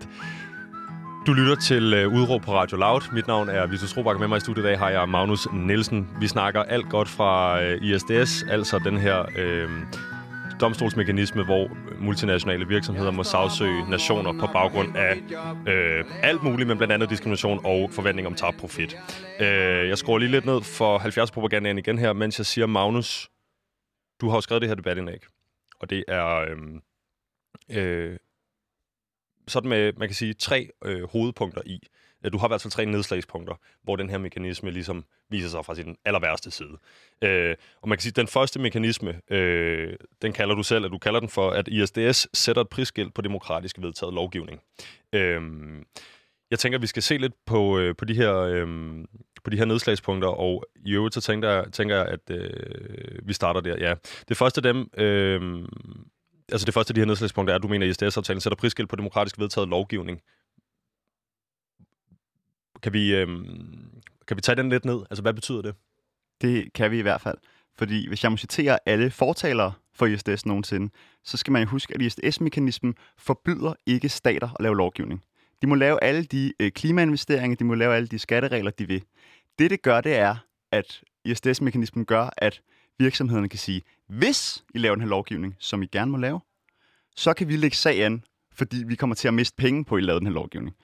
du 1.27 1.33
lytter 1.33 1.55
til 1.55 1.93
øh, 1.93 2.13
Udråb 2.13 2.41
på 2.41 2.53
Radio 2.53 2.77
Loud. 2.77 3.01
Mit 3.13 3.27
navn 3.27 3.49
er 3.49 3.67
Vitus 3.67 3.97
Robak. 3.97 4.19
Med 4.19 4.27
mig 4.27 4.37
i 4.37 4.39
studiet 4.39 4.63
i 4.63 4.67
dag 4.67 4.79
har 4.79 4.89
jeg 4.89 5.09
Magnus 5.09 5.47
Nielsen. 5.53 6.07
Vi 6.19 6.27
snakker 6.27 6.63
alt 6.63 6.89
godt 6.89 7.09
fra 7.09 7.61
øh, 7.63 7.81
ISDS, 7.81 8.43
altså 8.49 8.79
den 8.85 8.97
her 8.97 9.25
øh, 9.37 9.69
domstolsmekanisme, 10.59 11.45
hvor 11.45 11.77
multinationale 11.99 12.67
virksomheder 12.67 13.11
må 13.11 13.23
sagsøge 13.23 13.89
nationer 13.89 14.33
på 14.39 14.47
baggrund 14.53 14.97
af 14.97 15.15
øh, 15.67 16.05
alt 16.23 16.43
muligt, 16.43 16.67
men 16.67 16.77
blandt 16.77 16.93
andet 16.93 17.09
diskrimination 17.09 17.65
og 17.65 17.89
forventning 17.91 18.27
om 18.27 18.33
tabt 18.33 18.57
profit. 18.57 18.97
Øh, 19.39 19.89
jeg 19.89 19.97
skruer 19.97 20.17
lige 20.17 20.31
lidt 20.31 20.45
ned 20.45 20.61
for 20.61 20.97
70 20.97 21.31
propagandaen 21.31 21.77
igen 21.77 21.97
her, 21.97 22.13
mens 22.13 22.39
jeg 22.39 22.45
siger, 22.45 22.67
Magnus, 22.67 23.29
du 24.21 24.29
har 24.29 24.37
jo 24.37 24.41
skrevet 24.41 24.61
det 24.61 24.69
her 24.69 24.75
debatindlæg, 24.75 25.19
og 25.79 25.89
det 25.89 26.03
er... 26.07 26.35
Øh, 26.35 26.57
øh, 27.69 28.17
sådan 29.47 29.69
med, 29.69 29.93
man 29.97 30.07
kan 30.07 30.15
sige, 30.15 30.33
tre 30.33 30.69
øh, 30.85 31.09
hovedpunkter 31.09 31.61
i. 31.65 31.79
Øh, 32.25 32.31
du 32.31 32.37
har 32.37 32.47
i 32.47 32.49
hvert 32.49 32.61
fald 32.61 32.71
tre 32.71 32.85
nedslagspunkter, 32.85 33.55
hvor 33.83 33.95
den 33.95 34.09
her 34.09 34.17
mekanisme 34.17 34.71
ligesom 34.71 35.05
viser 35.29 35.49
sig 35.49 35.65
fra 35.65 35.75
sin 35.75 35.97
aller 36.05 36.19
værste 36.19 36.51
side. 36.51 36.77
Øh, 37.21 37.55
og 37.81 37.89
man 37.89 37.97
kan 37.97 38.01
sige, 38.01 38.11
at 38.11 38.15
den 38.15 38.27
første 38.27 38.59
mekanisme, 38.59 39.21
øh, 39.29 39.93
den 40.21 40.33
kalder 40.33 40.55
du 40.55 40.63
selv, 40.63 40.85
at 40.85 40.91
du 40.91 40.97
kalder 40.97 41.19
den 41.19 41.29
for, 41.29 41.49
at 41.49 41.67
ISDS 41.67 42.27
sætter 42.33 42.61
et 42.61 42.69
prisskilt 42.69 43.13
på 43.13 43.21
demokratisk 43.21 43.75
vedtaget 43.79 44.13
lovgivning. 44.13 44.61
Øh, 45.13 45.41
jeg 46.51 46.59
tænker, 46.59 46.77
at 46.77 46.81
vi 46.81 46.87
skal 46.87 47.03
se 47.03 47.17
lidt 47.17 47.33
på, 47.45 47.79
øh, 47.79 47.95
på, 47.95 48.05
de 48.05 48.13
her, 48.13 48.35
øh, 48.35 48.67
på 49.43 49.49
de 49.49 49.57
her 49.57 49.65
nedslagspunkter, 49.65 50.29
og 50.29 50.65
i 50.85 50.91
øvrigt 50.91 51.13
så 51.13 51.21
tænker 51.21 51.49
jeg, 51.49 51.65
tænker 51.71 51.95
jeg 51.95 52.05
at 52.05 52.19
øh, 52.29 53.27
vi 53.27 53.33
starter 53.33 53.61
der. 53.61 53.75
Ja. 53.79 53.93
Det 54.29 54.37
første 54.37 54.59
af 54.59 54.73
dem, 54.73 54.89
øh, 54.97 55.67
altså 56.51 56.65
det 56.65 56.73
første 56.73 56.91
af 56.91 56.95
de 56.95 57.01
her 57.01 57.05
nedslagspunkter 57.05 57.53
er, 57.53 57.55
at 57.55 57.63
du 57.63 57.67
mener, 57.67 57.85
at 57.85 57.89
ISDS-aftalen 57.89 58.41
sætter 58.41 58.57
prisskilt 58.57 58.89
på 58.89 58.95
demokratisk 58.95 59.39
vedtaget 59.39 59.69
lovgivning. 59.69 60.21
Kan 62.85 62.93
vi, 62.93 63.15
øh, 63.15 63.27
kan 64.27 64.37
vi 64.37 64.41
tage 64.41 64.55
den 64.55 64.69
lidt 64.69 64.85
ned? 64.85 64.99
Altså, 65.09 65.21
hvad 65.21 65.33
betyder 65.33 65.61
det? 65.61 65.75
Det 66.41 66.73
kan 66.73 66.91
vi 66.91 66.99
i 66.99 67.01
hvert 67.01 67.21
fald. 67.21 67.37
Fordi 67.77 68.07
hvis 68.07 68.23
jeg 68.23 68.31
må 68.31 68.37
citere 68.37 68.79
alle 68.85 69.11
fortalere 69.11 69.73
for 69.93 70.05
ISDS 70.05 70.45
nogensinde, 70.45 70.93
så 71.23 71.37
skal 71.37 71.51
man 71.51 71.63
jo 71.63 71.69
huske, 71.69 71.93
at 71.95 72.01
ISDS-mekanismen 72.01 72.93
forbyder 73.17 73.73
ikke 73.85 74.09
stater 74.09 74.49
at 74.59 74.63
lave 74.63 74.77
lovgivning. 74.77 75.23
De 75.61 75.67
må 75.67 75.75
lave 75.75 76.03
alle 76.03 76.23
de 76.23 76.53
øh, 76.59 76.71
klimainvesteringer, 76.71 77.57
de 77.57 77.63
må 77.63 77.73
lave 77.73 77.95
alle 77.95 78.07
de 78.07 78.19
skatteregler, 78.19 78.71
de 78.71 78.87
vil. 78.87 79.03
Det, 79.59 79.71
det 79.71 79.81
gør, 79.81 80.01
det 80.01 80.15
er, 80.15 80.35
at 80.71 81.01
ISDS-mekanismen 81.25 82.05
gør, 82.05 82.29
at 82.37 82.61
virksomhederne 82.99 83.49
kan 83.49 83.59
sige, 83.59 83.81
hvis 84.07 84.63
I 84.73 84.77
laver 84.77 84.95
den 84.95 85.01
her 85.01 85.09
lovgivning, 85.09 85.55
som 85.59 85.83
I 85.83 85.85
gerne 85.85 86.11
må 86.11 86.17
lave, 86.17 86.39
så 87.15 87.33
kan 87.33 87.47
vi 87.47 87.55
lægge 87.55 87.77
sag 87.77 88.03
an, 88.03 88.23
fordi 88.53 88.83
vi 88.87 88.95
kommer 88.95 89.15
til 89.15 89.27
at 89.27 89.33
miste 89.33 89.55
penge 89.55 89.85
på, 89.85 89.95
at 89.95 90.01
I 90.01 90.05
laver 90.05 90.19
den 90.19 90.27
her 90.27 90.33
lovgivning. 90.33 90.75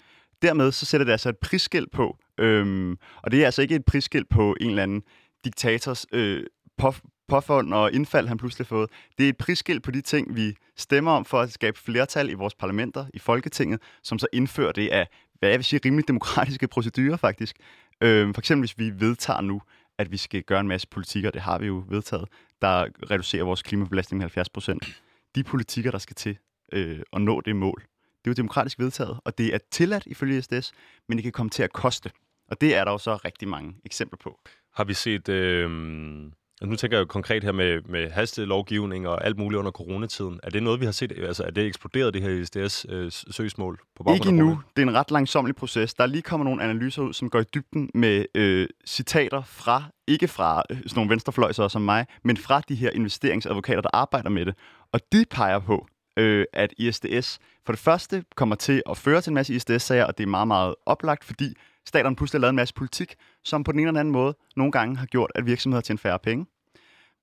Dermed 0.42 0.72
så 0.72 0.86
sætter 0.86 1.06
det 1.06 1.12
altså 1.12 1.30
et 1.30 1.38
prisskilt 1.38 1.92
på, 1.92 2.18
øhm, 2.38 2.98
og 3.24 3.32
det 3.32 3.42
er 3.42 3.46
altså 3.46 3.62
ikke 3.62 3.76
et 3.76 3.86
prisskilt 3.86 4.30
på 4.30 4.56
en 4.62 4.70
eller 4.70 4.84
anden 4.84 5.04
diktators 5.46 6.06
øh, 6.14 6.44
påfund 7.28 7.74
og 7.74 7.94
indfald, 7.94 8.28
han 8.28 8.38
pludselig 8.38 8.66
har 8.66 8.76
fået. 8.76 8.90
Det 9.18 9.26
er 9.26 9.30
et 9.30 9.38
prisskilt 9.38 9.84
på 9.84 9.92
de 9.92 10.02
ting, 10.02 10.36
vi 10.36 10.56
stemmer 10.78 11.12
om 11.12 11.26
for 11.26 11.40
at 11.40 11.52
skabe 11.52 11.80
flertal 11.80 12.30
i 12.30 12.34
vores 12.34 12.56
parlamenter, 12.56 13.06
i 13.14 13.20
Folketinget, 13.20 13.82
som 14.04 14.20
så 14.20 14.28
indfører 14.34 14.72
det 14.72 14.90
af, 14.90 15.08
hvad 15.40 15.50
jeg 15.50 15.60
vil 15.60 15.66
sige, 15.66 15.80
rimelig 15.86 16.08
demokratiske 16.08 16.68
procedurer 16.68 17.18
faktisk. 17.18 17.56
Øhm, 18.02 18.34
for 18.34 18.42
eksempel 18.42 18.62
hvis 18.62 18.78
vi 18.78 19.00
vedtager 19.00 19.42
nu, 19.42 19.62
at 19.98 20.12
vi 20.12 20.18
skal 20.18 20.44
gøre 20.44 20.60
en 20.60 20.68
masse 20.68 20.88
politikker, 20.88 21.32
det 21.32 21.42
har 21.42 21.60
vi 21.60 21.66
jo 21.66 21.84
vedtaget, 21.90 22.28
der 22.62 22.86
reducerer 23.12 23.44
vores 23.44 23.62
klimabelastning 23.62 24.18
med 24.18 24.24
70 24.24 24.50
procent. 24.50 25.02
De 25.36 25.44
politikker, 25.44 25.92
der 25.92 25.98
skal 25.98 26.16
til 26.16 26.38
øh, 26.74 27.00
at 27.14 27.22
nå 27.22 27.42
det 27.42 27.56
mål, 27.56 27.84
det 28.26 28.28
er 28.28 28.32
jo 28.32 28.34
demokratisk 28.34 28.80
vedtaget, 28.80 29.20
og 29.26 29.38
det 29.38 29.54
er 29.54 29.58
tilladt 29.72 30.04
ifølge 30.06 30.42
SDS, 30.42 30.72
men 31.08 31.18
det 31.18 31.24
kan 31.24 31.32
komme 31.32 31.50
til 31.50 31.64
at 31.64 31.74
koste. 31.74 32.12
Og 32.48 32.62
det 32.62 32.76
er 32.76 32.84
der 32.84 32.92
jo 32.92 32.98
så 32.98 33.16
rigtig 33.16 33.48
mange 33.48 33.76
eksempler 33.86 34.18
på. 34.24 34.40
Har 34.74 34.84
vi 34.84 34.94
set... 34.94 35.30
Øh 35.30 36.32
nu 36.66 36.76
tænker 36.76 36.98
jeg 36.98 37.02
jo 37.02 37.06
konkret 37.06 37.44
her 37.44 37.52
med, 37.52 37.82
med 37.82 38.10
hastelovgivning 38.10 39.08
og 39.08 39.26
alt 39.26 39.38
muligt 39.38 39.60
under 39.60 39.72
coronatiden. 39.72 40.40
Er 40.44 40.50
det 40.50 40.64
noget, 40.64 40.80
vi 40.80 40.86
har 40.86 40.92
set? 40.92 41.12
Altså, 41.12 41.44
er 41.44 41.50
det 41.50 41.66
eksploderet, 41.66 42.14
det 42.14 42.22
her 42.22 42.46
SDS-søgsmål? 42.46 43.74
Øh, 43.74 44.06
på 44.06 44.14
Ikke 44.14 44.30
endnu. 44.30 44.60
Det 44.76 44.84
er 44.84 44.88
en 44.88 44.94
ret 44.94 45.12
langsomlig 45.12 45.56
proces. 45.56 45.94
Der 45.94 46.04
er 46.04 46.08
lige 46.08 46.22
kommet 46.22 46.46
nogle 46.46 46.64
analyser 46.64 47.02
ud, 47.02 47.14
som 47.14 47.30
går 47.30 47.40
i 47.40 47.44
dybden 47.44 47.90
med 47.94 48.26
øh, 48.36 48.68
citater 48.88 49.44
fra, 49.44 49.84
ikke 50.08 50.28
fra 50.28 50.64
øh, 50.70 50.78
sådan 50.78 50.92
nogle 50.96 51.10
venstrefløjsere 51.10 51.70
som 51.70 51.82
mig, 51.82 52.06
men 52.24 52.38
fra 52.38 52.62
de 52.70 52.76
her 52.76 52.90
investeringsadvokater, 52.90 53.82
der 53.82 53.90
arbejder 53.94 54.30
med 54.30 54.46
det. 54.46 54.56
Og 54.92 55.00
de 55.12 55.26
peger 55.32 55.60
på, 55.60 55.88
øh, 56.18 56.46
at 56.54 56.74
ISDS 56.78 57.40
for 57.66 57.74
det 57.74 57.80
første 57.80 58.24
kommer 58.36 58.56
til 58.56 58.84
at 58.90 58.98
føre 58.98 59.22
til 59.22 59.30
en 59.30 59.34
masse 59.34 59.54
ISDS-sager, 59.54 60.06
og 60.06 60.18
det 60.18 60.24
er 60.24 60.28
meget, 60.28 60.48
meget 60.48 60.76
oplagt, 60.86 61.24
fordi 61.24 61.54
staterne 61.86 62.16
pludselig 62.16 62.40
har 62.40 62.42
lavet 62.42 62.50
en 62.52 62.56
masse 62.56 62.74
politik, 62.74 63.16
som 63.44 63.64
på 63.64 63.72
den 63.72 63.80
ene 63.80 63.88
eller 63.88 64.00
anden 64.00 64.12
måde 64.12 64.36
nogle 64.56 64.72
gange 64.72 64.98
har 64.98 65.06
gjort, 65.06 65.32
at 65.36 65.46
virksomheder 65.46 65.82
tjener 65.82 65.98
færre 65.98 66.20
penge. 66.20 66.46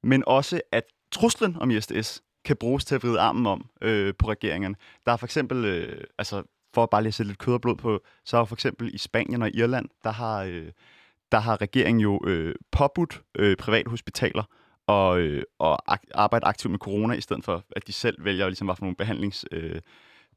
Men 0.02 0.24
også, 0.26 0.60
at 0.72 0.84
truslen 1.12 1.56
om 1.60 1.70
ISDS 1.70 2.22
kan 2.44 2.56
bruges 2.56 2.84
til 2.84 2.94
at 2.94 3.02
vride 3.02 3.20
armen 3.20 3.46
om 3.46 3.66
øh, 3.82 4.14
på 4.18 4.30
regeringerne. 4.30 4.74
Der 5.06 5.12
er 5.12 5.16
for 5.16 5.26
eksempel, 5.26 5.64
øh, 5.64 6.04
altså 6.18 6.42
for 6.74 6.82
at 6.82 6.90
bare 6.90 7.02
lige 7.02 7.12
sætte 7.12 7.30
lidt 7.30 7.38
kød 7.38 7.54
og 7.54 7.60
blod 7.60 7.76
på, 7.76 8.00
så 8.24 8.36
er 8.36 8.44
for 8.44 8.56
eksempel 8.56 8.94
i 8.94 8.98
Spanien 8.98 9.42
og 9.42 9.50
Irland, 9.54 9.88
der 10.04 10.10
har, 10.10 10.42
øh, 10.42 10.72
der 11.32 11.38
har 11.38 11.60
regeringen 11.60 12.00
jo 12.00 12.20
øh, 12.24 12.54
påbudt 12.70 13.22
øh, 13.34 13.56
private 13.56 13.90
hospitaler 13.90 14.42
og, 14.88 15.20
øh, 15.20 15.42
og 15.58 15.94
ak- 15.94 16.10
arbejde 16.14 16.46
aktivt 16.46 16.70
med 16.70 16.78
corona, 16.78 17.14
i 17.14 17.20
stedet 17.20 17.44
for 17.44 17.64
at 17.76 17.86
de 17.86 17.92
selv 17.92 18.24
vælger, 18.24 18.46
ligesom, 18.46 18.66
hvad 18.66 18.76
for 18.76 18.84
nogle 18.84 18.96
behandlings... 18.96 19.44
Øh, 19.52 19.80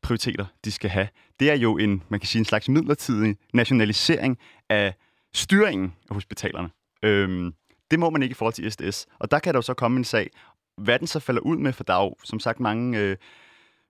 prioriteter, 0.02 0.46
de 0.66 0.72
skal 0.72 0.90
have. 0.90 1.08
Det 1.40 1.52
er 1.52 1.56
jo 1.56 1.78
en, 1.78 2.04
man 2.10 2.20
kan 2.20 2.28
sige, 2.28 2.40
en 2.40 2.46
slags 2.46 2.70
midlertidig 2.70 3.38
nationalisering 3.54 4.38
af 4.70 4.94
styringen 5.34 5.94
af 6.10 6.16
hospitalerne. 6.16 6.70
Øhm, 7.04 7.54
det 7.92 8.00
må 8.00 8.10
man 8.10 8.24
ikke 8.24 8.34
i 8.34 8.36
forhold 8.36 8.54
til 8.54 8.72
SDS. 8.72 9.08
Og 9.20 9.32
der 9.32 9.40
kan 9.40 9.54
der 9.54 9.58
jo 9.58 9.62
så 9.62 9.74
komme 9.74 9.98
en 9.98 10.04
sag. 10.04 10.30
Hvad 10.78 11.00
den 11.00 11.08
så 11.08 11.20
falder 11.20 11.42
ud 11.42 11.58
med, 11.58 11.74
for 11.74 11.84
der 11.84 11.94
er 11.94 12.04
jo 12.04 12.16
som 12.24 12.40
sagt 12.40 12.60
mange 12.60 13.00
øh, 13.00 13.18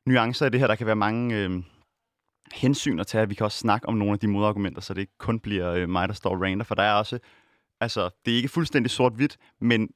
nuancer 0.06 0.46
i 0.46 0.50
det 0.50 0.60
her. 0.60 0.68
Der 0.68 0.76
kan 0.76 0.88
være 0.88 0.96
mange 0.96 1.36
øh, 1.38 1.64
hensyn 2.54 3.00
at 3.00 3.08
tage. 3.08 3.30
Vi 3.30 3.36
kan 3.36 3.44
også 3.44 3.58
snakke 3.58 3.88
om 3.88 3.94
nogle 3.94 4.14
af 4.14 4.20
de 4.20 4.28
modargumenter, 4.28 4.82
så 4.82 4.94
det 4.94 5.02
ikke 5.02 5.18
kun 5.18 5.40
bliver 5.40 5.72
øh, 5.74 5.90
mig, 5.90 6.08
der 6.08 6.14
står 6.14 6.30
og 6.30 6.42
rander. 6.42 6.66
For 6.66 6.76
der 6.76 6.84
er 6.84 6.94
også, 6.94 7.20
altså, 7.82 8.10
det 8.26 8.32
er 8.32 8.36
ikke 8.36 8.50
fuldstændig 8.50 8.92
sort-hvidt, 8.92 9.38
men 9.62 9.90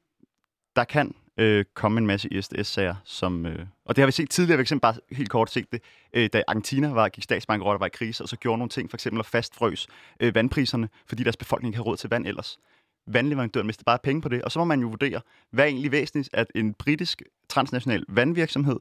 der 0.75 0.83
kan 0.83 1.15
øh, 1.37 1.65
komme 1.73 1.97
en 1.97 2.07
masse 2.07 2.33
ISDS-sager, 2.33 2.95
som, 3.03 3.45
øh, 3.45 3.65
og 3.85 3.95
det 3.95 4.01
har 4.01 4.05
vi 4.05 4.11
set 4.11 4.29
tidligere, 4.29 4.57
for 4.57 4.61
eksempel 4.61 4.81
bare 4.81 4.95
helt 5.11 5.29
kort 5.29 5.51
set 5.51 5.71
det, 5.71 5.81
øh, 6.13 6.29
da 6.33 6.43
Argentina 6.47 6.89
var, 6.89 7.09
gik 7.09 7.23
statsbankerot 7.23 7.73
og 7.73 7.79
var 7.79 7.85
i 7.85 7.89
krise, 7.89 8.23
og 8.23 8.29
så 8.29 8.37
gjorde 8.37 8.57
nogle 8.57 8.69
ting, 8.69 8.89
for 8.89 8.97
eksempel 8.97 9.19
at 9.19 9.25
fastfrøs 9.25 9.87
øh, 10.19 10.35
vandpriserne, 10.35 10.89
fordi 11.07 11.23
deres 11.23 11.37
befolkning 11.37 11.69
ikke 11.69 11.77
har 11.77 11.83
råd 11.83 11.97
til 11.97 12.09
vand 12.09 12.27
ellers. 12.27 12.59
Vandleverandøren 13.07 13.67
mister 13.67 13.83
bare 13.83 13.99
penge 14.03 14.21
på 14.21 14.29
det, 14.29 14.41
og 14.41 14.51
så 14.51 14.59
må 14.59 14.65
man 14.65 14.81
jo 14.81 14.87
vurdere, 14.87 15.21
hvad 15.51 15.63
er 15.63 15.67
egentlig 15.67 15.91
væsentligt, 15.91 16.29
at 16.33 16.47
en 16.55 16.73
britisk 16.73 17.21
transnational 17.49 18.03
vandvirksomhed 18.07 18.79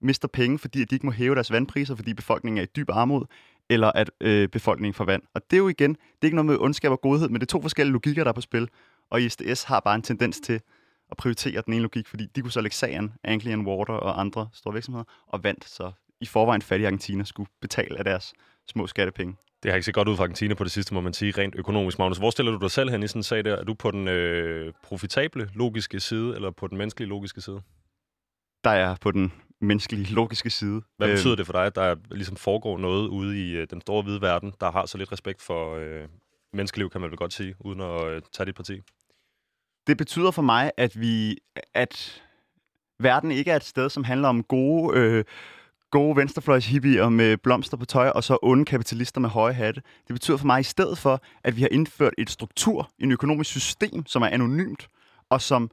mister 0.00 0.28
penge, 0.28 0.58
fordi 0.58 0.84
de 0.84 0.94
ikke 0.94 1.06
må 1.06 1.12
hæve 1.12 1.34
deres 1.34 1.52
vandpriser, 1.52 1.94
fordi 1.94 2.14
befolkningen 2.14 2.58
er 2.58 2.62
i 2.62 2.68
dyb 2.76 2.90
armod, 2.90 3.24
eller 3.70 3.92
at 3.94 4.10
øh, 4.20 4.48
befolkningen 4.48 4.94
får 4.94 5.04
vand. 5.04 5.22
Og 5.34 5.42
det 5.50 5.56
er 5.56 5.58
jo 5.58 5.68
igen, 5.68 5.90
det 5.90 6.22
er 6.22 6.26
ikke 6.26 6.36
noget 6.36 6.46
med 6.46 6.58
ondskab 6.58 6.90
og 6.90 7.00
godhed, 7.00 7.28
men 7.28 7.34
det 7.34 7.42
er 7.42 7.50
to 7.50 7.62
forskellige 7.62 7.92
logikker, 7.92 8.24
der 8.24 8.28
er 8.28 8.34
på 8.34 8.40
spil. 8.40 8.68
Og 9.10 9.22
ISDS 9.22 9.62
har 9.62 9.80
bare 9.80 9.94
en 9.94 10.02
tendens 10.02 10.40
til 10.40 10.60
at 11.10 11.16
prioritere 11.16 11.62
den 11.66 11.72
ene 11.72 11.82
logik, 11.82 12.08
fordi 12.08 12.26
de 12.26 12.40
kunne 12.40 12.52
så 12.52 12.60
lægge 12.60 12.76
sagen, 12.76 13.12
Anglian 13.24 13.66
Water 13.66 13.94
og 13.94 14.20
andre 14.20 14.48
store 14.52 14.72
virksomheder, 14.72 15.04
og 15.26 15.44
vandt 15.44 15.64
så 15.64 15.92
i 16.20 16.26
forvejen 16.26 16.62
fattige 16.62 16.86
Argentina 16.86 17.24
skulle 17.24 17.50
betale 17.60 17.98
af 17.98 18.04
deres 18.04 18.34
små 18.68 18.86
skattepenge. 18.86 19.36
Det 19.62 19.70
har 19.70 19.76
ikke 19.76 19.84
set 19.84 19.94
godt 19.94 20.08
ud 20.08 20.16
for 20.16 20.22
Argentina 20.22 20.54
på 20.54 20.64
det 20.64 20.72
sidste, 20.72 20.94
må 20.94 21.00
man 21.00 21.12
sige, 21.12 21.32
rent 21.32 21.54
økonomisk. 21.54 21.98
Magnus, 21.98 22.18
hvor 22.18 22.30
stiller 22.30 22.52
du 22.52 22.58
dig 22.58 22.70
selv 22.70 22.90
hen 22.90 23.02
i 23.02 23.08
sådan 23.08 23.18
en 23.18 23.22
sag 23.22 23.44
der? 23.44 23.56
Er 23.56 23.64
du 23.64 23.74
på 23.74 23.90
den 23.90 24.08
øh, 24.08 24.72
profitable 24.82 25.50
logiske 25.54 26.00
side, 26.00 26.34
eller 26.34 26.50
på 26.50 26.66
den 26.66 26.78
menneskelige 26.78 27.08
logiske 27.08 27.40
side? 27.40 27.60
Der 28.64 28.70
er 28.70 28.96
på 29.00 29.10
den 29.10 29.32
menneskelige 29.60 30.14
logiske 30.14 30.50
side. 30.50 30.82
Hvad 30.96 31.08
betyder 31.08 31.32
øhm. 31.32 31.36
det 31.36 31.46
for 31.46 31.52
dig, 31.52 31.66
at 31.66 31.74
der 31.74 31.96
ligesom 32.10 32.36
foregår 32.36 32.78
noget 32.78 33.08
ude 33.08 33.48
i 33.48 33.56
øh, 33.56 33.66
den 33.70 33.80
store 33.80 34.02
hvide 34.02 34.20
verden, 34.20 34.52
der 34.60 34.70
har 34.70 34.86
så 34.86 34.98
lidt 34.98 35.12
respekt 35.12 35.42
for 35.42 35.76
øh, 35.76 36.08
menneskeliv, 36.52 36.90
kan 36.90 37.00
man 37.00 37.10
vel 37.10 37.18
godt 37.18 37.32
sige, 37.32 37.54
uden 37.60 37.80
at 37.80 38.06
øh, 38.06 38.22
tage 38.32 38.46
dit 38.46 38.54
parti? 38.54 38.80
Det 39.86 39.96
betyder 39.96 40.30
for 40.30 40.42
mig, 40.42 40.70
at 40.76 41.00
vi, 41.00 41.38
at 41.74 42.22
verden 42.98 43.30
ikke 43.30 43.50
er 43.50 43.56
et 43.56 43.64
sted, 43.64 43.90
som 43.90 44.04
handler 44.04 44.28
om 44.28 44.42
gode, 44.42 44.98
øh, 44.98 45.24
gode 45.90 46.16
venstrefløjs 46.16 46.66
hippier 46.66 47.08
med 47.08 47.36
blomster 47.36 47.76
på 47.76 47.84
tøj, 47.84 48.08
og 48.08 48.24
så 48.24 48.38
onde 48.42 48.64
kapitalister 48.64 49.20
med 49.20 49.28
høje 49.28 49.52
hatte. 49.52 49.82
Det 50.06 50.14
betyder 50.14 50.36
for 50.36 50.46
mig 50.46 50.60
i 50.60 50.62
stedet 50.62 50.98
for, 50.98 51.22
at 51.44 51.56
vi 51.56 51.60
har 51.60 51.68
indført 51.72 52.14
et 52.18 52.30
struktur, 52.30 52.90
en 52.98 53.12
økonomisk 53.12 53.50
system, 53.50 54.06
som 54.06 54.22
er 54.22 54.26
anonymt, 54.26 54.88
og 55.30 55.42
som 55.42 55.70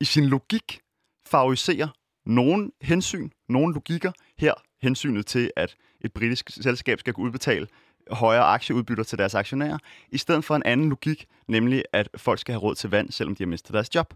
i 0.00 0.04
sin 0.04 0.24
logik 0.24 0.80
favoriserer 1.26 1.88
nogle 2.26 2.70
hensyn, 2.82 3.30
nogle 3.48 3.74
logikker. 3.74 4.12
Her 4.38 4.54
hensynet 4.82 5.26
til, 5.26 5.50
at 5.56 5.76
et 6.00 6.12
britisk 6.12 6.50
selskab 6.50 7.00
skal 7.00 7.12
kunne 7.12 7.26
udbetale 7.26 7.66
højere 8.10 8.44
aktieudbytter 8.44 9.04
til 9.04 9.18
deres 9.18 9.34
aktionærer, 9.34 9.78
i 10.10 10.18
stedet 10.18 10.44
for 10.44 10.56
en 10.56 10.62
anden 10.64 10.88
logik, 10.88 11.26
nemlig 11.48 11.84
at 11.92 12.08
folk 12.16 12.38
skal 12.38 12.52
have 12.52 12.60
råd 12.60 12.74
til 12.74 12.90
vand, 12.90 13.10
selvom 13.10 13.34
de 13.34 13.42
har 13.42 13.48
mistet 13.48 13.74
deres 13.74 13.94
job. 13.94 14.14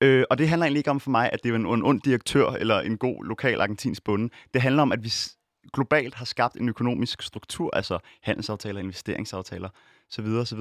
Øh, 0.00 0.24
og 0.30 0.38
det 0.38 0.48
handler 0.48 0.64
egentlig 0.64 0.78
ikke 0.80 0.90
om 0.90 1.00
for 1.00 1.10
mig, 1.10 1.30
at 1.32 1.42
det 1.42 1.50
er 1.50 1.54
en, 1.54 1.66
en 1.66 1.82
ond 1.84 2.00
direktør 2.00 2.46
eller 2.50 2.80
en 2.80 2.98
god 2.98 3.24
lokal 3.24 3.60
argentinsk 3.60 4.04
bonde. 4.04 4.30
Det 4.54 4.62
handler 4.62 4.82
om, 4.82 4.92
at 4.92 5.04
vi 5.04 5.12
globalt 5.72 6.14
har 6.14 6.24
skabt 6.24 6.56
en 6.56 6.68
økonomisk 6.68 7.22
struktur, 7.22 7.76
altså 7.76 7.98
handelsaftaler, 8.22 8.80
investeringsaftaler 8.80 9.68
osv. 10.12 10.26
osv., 10.26 10.60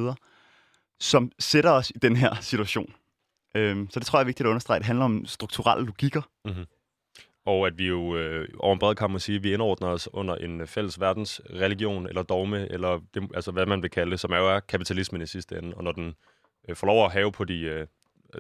som 1.00 1.32
sætter 1.40 1.72
os 1.72 1.90
i 1.90 1.98
den 2.02 2.16
her 2.16 2.36
situation. 2.42 2.94
Øh, 3.56 3.88
så 3.90 4.00
det 4.00 4.08
tror 4.08 4.20
jeg 4.20 4.24
er 4.24 4.26
vigtigt 4.26 4.46
at 4.46 4.50
understrege. 4.50 4.80
Det 4.80 4.86
handler 4.86 5.06
om 5.06 5.26
strukturelle 5.26 5.86
logikker. 5.86 6.22
Mm-hmm 6.46 6.66
og 7.48 7.68
at 7.68 7.78
vi 7.78 7.88
jo 7.88 8.18
øh, 8.18 8.48
over 8.60 8.74
en 8.74 8.80
bred 8.80 8.96
kan 8.96 9.12
må 9.12 9.20
sige, 9.20 9.36
at 9.36 9.44
vi 9.44 9.54
indordner 9.54 9.88
os 9.88 10.10
under 10.14 10.36
en 10.36 10.62
øh, 10.62 10.68
fælles 10.68 11.00
verdens 11.00 11.42
religion 11.54 12.08
eller 12.08 12.24
dogme, 12.24 12.72
eller 12.72 13.00
det, 13.14 13.30
altså 13.34 13.52
hvad 13.52 13.66
man 13.66 13.82
vil 13.82 13.90
kalde 13.90 14.12
det, 14.12 14.20
som 14.20 14.32
er 14.32 14.38
jo 14.38 14.56
er 14.56 14.60
kapitalismen 14.60 15.22
i 15.22 15.26
sidste 15.26 15.58
ende. 15.58 15.74
Og 15.78 15.84
når 15.84 15.92
den 15.92 16.16
øh, 16.70 16.76
får 16.76 16.88
lov 16.88 17.06
at 17.06 17.12
have 17.12 17.32
på 17.32 17.44
de 17.44 17.60
øh, 17.60 17.88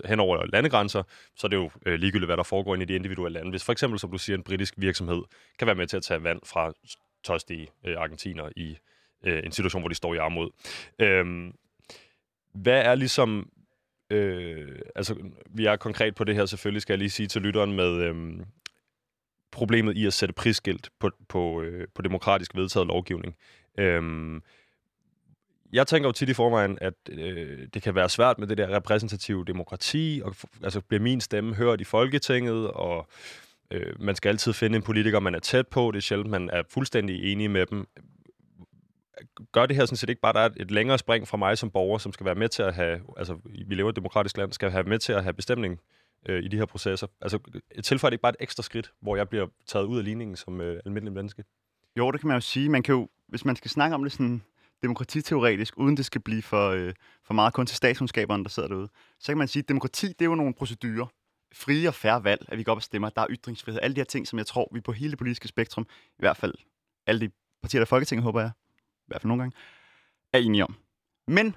hen 0.05 0.19
over 0.19 0.45
landegrænser, 0.45 1.03
så 1.35 1.47
er 1.47 1.49
det 1.49 1.57
jo 1.57 1.69
øh, 1.85 1.99
ligegyldigt, 1.99 2.27
hvad 2.27 2.37
der 2.37 2.43
foregår 2.43 2.73
inde 2.75 2.83
i 2.83 2.85
de 2.85 2.95
individuelle 2.95 3.33
lande. 3.39 3.49
Hvis 3.49 3.63
for 3.63 3.71
eksempel, 3.71 3.99
som 3.99 4.11
du 4.11 4.17
siger, 4.17 4.37
en 4.37 4.43
britisk 4.43 4.73
virksomhed 4.77 5.21
kan 5.59 5.67
være 5.67 5.75
med 5.75 5.87
til 5.87 5.97
at 5.97 6.03
tage 6.03 6.23
vand 6.23 6.39
fra 6.45 6.73
tostige 7.23 7.67
øh, 7.85 7.95
argentiner 7.97 8.49
i 8.55 8.77
øh, 9.25 9.41
en 9.45 9.51
situation, 9.51 9.81
hvor 9.81 9.89
de 9.89 9.95
står 9.95 10.13
i 10.13 10.17
armod. 10.17 10.49
Øh, 10.99 11.25
hvad 12.53 12.81
er 12.81 12.95
ligesom 12.95 13.49
Øh, 14.09 14.79
altså, 14.95 15.15
vi 15.49 15.65
er 15.65 15.75
konkret 15.75 16.15
på 16.15 16.23
det 16.23 16.35
her, 16.35 16.45
selvfølgelig 16.45 16.81
skal 16.81 16.93
jeg 16.93 16.99
lige 16.99 17.09
sige 17.09 17.27
til 17.27 17.41
lytteren 17.41 17.73
med, 17.73 17.93
øh, 17.93 18.15
problemet 19.57 19.97
i 19.97 20.05
at 20.05 20.13
sætte 20.13 20.33
prisskilt 20.33 20.89
på, 20.99 21.09
på, 21.29 21.61
øh, 21.61 21.87
på 21.95 22.01
demokratisk 22.01 22.55
vedtaget 22.55 22.87
lovgivning. 22.87 23.35
Øhm, 23.77 24.41
jeg 25.73 25.87
tænker 25.87 26.09
jo 26.09 26.11
tit 26.11 26.29
i 26.29 26.33
forvejen, 26.33 26.77
at 26.81 26.93
øh, 27.09 27.67
det 27.73 27.81
kan 27.81 27.95
være 27.95 28.09
svært 28.09 28.39
med 28.39 28.47
det 28.47 28.57
der 28.57 28.75
repræsentative 28.75 29.45
demokrati, 29.45 30.21
og 30.25 30.35
altså 30.63 30.81
bliver 30.81 31.01
min 31.01 31.21
stemme 31.21 31.55
hørt 31.55 31.81
i 31.81 31.83
Folketinget, 31.83 32.71
og 32.71 33.07
øh, 33.71 34.01
man 34.01 34.15
skal 34.15 34.29
altid 34.29 34.53
finde 34.53 34.75
en 34.75 34.81
politiker, 34.81 35.19
man 35.19 35.35
er 35.35 35.39
tæt 35.39 35.67
på. 35.67 35.91
Det 35.91 35.97
er 35.97 36.01
sjældent, 36.01 36.29
man 36.29 36.49
er 36.53 36.63
fuldstændig 36.69 37.31
enig 37.31 37.51
med 37.51 37.65
dem. 37.65 37.87
Gør 39.51 39.65
det 39.65 39.75
her 39.75 39.85
sådan 39.85 39.97
set 39.97 40.09
ikke 40.09 40.21
bare, 40.21 40.33
der 40.33 40.39
er 40.39 40.49
et 40.57 40.71
længere 40.71 40.97
spring 40.97 41.27
fra 41.27 41.37
mig 41.37 41.57
som 41.57 41.71
borger, 41.71 41.97
som 41.97 42.13
skal 42.13 42.25
være 42.25 42.35
med 42.35 42.49
til 42.49 42.63
at 42.63 42.73
have, 42.73 42.99
altså 43.17 43.37
vi 43.67 43.75
lever 43.75 43.89
i 43.89 43.91
et 43.91 43.95
demokratisk 43.95 44.37
land, 44.37 44.53
skal 44.53 44.71
have 44.71 44.83
med 44.83 44.99
til 44.99 45.13
at 45.13 45.23
have 45.23 45.33
bestemning 45.33 45.79
øh, 46.27 46.43
i 46.43 46.47
de 46.47 46.57
her 46.57 46.65
processer? 46.65 47.07
Altså, 47.21 47.39
tilføjer 47.83 48.09
det 48.09 48.13
ikke 48.13 48.21
bare 48.21 48.29
et 48.29 48.35
ekstra 48.39 48.63
skridt, 48.63 48.93
hvor 49.01 49.15
jeg 49.15 49.29
bliver 49.29 49.47
taget 49.67 49.85
ud 49.85 49.97
af 49.97 50.03
ligningen 50.03 50.35
som 50.35 50.61
øh, 50.61 50.79
almindelig 50.85 51.13
menneske? 51.13 51.43
Jo, 51.97 52.11
det 52.11 52.19
kan 52.19 52.27
man 52.27 52.35
jo 52.35 52.41
sige. 52.41 52.69
Man 52.69 52.83
kan 52.83 52.95
jo 52.95 53.07
hvis 53.27 53.45
man 53.45 53.55
skal 53.55 53.71
snakke 53.71 53.95
om 53.95 54.03
det 54.03 54.11
sådan 54.11 54.41
demokratiteoretisk, 54.81 55.77
uden 55.77 55.97
det 55.97 56.05
skal 56.05 56.21
blive 56.21 56.41
for, 56.41 56.69
øh, 56.69 56.93
for 57.23 57.33
meget 57.33 57.53
kun 57.53 57.65
til 57.65 57.77
statskundskaberne, 57.77 58.43
der 58.43 58.49
sidder 58.49 58.69
derude, 58.69 58.89
så 59.19 59.27
kan 59.27 59.37
man 59.37 59.47
sige, 59.47 59.63
at 59.63 59.69
demokrati, 59.69 60.07
det 60.07 60.21
er 60.21 60.25
jo 60.25 60.35
nogle 60.35 60.53
procedurer. 60.53 61.05
Frie 61.53 61.87
og 61.87 61.93
færre 61.93 62.23
valg, 62.23 62.45
at 62.47 62.57
vi 62.57 62.63
går 62.63 62.71
op 62.71 62.77
og 62.77 62.83
stemmer, 62.83 63.09
der 63.09 63.21
er 63.21 63.27
ytringsfrihed, 63.29 63.79
alle 63.83 63.95
de 63.95 63.99
her 63.99 64.05
ting, 64.05 64.27
som 64.27 64.39
jeg 64.39 64.45
tror, 64.45 64.69
vi 64.73 64.81
på 64.81 64.91
hele 64.91 65.11
det 65.11 65.17
politiske 65.17 65.47
spektrum, 65.47 65.87
i 66.09 66.19
hvert 66.19 66.37
fald 66.37 66.53
alle 67.07 67.21
de 67.21 67.31
partier, 67.61 67.79
der 67.79 67.85
er 67.85 67.87
Folketinget, 67.87 68.23
håber 68.23 68.41
jeg, 68.41 68.51
i 68.79 69.07
hvert 69.07 69.21
fald 69.21 69.27
nogle 69.27 69.43
gange, 69.43 69.57
er 70.33 70.37
enige 70.37 70.63
om. 70.63 70.75
Men 71.27 71.55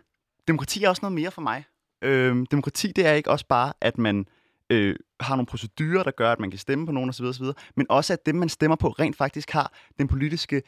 demokrati 0.48 0.84
er 0.84 0.88
også 0.88 1.00
noget 1.02 1.14
mere 1.14 1.30
for 1.30 1.42
mig. 1.42 1.64
Øh, 2.02 2.46
demokrati, 2.50 2.92
det 2.92 3.06
er 3.06 3.12
ikke 3.12 3.30
også 3.30 3.46
bare, 3.46 3.72
at 3.80 3.98
man 3.98 4.26
øh, 4.70 4.96
har 5.20 5.36
nogle 5.36 5.46
procedurer, 5.46 6.02
der 6.02 6.10
gør, 6.10 6.32
at 6.32 6.40
man 6.40 6.50
kan 6.50 6.58
stemme 6.58 6.86
på 6.86 6.92
nogen 6.92 7.10
osv., 7.10 7.24
osv., 7.24 7.44
men 7.76 7.86
også 7.88 8.12
at 8.12 8.26
dem, 8.26 8.34
man 8.34 8.48
stemmer 8.48 8.76
på, 8.76 8.88
rent 8.88 9.16
faktisk 9.16 9.50
har 9.50 9.72
den 9.98 10.08
politiske 10.08 10.62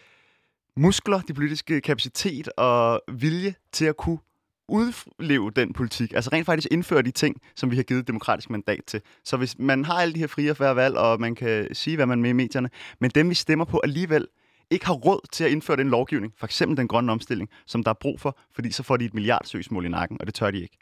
muskler, 0.76 1.20
de 1.20 1.34
politiske 1.34 1.80
kapacitet 1.80 2.48
og 2.48 3.02
vilje 3.12 3.54
til 3.72 3.84
at 3.84 3.96
kunne 3.96 4.18
udleve 4.68 5.50
den 5.50 5.72
politik. 5.72 6.12
Altså 6.12 6.30
rent 6.32 6.46
faktisk 6.46 6.68
indføre 6.70 7.02
de 7.02 7.10
ting, 7.10 7.40
som 7.56 7.70
vi 7.70 7.76
har 7.76 7.82
givet 7.82 8.06
demokratisk 8.06 8.50
mandat 8.50 8.84
til. 8.86 9.00
Så 9.24 9.36
hvis 9.36 9.58
man 9.58 9.84
har 9.84 9.94
alle 9.94 10.14
de 10.14 10.18
her 10.18 10.26
frie 10.26 10.50
og 10.50 10.56
færre 10.56 10.76
valg, 10.76 10.96
og 10.96 11.20
man 11.20 11.34
kan 11.34 11.74
sige, 11.74 11.96
hvad 11.96 12.06
man 12.06 12.22
vil 12.22 12.28
i 12.28 12.32
medierne, 12.32 12.70
men 13.00 13.10
dem, 13.10 13.30
vi 13.30 13.34
stemmer 13.34 13.64
på 13.64 13.80
alligevel, 13.84 14.26
ikke 14.70 14.86
har 14.86 14.94
råd 14.94 15.26
til 15.32 15.44
at 15.44 15.50
indføre 15.50 15.76
den 15.76 15.88
lovgivning, 15.88 16.32
for 16.38 16.46
eksempel 16.46 16.76
den 16.76 16.88
grønne 16.88 17.12
omstilling, 17.12 17.50
som 17.66 17.84
der 17.84 17.90
er 17.90 17.94
brug 18.00 18.20
for, 18.20 18.38
fordi 18.54 18.70
så 18.70 18.82
får 18.82 18.96
de 18.96 19.04
et 19.04 19.14
milliardsøgsmål 19.14 19.84
i 19.84 19.88
nakken, 19.88 20.16
og 20.20 20.26
det 20.26 20.34
tør 20.34 20.50
de 20.50 20.60
ikke. 20.60 20.78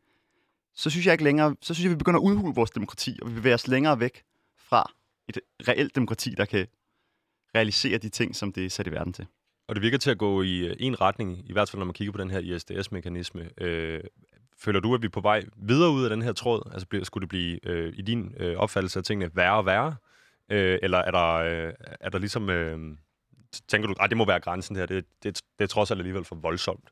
Så 0.80 0.90
synes 0.90 1.06
jeg 1.06 1.12
ikke 1.12 1.24
længere, 1.24 1.56
så 1.60 1.74
synes 1.74 1.84
jeg, 1.84 1.90
vi 1.90 1.96
begynder 1.96 2.20
at 2.20 2.22
udhule 2.22 2.54
vores 2.54 2.70
demokrati, 2.70 3.18
og 3.22 3.28
vi 3.28 3.34
bevæger 3.34 3.54
os 3.54 3.68
længere 3.68 4.00
væk 4.00 4.22
fra 4.56 4.92
et 5.28 5.40
reelt 5.68 5.94
demokrati, 5.94 6.30
der 6.30 6.44
kan 6.44 6.66
realisere 7.54 7.98
de 7.98 8.08
ting, 8.08 8.36
som 8.36 8.52
det 8.52 8.64
er 8.64 8.70
sat 8.70 8.86
i 8.86 8.90
verden 8.90 9.12
til. 9.12 9.26
Og 9.68 9.74
det 9.74 9.82
virker 9.82 9.98
til 9.98 10.10
at 10.10 10.18
gå 10.18 10.42
i 10.42 10.58
øh, 10.58 10.76
en 10.78 11.00
retning, 11.00 11.50
i 11.50 11.52
hvert 11.52 11.70
fald 11.70 11.78
når 11.78 11.86
man 11.86 11.92
kigger 11.92 12.12
på 12.12 12.18
den 12.18 12.30
her 12.30 12.38
ISDS-mekanisme. 12.38 13.50
Øh, 13.60 14.00
føler 14.58 14.80
du, 14.80 14.94
at 14.94 15.02
vi 15.02 15.06
er 15.06 15.10
på 15.10 15.20
vej 15.20 15.42
videre 15.56 15.90
ud 15.90 16.04
af 16.04 16.10
den 16.10 16.22
her 16.22 16.32
tråd? 16.32 16.70
Altså 16.72 17.00
skulle 17.02 17.22
det 17.22 17.28
blive 17.28 17.66
øh, 17.66 17.92
i 17.96 18.02
din 18.02 18.34
øh, 18.36 18.56
opfattelse 18.56 18.98
af 18.98 19.04
tingene 19.04 19.30
værre 19.34 19.56
og 19.56 19.66
værre? 19.66 19.96
Øh, 20.48 20.78
eller 20.82 20.98
er 20.98 21.10
der, 21.10 21.34
øh, 21.34 21.72
er 22.00 22.10
der 22.10 22.18
ligesom... 22.18 22.50
Øh, 22.50 22.78
tænker 23.68 23.88
du, 23.88 23.94
at 24.00 24.10
det 24.10 24.16
må 24.16 24.26
være 24.26 24.40
grænsen 24.40 24.76
her? 24.76 24.86
Det, 24.86 25.04
det, 25.22 25.42
det 25.58 25.64
er 25.64 25.68
trods 25.68 25.90
alt 25.90 26.00
alligevel 26.00 26.24
for 26.24 26.36
voldsomt. 26.36 26.90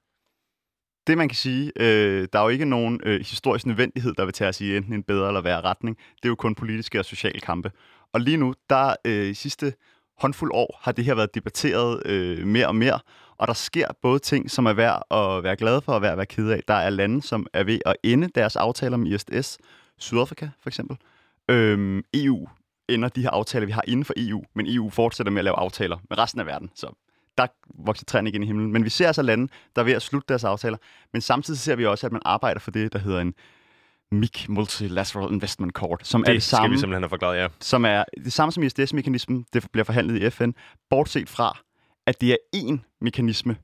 Det 1.09 1.19
man 1.19 1.29
kan 1.29 1.37
sige, 1.37 1.73
øh, 1.77 2.29
der 2.33 2.39
er 2.39 2.43
jo 2.43 2.49
ikke 2.49 2.65
nogen 2.65 3.01
øh, 3.05 3.21
historisk 3.21 3.67
nødvendighed, 3.67 4.15
der 4.15 4.25
vil 4.25 4.35
tage 4.35 4.49
os 4.49 4.61
i 4.61 4.77
enten 4.77 4.93
en 4.93 5.03
bedre 5.03 5.29
eller 5.29 5.41
værre 5.41 5.61
retning. 5.61 5.97
Det 5.97 6.25
er 6.25 6.29
jo 6.29 6.35
kun 6.35 6.55
politiske 6.55 6.99
og 6.99 7.05
sociale 7.05 7.41
kampe. 7.41 7.71
Og 8.13 8.21
lige 8.21 8.37
nu, 8.37 8.55
der 8.71 8.95
øh, 9.05 9.35
sidste 9.35 9.73
håndfuld 10.19 10.51
år 10.55 10.79
har 10.83 10.93
det 10.93 11.05
her 11.05 11.15
været 11.15 11.35
debatteret 11.35 12.07
øh, 12.07 12.47
mere 12.47 12.67
og 12.67 12.77
mere, 12.77 13.01
og 13.39 13.47
der 13.47 13.53
sker 13.55 13.87
både 14.03 14.19
ting, 14.19 14.51
som 14.51 14.67
er 14.67 14.73
værd 14.73 15.03
at 15.11 15.45
være 15.45 15.57
glad 15.57 15.81
for 15.81 15.93
og 15.93 16.03
værd 16.03 16.13
at 16.13 16.17
være 16.17 16.27
ked 16.27 16.51
af. 16.51 16.61
Der 16.69 16.75
er 16.75 16.91
lande, 16.91 17.23
som 17.23 17.47
er 17.53 17.65
ved 17.65 17.81
at 17.87 17.97
ende 18.03 18.29
deres 18.35 18.57
aftaler 18.57 18.97
med 18.97 19.13
ISDS, 19.13 19.59
Sydafrika 19.99 20.49
for 20.63 20.71
eksempel. 20.71 20.97
Øhm, 21.51 22.03
EU 22.15 22.49
ender 22.89 23.09
de 23.09 23.23
her 23.23 23.31
aftaler, 23.31 23.67
vi 23.67 23.73
har 23.73 23.85
inden 23.89 24.05
for 24.05 24.15
EU, 24.17 24.43
men 24.55 24.67
EU 24.67 24.91
fortsætter 24.91 25.31
med 25.31 25.41
at 25.41 25.45
lave 25.45 25.57
aftaler 25.57 25.97
med 26.11 26.19
resten 26.19 26.41
af 26.41 26.47
verden. 26.47 26.71
Så 26.75 27.08
der 27.39 27.47
vokser 27.85 28.05
træerne 28.05 28.31
igen 28.31 28.43
i 28.43 28.47
himlen. 28.47 28.73
Men 28.73 28.85
vi 28.85 28.91
ser 28.91 29.07
altså 29.07 29.23
lande, 29.23 29.49
der 29.77 29.83
er 29.83 29.85
ved 29.85 29.93
at 29.93 30.03
slutte 30.03 30.27
deres 30.29 30.45
aftaler. 30.45 30.77
Men 31.13 31.23
samtidig 31.23 31.61
ser 31.61 31.77
vi 31.77 31.87
også, 31.87 32.07
at 32.07 32.13
man 32.13 32.23
arbejder 32.25 32.61
for 32.61 32.71
det, 32.71 32.93
der 32.93 32.99
hedder 32.99 33.21
en 33.21 33.35
MIC, 34.13 34.49
Multilateral 34.49 35.33
Investment 35.33 35.73
Court, 35.73 36.07
som 36.07 36.23
det 36.23 36.29
er 36.29 36.33
det 36.33 36.43
samme, 36.43 36.65
skal 36.65 36.73
vi 36.73 36.79
simpelthen 36.79 37.03
have 37.03 37.09
forklaret, 37.09 37.39
ja. 37.39 37.49
som 37.61 37.85
er 37.85 38.05
det 38.25 38.33
samme 38.33 38.53
som 38.53 38.63
ISDS-mekanismen, 38.63 39.47
det 39.53 39.67
bliver 39.73 39.85
forhandlet 39.85 40.23
i 40.23 40.31
FN, 40.31 40.51
bortset 40.91 41.29
fra, 41.29 41.59
at 42.07 42.21
det 42.21 42.33
er 42.33 42.37
én 42.57 42.99
mekanisme 43.01 43.57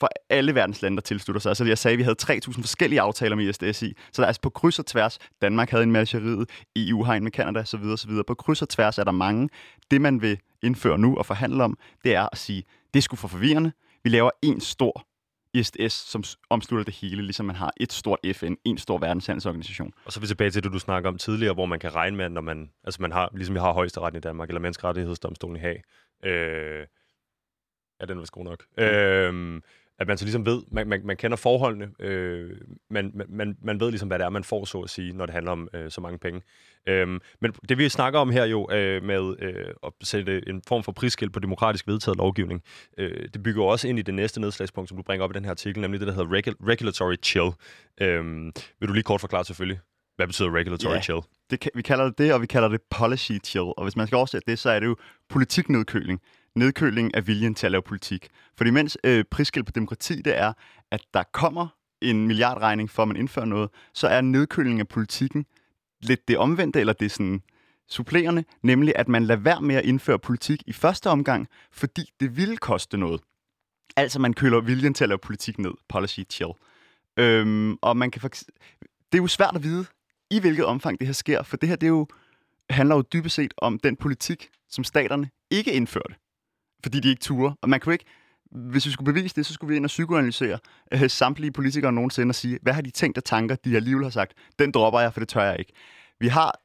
for 0.00 0.08
alle 0.30 0.54
verdens 0.54 0.82
lande, 0.82 0.96
der 0.96 1.02
tilslutter 1.02 1.40
sig. 1.40 1.50
Altså 1.50 1.64
jeg 1.64 1.78
sagde, 1.78 1.92
at 1.92 1.98
vi 1.98 2.02
havde 2.02 2.16
3.000 2.22 2.60
forskellige 2.60 3.00
aftaler 3.00 3.36
med 3.36 3.48
ISDS 3.48 3.82
i. 3.82 3.96
Så 4.12 4.22
der 4.22 4.22
er 4.22 4.26
altså 4.26 4.40
på 4.40 4.50
kryds 4.50 4.78
og 4.78 4.86
tværs. 4.86 5.18
Danmark 5.42 5.70
havde 5.70 5.82
en 5.82 5.92
med 5.92 6.00
Algeriet, 6.00 6.50
EU 6.76 7.02
har 7.02 7.14
en 7.14 7.22
med 7.22 7.32
Canada, 7.32 7.64
så 7.64 7.76
videre, 7.76 7.98
så 7.98 8.08
videre. 8.08 8.24
På 8.24 8.34
kryds 8.34 8.62
og 8.62 8.68
tværs 8.68 8.98
er 8.98 9.04
der 9.04 9.12
mange. 9.12 9.48
Det, 9.90 10.00
man 10.00 10.22
vil 10.22 10.38
indføre 10.62 10.98
nu 10.98 11.16
og 11.16 11.26
forhandle 11.26 11.64
om, 11.64 11.78
det 12.04 12.14
er 12.14 12.28
at 12.32 12.38
sige, 12.38 12.64
det 12.96 13.04
skulle 13.04 13.18
for 13.18 13.28
forvirrende. 13.28 13.72
Vi 14.04 14.10
laver 14.10 14.30
en 14.42 14.60
stor 14.60 15.06
ISDS, 15.54 15.92
som 15.92 16.24
omslutter 16.50 16.84
det 16.84 16.94
hele, 16.94 17.22
ligesom 17.22 17.46
man 17.46 17.56
har 17.56 17.72
et 17.80 17.92
stort 17.92 18.18
FN, 18.34 18.54
en 18.64 18.78
stor 18.78 18.98
verdenshandelsorganisation. 18.98 19.92
Og 20.04 20.12
så 20.12 20.18
er 20.18 20.20
vi 20.20 20.26
tilbage 20.26 20.50
til 20.50 20.62
det, 20.62 20.72
du 20.72 20.78
snakker 20.78 21.08
om 21.10 21.18
tidligere, 21.18 21.54
hvor 21.54 21.66
man 21.66 21.78
kan 21.78 21.94
regne 21.94 22.16
med, 22.16 22.28
når 22.28 22.40
man, 22.40 22.70
altså 22.84 23.02
man 23.02 23.12
har, 23.12 23.30
ligesom 23.34 23.54
vi 23.54 23.60
har 23.60 23.72
højesteretten 23.72 24.18
i 24.18 24.20
Danmark, 24.20 24.48
eller 24.48 24.60
menneskerettighedsdomstolen 24.60 25.56
i 25.56 25.60
Haag, 25.60 25.82
øh, 26.24 26.86
ja, 28.00 28.04
den 28.06 28.16
er 28.16 28.20
vist 28.20 28.32
god 28.32 28.44
nok, 28.44 28.64
øh, 28.78 29.60
at 29.98 30.06
man 30.08 30.18
så 30.18 30.24
ligesom 30.24 30.46
ved, 30.46 30.62
man, 30.70 30.88
man, 30.88 31.00
man 31.04 31.16
kender 31.16 31.36
forholdene, 31.36 31.90
øh, 32.00 32.50
man, 32.90 33.22
man, 33.28 33.56
man 33.62 33.80
ved 33.80 33.90
ligesom, 33.90 34.08
hvad 34.08 34.18
det 34.18 34.24
er, 34.24 34.30
man 34.30 34.44
får, 34.44 34.64
så 34.64 34.80
at 34.80 34.90
sige, 34.90 35.12
når 35.12 35.26
det 35.26 35.32
handler 35.32 35.52
om 35.52 35.68
øh, 35.74 35.90
så 35.90 36.00
mange 36.00 36.18
penge. 36.18 36.42
Øhm, 36.88 37.20
men 37.40 37.52
det 37.68 37.78
vi 37.78 37.88
snakker 37.88 38.20
om 38.20 38.30
her 38.30 38.44
jo 38.44 38.68
øh, 38.72 39.02
med 39.02 39.36
øh, 39.38 39.74
at 39.86 39.92
sætte 40.02 40.48
en 40.48 40.62
form 40.68 40.82
for 40.82 40.92
prisskilt 40.92 41.32
på 41.32 41.40
demokratisk 41.40 41.86
vedtaget 41.86 42.18
lovgivning, 42.18 42.62
øh, 42.98 43.28
det 43.34 43.42
bygger 43.42 43.64
også 43.64 43.88
ind 43.88 43.98
i 43.98 44.02
det 44.02 44.14
næste 44.14 44.40
nedslagspunkt, 44.40 44.88
som 44.88 44.96
du 44.96 45.02
bringer 45.02 45.24
op 45.24 45.30
i 45.30 45.34
den 45.34 45.44
her 45.44 45.50
artikel, 45.50 45.80
nemlig 45.80 46.00
det, 46.00 46.08
der 46.08 46.14
hedder 46.14 46.38
regu- 46.38 46.68
regulatory 46.68 47.14
chill. 47.22 47.50
Øhm, 48.00 48.52
vil 48.80 48.88
du 48.88 48.92
lige 48.92 49.02
kort 49.02 49.20
forklare 49.20 49.44
selvfølgelig, 49.44 49.80
hvad 50.16 50.26
betyder 50.26 50.54
regulatory 50.54 50.92
yeah. 50.92 51.02
chill? 51.02 51.20
Det, 51.50 51.68
vi 51.74 51.82
kalder 51.82 52.04
det 52.04 52.18
det, 52.18 52.34
og 52.34 52.40
vi 52.40 52.46
kalder 52.46 52.68
det 52.68 52.80
policy 52.90 53.32
chill. 53.44 53.72
Og 53.76 53.82
hvis 53.82 53.96
man 53.96 54.06
skal 54.06 54.16
oversætte 54.16 54.50
det, 54.50 54.58
så 54.58 54.70
er 54.70 54.80
det 54.80 54.86
jo 54.86 54.96
politiknedkøling 55.28 56.20
nedkøling 56.56 57.14
af 57.14 57.26
viljen 57.26 57.54
til 57.54 57.66
at 57.66 57.72
lave 57.72 57.82
politik. 57.82 58.28
Fordi 58.56 58.70
mens 58.70 58.98
øh, 59.04 59.24
prisskilt 59.30 59.66
på 59.66 59.72
demokrati, 59.72 60.22
det 60.22 60.38
er, 60.38 60.52
at 60.90 61.02
der 61.14 61.22
kommer 61.32 61.68
en 62.02 62.26
milliardregning 62.26 62.90
for, 62.90 63.02
at 63.02 63.08
man 63.08 63.16
indfører 63.16 63.46
noget, 63.46 63.70
så 63.94 64.08
er 64.08 64.20
nedkøling 64.20 64.80
af 64.80 64.88
politikken 64.88 65.46
lidt 66.02 66.28
det 66.28 66.38
omvendte, 66.38 66.80
eller 66.80 66.92
det 66.92 67.12
sådan 67.12 67.42
supplerende, 67.88 68.44
nemlig 68.62 68.92
at 68.96 69.08
man 69.08 69.24
lader 69.24 69.40
være 69.40 69.62
med 69.62 69.74
at 69.74 69.84
indføre 69.84 70.18
politik 70.18 70.62
i 70.66 70.72
første 70.72 71.10
omgang, 71.10 71.48
fordi 71.72 72.10
det 72.20 72.36
ville 72.36 72.56
koste 72.56 72.96
noget. 72.96 73.20
Altså 73.96 74.18
man 74.18 74.34
køler 74.34 74.60
viljen 74.60 74.94
til 74.94 75.04
at 75.04 75.08
lave 75.08 75.18
politik 75.18 75.58
ned, 75.58 75.72
policy 75.88 76.20
chill. 76.30 76.50
Øhm, 77.16 77.76
og 77.82 77.96
man 77.96 78.10
kan 78.10 78.20
faktisk... 78.20 78.46
Det 79.12 79.18
er 79.18 79.22
jo 79.22 79.26
svært 79.26 79.56
at 79.56 79.62
vide, 79.62 79.86
i 80.30 80.40
hvilket 80.40 80.64
omfang 80.64 80.98
det 80.98 81.06
her 81.06 81.12
sker, 81.12 81.42
for 81.42 81.56
det 81.56 81.68
her 81.68 81.76
det 81.76 81.86
er 81.86 81.90
jo, 81.90 82.06
handler 82.70 82.96
jo 82.96 83.02
dybest 83.12 83.34
set 83.34 83.54
om 83.56 83.78
den 83.78 83.96
politik, 83.96 84.48
som 84.68 84.84
staterne 84.84 85.30
ikke 85.50 85.72
indførte 85.72 86.14
fordi 86.86 87.00
de 87.00 87.08
ikke 87.08 87.20
turer. 87.20 87.52
Og 87.62 87.68
man 87.68 87.80
kunne 87.80 87.94
ikke, 87.94 88.04
hvis 88.50 88.86
vi 88.86 88.90
skulle 88.90 89.12
bevise 89.12 89.36
det, 89.36 89.46
så 89.46 89.54
skulle 89.54 89.68
vi 89.68 89.76
ind 89.76 89.84
og 89.84 89.88
psykoanalysere 89.88 90.58
øh, 90.92 91.10
samtlige 91.10 91.52
politikere 91.52 91.92
nogensinde 91.92 92.30
og 92.30 92.34
sige, 92.34 92.58
hvad 92.62 92.72
har 92.72 92.82
de 92.82 92.90
tænkt 92.90 93.16
af 93.16 93.22
tanker, 93.22 93.56
de 93.56 93.76
alligevel 93.76 94.04
har 94.04 94.10
sagt, 94.10 94.32
den 94.58 94.70
dropper 94.70 95.00
jeg, 95.00 95.12
for 95.12 95.20
det 95.20 95.28
tør 95.28 95.42
jeg 95.42 95.58
ikke. 95.58 95.72
Vi 96.20 96.28
har 96.28 96.60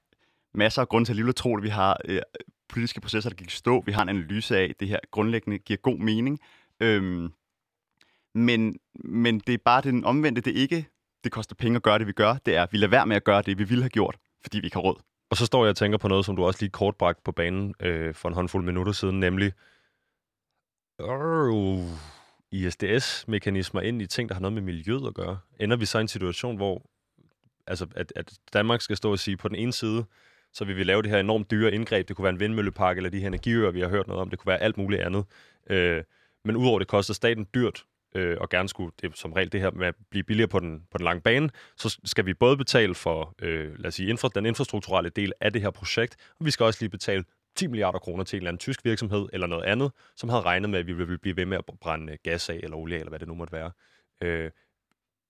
masser 0.54 0.82
af 0.82 0.90
grund 0.90 1.06
til 1.06 1.12
alligevel 1.12 1.30
at 1.30 1.36
tro, 1.36 1.58
at 1.58 1.64
vi 1.64 1.70
har 1.70 1.98
øh, 2.06 2.22
politiske 2.70 3.02
processer, 3.02 3.30
der 3.30 3.36
gik 3.36 3.50
stå. 3.50 3.84
Vi 3.86 3.92
har 3.92 4.02
en 4.02 4.10
analyse 4.10 4.58
af, 4.58 4.64
at 4.64 4.80
det 4.80 4.88
her 4.88 5.00
grundlæggende 5.12 5.58
giver 5.58 5.78
god 5.78 5.98
mening. 5.98 6.40
Øhm, 6.80 7.30
men, 8.36 8.76
men 9.04 9.40
det 9.40 9.54
er 9.54 9.58
bare 9.66 9.82
den 9.82 10.06
omvendte. 10.06 10.42
Det 10.42 10.58
er 10.58 10.62
ikke, 10.62 10.86
det 11.24 11.32
koster 11.32 11.56
penge 11.56 11.76
at 11.76 11.84
gøre 11.84 12.00
det, 12.00 12.08
vi 12.08 12.12
gør. 12.12 12.34
Det 12.46 12.56
er, 12.56 12.64
at 12.64 12.74
vi 12.74 12.78
lader 12.78 12.92
være 12.92 13.06
med 13.06 13.16
at 13.16 13.24
gøre 13.24 13.42
det, 13.42 13.58
vi 13.58 13.64
ville 13.64 13.84
have 13.84 13.90
gjort, 13.90 14.18
fordi 14.42 14.60
vi 14.60 14.68
ikke 14.68 14.76
har 14.76 14.82
råd. 14.82 15.02
Og 15.32 15.38
så 15.38 15.46
står 15.46 15.66
jeg 15.66 15.70
og 15.70 15.76
tænker 15.76 15.98
på 15.98 16.08
noget, 16.08 16.26
som 16.26 16.36
du 16.36 16.46
også 16.46 16.60
lige 16.62 16.70
kort 16.70 16.96
bragt 16.96 17.24
på 17.24 17.32
banen 17.32 17.76
øh, 17.80 18.14
for 18.14 18.30
en 18.30 18.36
håndfuld 18.36 18.66
minutter 18.66 18.92
siden, 18.92 19.20
nemlig 19.20 19.52
Øh, 21.02 21.50
uh, 21.50 21.90
ISDS-mekanismer 22.52 23.82
ind 23.82 24.02
i 24.02 24.08
ting, 24.08 24.30
der 24.30 24.36
har 24.36 24.42
noget 24.42 24.54
med 24.54 24.62
miljøet 24.62 25.08
at 25.08 25.14
gøre? 25.14 25.40
Ender 25.60 25.78
vi 25.78 25.86
så 25.86 25.98
i 25.98 26.02
en 26.02 26.08
situation, 26.08 26.56
hvor 26.56 26.82
altså, 27.68 27.88
at, 27.96 28.14
at 28.16 28.34
Danmark 28.54 28.82
skal 28.82 28.98
stå 28.98 29.12
og 29.12 29.20
sige 29.20 29.38
på 29.38 29.48
den 29.48 29.56
ene 29.56 29.74
side, 29.74 30.06
så 30.54 30.66
vi 30.66 30.84
lave 30.84 31.02
det 31.02 31.12
her 31.12 31.20
enormt 31.20 31.52
dyre 31.52 31.74
indgreb. 31.74 32.08
Det 32.08 32.16
kunne 32.16 32.24
være 32.24 32.34
en 32.34 32.40
vindmøllepark, 32.40 32.98
eller 32.98 33.10
de 33.10 33.20
her 33.20 33.28
energiøer, 33.28 33.72
vi 33.72 33.82
har 33.82 33.90
hørt 33.90 34.08
noget 34.08 34.22
om. 34.22 34.30
Det 34.30 34.40
kunne 34.40 34.50
være 34.50 34.62
alt 34.62 34.78
muligt 34.78 35.02
andet. 35.02 35.26
Øh, 35.70 36.04
men 36.46 36.56
udover 36.56 36.80
det 36.80 36.88
koster 36.88 37.14
staten 37.14 37.48
dyrt, 37.54 37.86
øh, 38.16 38.38
og 38.42 38.50
gerne 38.50 38.70
skulle 38.70 38.92
det 39.02 39.18
som 39.18 39.34
regel 39.34 39.52
det 39.52 39.62
her 39.62 39.72
med 39.72 39.88
at 39.88 39.96
blive 40.10 40.24
billigere 40.24 40.48
på 40.48 40.60
den, 40.60 40.84
på 40.92 40.98
den 40.98 41.04
lange 41.04 41.22
bane, 41.22 41.50
så 41.78 42.00
skal 42.06 42.26
vi 42.26 42.34
både 42.34 42.58
betale 42.58 42.96
for 42.96 43.36
øh, 43.42 43.80
lad 43.80 43.88
os 43.88 43.94
sige, 43.94 44.10
infra, 44.10 44.30
den 44.36 44.46
infrastrukturelle 44.46 45.10
del 45.10 45.34
af 45.42 45.54
det 45.54 45.62
her 45.62 45.70
projekt, 45.70 46.16
og 46.40 46.46
vi 46.46 46.52
skal 46.52 46.64
også 46.64 46.80
lige 46.82 46.90
betale 46.90 47.24
10 47.56 47.68
milliarder 47.68 48.00
kroner 48.00 48.24
til 48.24 48.38
en 48.38 48.42
eller 48.42 48.50
anden 48.50 48.60
tysk 48.60 48.86
virksomhed 48.86 49.30
eller 49.34 49.48
noget 49.48 49.64
andet, 49.64 49.92
som 50.16 50.30
havde 50.30 50.42
regnet 50.42 50.70
med, 50.70 50.80
at 50.80 50.88
vi 50.88 50.94
ville 50.94 51.18
blive 51.18 51.38
ved 51.38 51.46
med 51.46 51.58
at 51.58 51.66
brænde 51.82 52.14
øh, 52.14 52.20
gas 52.24 52.50
af 52.50 52.60
eller 52.64 52.78
olie 52.78 52.98
eller 52.98 53.10
hvad 53.10 53.20
det 53.20 53.28
nu 53.28 53.34
måtte 53.34 53.54
være. 53.54 53.72
Øh, 54.24 54.52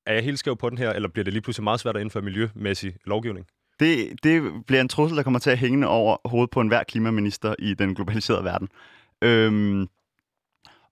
er 0.06 0.14
jeg 0.14 0.24
helt 0.24 0.40
skæv 0.40 0.58
på 0.58 0.70
den 0.70 0.78
her, 0.78 0.90
eller 0.90 1.10
bliver 1.10 1.24
det 1.24 1.34
lige 1.34 1.42
pludselig 1.42 1.64
meget 1.64 1.80
svært 1.80 1.96
at 1.96 2.02
indføre 2.02 2.24
miljømæssig 2.24 2.96
lovgivning? 3.06 3.48
Det, 3.80 4.24
det 4.24 4.66
bliver 4.68 4.82
en 4.82 4.88
trussel, 4.88 5.18
der 5.18 5.24
kommer 5.24 5.40
til 5.40 5.50
at 5.50 5.58
hænge 5.58 5.88
over 5.88 6.30
hovedet 6.30 6.50
på 6.50 6.62
enhver 6.62 6.84
klimaminister 6.84 7.56
i 7.60 7.74
den 7.74 7.96
globaliserede 7.96 8.44
verden. 8.44 8.70
Øhm, 9.22 9.88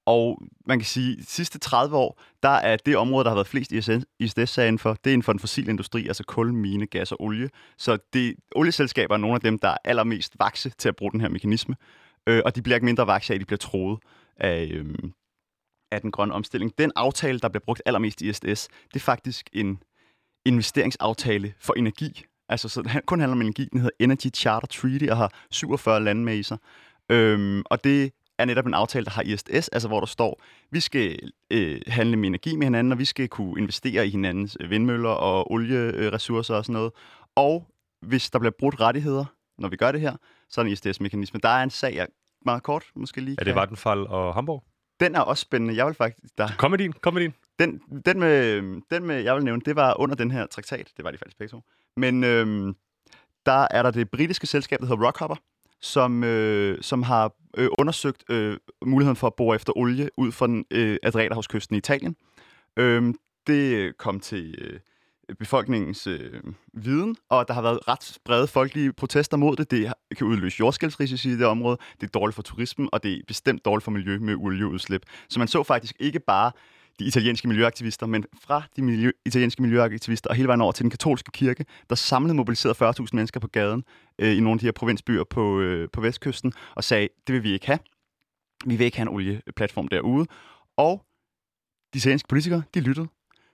og 0.09 0.41
man 0.65 0.79
kan 0.79 0.85
sige, 0.85 1.11
at 1.11 1.17
de 1.17 1.25
sidste 1.25 1.59
30 1.59 1.97
år, 1.97 2.21
der 2.43 2.49
er 2.49 2.77
det 2.77 2.97
område, 2.97 3.23
der 3.23 3.29
har 3.29 3.35
været 3.35 3.47
flest 3.47 3.71
ISDS-sagen 4.19 4.79
for, 4.79 4.93
det 4.93 5.09
er 5.09 5.13
inden 5.13 5.23
for 5.23 5.33
den 5.33 5.39
fossile 5.39 5.69
industri, 5.69 6.07
altså 6.07 6.23
kul, 6.23 6.53
mine, 6.53 6.85
gas 6.85 7.11
og 7.11 7.21
olie. 7.21 7.49
Så 7.77 7.97
det, 8.13 8.35
olieselskaber 8.55 9.13
er 9.13 9.17
nogle 9.17 9.35
af 9.35 9.41
dem, 9.41 9.59
der 9.59 9.69
er 9.69 9.77
allermest 9.83 10.35
vakse 10.39 10.69
til 10.69 10.89
at 10.89 10.95
bruge 10.95 11.11
den 11.11 11.21
her 11.21 11.29
mekanisme. 11.29 11.75
Øh, 12.27 12.41
og 12.45 12.55
de 12.55 12.61
bliver 12.61 12.75
ikke 12.75 12.85
mindre 12.85 13.07
vakse 13.07 13.33
af, 13.33 13.39
de 13.39 13.45
bliver 13.45 13.57
troet 13.57 13.99
af, 14.37 14.69
øh, 14.73 14.95
af 15.91 16.01
den 16.01 16.11
grønne 16.11 16.33
omstilling. 16.33 16.77
Den 16.77 16.91
aftale, 16.95 17.39
der 17.39 17.49
bliver 17.49 17.63
brugt 17.65 17.81
allermest 17.85 18.21
i 18.21 18.29
ISDS, 18.29 18.67
det 18.93 18.95
er 18.95 18.99
faktisk 18.99 19.49
en 19.53 19.83
investeringsaftale 20.45 21.53
for 21.59 21.73
energi. 21.73 22.23
Altså, 22.49 22.69
så 22.69 22.81
det 22.81 23.05
kun 23.05 23.19
handler 23.19 23.35
om 23.35 23.41
energi. 23.41 23.65
Den 23.71 23.79
hedder 23.79 23.95
Energy 23.99 24.27
Charter 24.35 24.67
Treaty 24.67 25.05
og 25.05 25.17
har 25.17 25.33
47 25.51 26.03
lande 26.03 26.23
med 26.23 26.37
i 26.37 26.43
sig. 26.43 26.57
Øhm, 27.09 27.63
og 27.65 27.83
det 27.83 28.11
er 28.39 28.45
netop 28.45 28.65
en 28.65 28.73
aftale, 28.73 29.05
der 29.05 29.11
har 29.11 29.21
ISDS, 29.21 29.67
altså 29.67 29.87
hvor 29.87 29.99
der 29.99 30.07
står, 30.07 30.41
vi 30.71 30.79
skal 30.79 31.31
øh, 31.51 31.81
handle 31.87 32.17
med 32.17 32.27
energi 32.27 32.55
med 32.55 32.65
hinanden, 32.65 32.91
og 32.91 32.99
vi 32.99 33.05
skal 33.05 33.27
kunne 33.27 33.61
investere 33.61 34.07
i 34.07 34.09
hinandens 34.09 34.57
vindmøller 34.69 35.09
og 35.09 35.51
olieressourcer 35.51 36.55
og 36.55 36.65
sådan 36.65 36.73
noget. 36.73 36.91
Og 37.35 37.67
hvis 38.01 38.29
der 38.29 38.39
bliver 38.39 38.53
brudt 38.59 38.81
rettigheder, 38.81 39.25
når 39.57 39.69
vi 39.69 39.75
gør 39.75 39.91
det 39.91 40.01
her, 40.01 40.15
så 40.49 40.61
er 40.61 40.65
en 40.65 40.71
ISDS-mekanisme. 40.71 41.39
Der 41.43 41.49
er 41.49 41.63
en 41.63 41.69
sag, 41.69 41.95
jeg 41.95 42.07
meget 42.45 42.63
kort 42.63 42.83
måske 42.95 43.21
lige 43.21 43.35
Er 43.39 43.43
det 43.43 43.55
Vattenfall 43.55 44.07
og 44.07 44.33
Hamburg? 44.33 44.63
Den 44.99 45.15
er 45.15 45.19
også 45.21 45.41
spændende. 45.41 45.75
Jeg 45.75 45.85
vil 45.85 45.93
faktisk... 45.93 46.37
Der, 46.37 46.47
Kom 46.57 46.71
med 46.71 46.77
din, 46.77 46.93
kom 46.93 47.13
med 47.13 47.21
din. 47.21 47.33
den, 47.59 47.81
den, 48.05 48.19
med, 48.19 48.61
den 48.91 49.05
med, 49.07 49.21
jeg 49.21 49.35
vil 49.35 49.43
nævne, 49.43 49.61
det 49.65 49.75
var 49.75 49.99
under 49.99 50.15
den 50.15 50.31
her 50.31 50.45
traktat. 50.47 50.91
Det 50.97 51.05
var 51.05 51.11
de 51.11 51.17
faktisk 51.17 51.37
begge 51.37 51.51
to. 51.51 51.61
Men 51.97 52.23
øhm, 52.23 52.75
der 53.45 53.67
er 53.71 53.83
der 53.83 53.91
det 53.91 54.09
britiske 54.11 54.47
selskab, 54.47 54.79
der 54.79 54.85
hedder 54.85 55.05
Rockhopper, 55.07 55.35
som, 55.81 56.23
øh, 56.23 56.77
som 56.81 57.03
har 57.03 57.33
øh, 57.57 57.69
undersøgt 57.79 58.23
øh, 58.29 58.57
muligheden 58.85 59.15
for 59.15 59.27
at 59.27 59.33
bore 59.33 59.55
efter 59.55 59.77
olie 59.77 60.09
ud 60.17 60.31
fra 60.31 60.47
den 60.47 60.65
øh, 60.71 60.97
Adriaterhavskysten 61.03 61.75
i 61.75 61.77
Italien. 61.77 62.15
Øh, 62.77 63.13
det 63.47 63.97
kom 63.97 64.19
til 64.19 64.55
øh, 64.61 64.79
befolkningens 65.35 66.07
øh, 66.07 66.43
viden, 66.73 67.15
og 67.29 67.47
der 67.47 67.53
har 67.53 67.61
været 67.61 67.87
ret 67.87 68.17
brede 68.25 68.47
folkelige 68.47 68.93
protester 68.93 69.37
mod 69.37 69.55
det. 69.55 69.71
Det 69.71 69.93
kan 70.17 70.27
udløse 70.27 70.57
jordskælvsrisici 70.59 71.29
i 71.29 71.37
det 71.37 71.45
område, 71.45 71.77
det 72.01 72.07
er 72.07 72.19
dårligt 72.19 72.35
for 72.35 72.41
turismen, 72.41 72.89
og 72.91 73.03
det 73.03 73.13
er 73.13 73.21
bestemt 73.27 73.65
dårligt 73.65 73.83
for 73.83 73.91
miljø 73.91 74.19
med 74.19 74.35
olieudslip. 74.35 75.01
Så 75.29 75.39
man 75.39 75.47
så 75.47 75.63
faktisk 75.63 75.95
ikke 75.99 76.19
bare 76.19 76.51
de 76.99 77.05
italienske 77.05 77.47
miljøaktivister, 77.47 78.05
men 78.05 78.25
fra 78.41 78.63
de 78.75 78.81
miljø, 78.81 79.11
italienske 79.25 79.61
miljøaktivister 79.61 80.29
og 80.29 80.35
hele 80.35 80.47
vejen 80.47 80.61
over 80.61 80.71
til 80.71 80.83
den 80.83 80.89
katolske 80.89 81.31
kirke, 81.31 81.65
der 81.89 81.95
samlede 81.95 82.33
mobiliserede 82.33 82.89
40.000 82.89 83.07
mennesker 83.13 83.39
på 83.39 83.47
gaden 83.47 83.83
øh, 84.19 84.37
i 84.37 84.39
nogle 84.39 84.51
af 84.51 84.59
de 84.59 84.65
her 84.65 84.71
provinsbyer 84.71 85.23
på, 85.23 85.59
øh, 85.59 85.89
på 85.93 86.01
vestkysten, 86.01 86.53
og 86.75 86.83
sagde, 86.83 87.07
det 87.27 87.33
vil 87.33 87.43
vi 87.43 87.51
ikke 87.53 87.67
have. 87.67 87.79
Vi 88.65 88.75
vil 88.75 88.85
ikke 88.85 88.97
have 88.97 89.09
en 89.09 89.15
olieplatform 89.15 89.87
derude. 89.87 90.27
Og 90.77 91.05
de 91.93 91.97
italienske 91.97 92.27
politikere, 92.27 92.63
de 92.73 92.79
lyttede. 92.79 93.07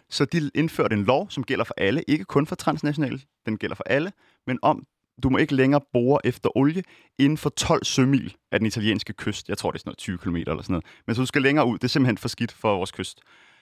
Så 0.10 0.26
de 0.26 0.52
indførte 0.56 0.96
en 0.96 1.04
lov, 1.04 1.30
som 1.30 1.44
gælder 1.44 1.64
for 1.64 1.74
alle, 1.78 2.04
ikke 2.08 2.26
kun 2.26 2.48
for 2.48 2.56
transnationale, 2.56 3.20
den 3.46 3.58
gælder 3.58 3.76
for 3.76 3.84
alle, 3.84 4.12
men 4.48 4.60
om, 4.62 4.86
du 5.24 5.30
må 5.30 5.38
ikke 5.38 5.56
længere 5.56 5.82
bore 5.94 6.26
efter 6.26 6.58
olie 6.58 6.84
inden 7.20 7.38
for 7.38 7.50
12 7.50 7.84
sømil 7.84 8.36
af 8.52 8.60
den 8.60 8.66
italienske 8.66 9.14
kyst. 9.14 9.50
Jeg 9.50 9.58
tror, 9.58 9.72
det 9.72 9.78
er 9.78 9.80
sådan 9.80 9.90
noget 9.90 9.98
20 9.98 10.18
km 10.18 10.36
eller 10.36 10.62
sådan 10.62 10.74
noget. 10.74 10.86
Men 11.08 11.16
så 11.16 11.22
du 11.22 11.26
skal 11.26 11.42
længere 11.42 11.68
ud. 11.68 11.78
Det 11.78 11.84
er 11.84 11.88
simpelthen 11.88 12.18
for 12.18 12.28
skidt 12.28 12.52
for 12.52 12.76
vores 12.76 12.92
kyst. 12.92 13.20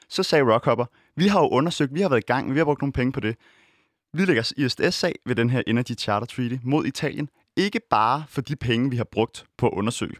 Så 0.10 0.24
sagde 0.24 0.54
Rockhopper, 0.54 0.86
vi 1.16 1.28
har 1.28 1.40
jo 1.40 1.48
undersøgt, 1.48 1.94
vi 1.94 2.02
har 2.02 2.10
været 2.10 2.24
i 2.24 2.26
gang, 2.26 2.54
vi 2.54 2.58
har 2.58 2.66
brugt 2.66 2.82
nogle 2.82 2.94
penge 2.94 3.12
på 3.12 3.20
det. 3.20 3.36
Vi 4.14 4.26
lægger 4.26 4.54
ISDS-sag 4.58 5.16
ved 5.26 5.36
den 5.36 5.50
her 5.50 5.62
Energy 5.68 5.92
Charter 6.00 6.28
Treaty 6.28 6.56
mod 6.64 6.86
Italien. 6.86 7.30
Ikke 7.58 7.80
bare 7.90 8.24
for 8.30 8.42
de 8.42 8.56
penge, 8.56 8.90
vi 8.90 8.98
har 8.98 9.08
brugt 9.12 9.46
på 9.58 9.68
at 9.68 9.74
undersøge. 9.74 10.16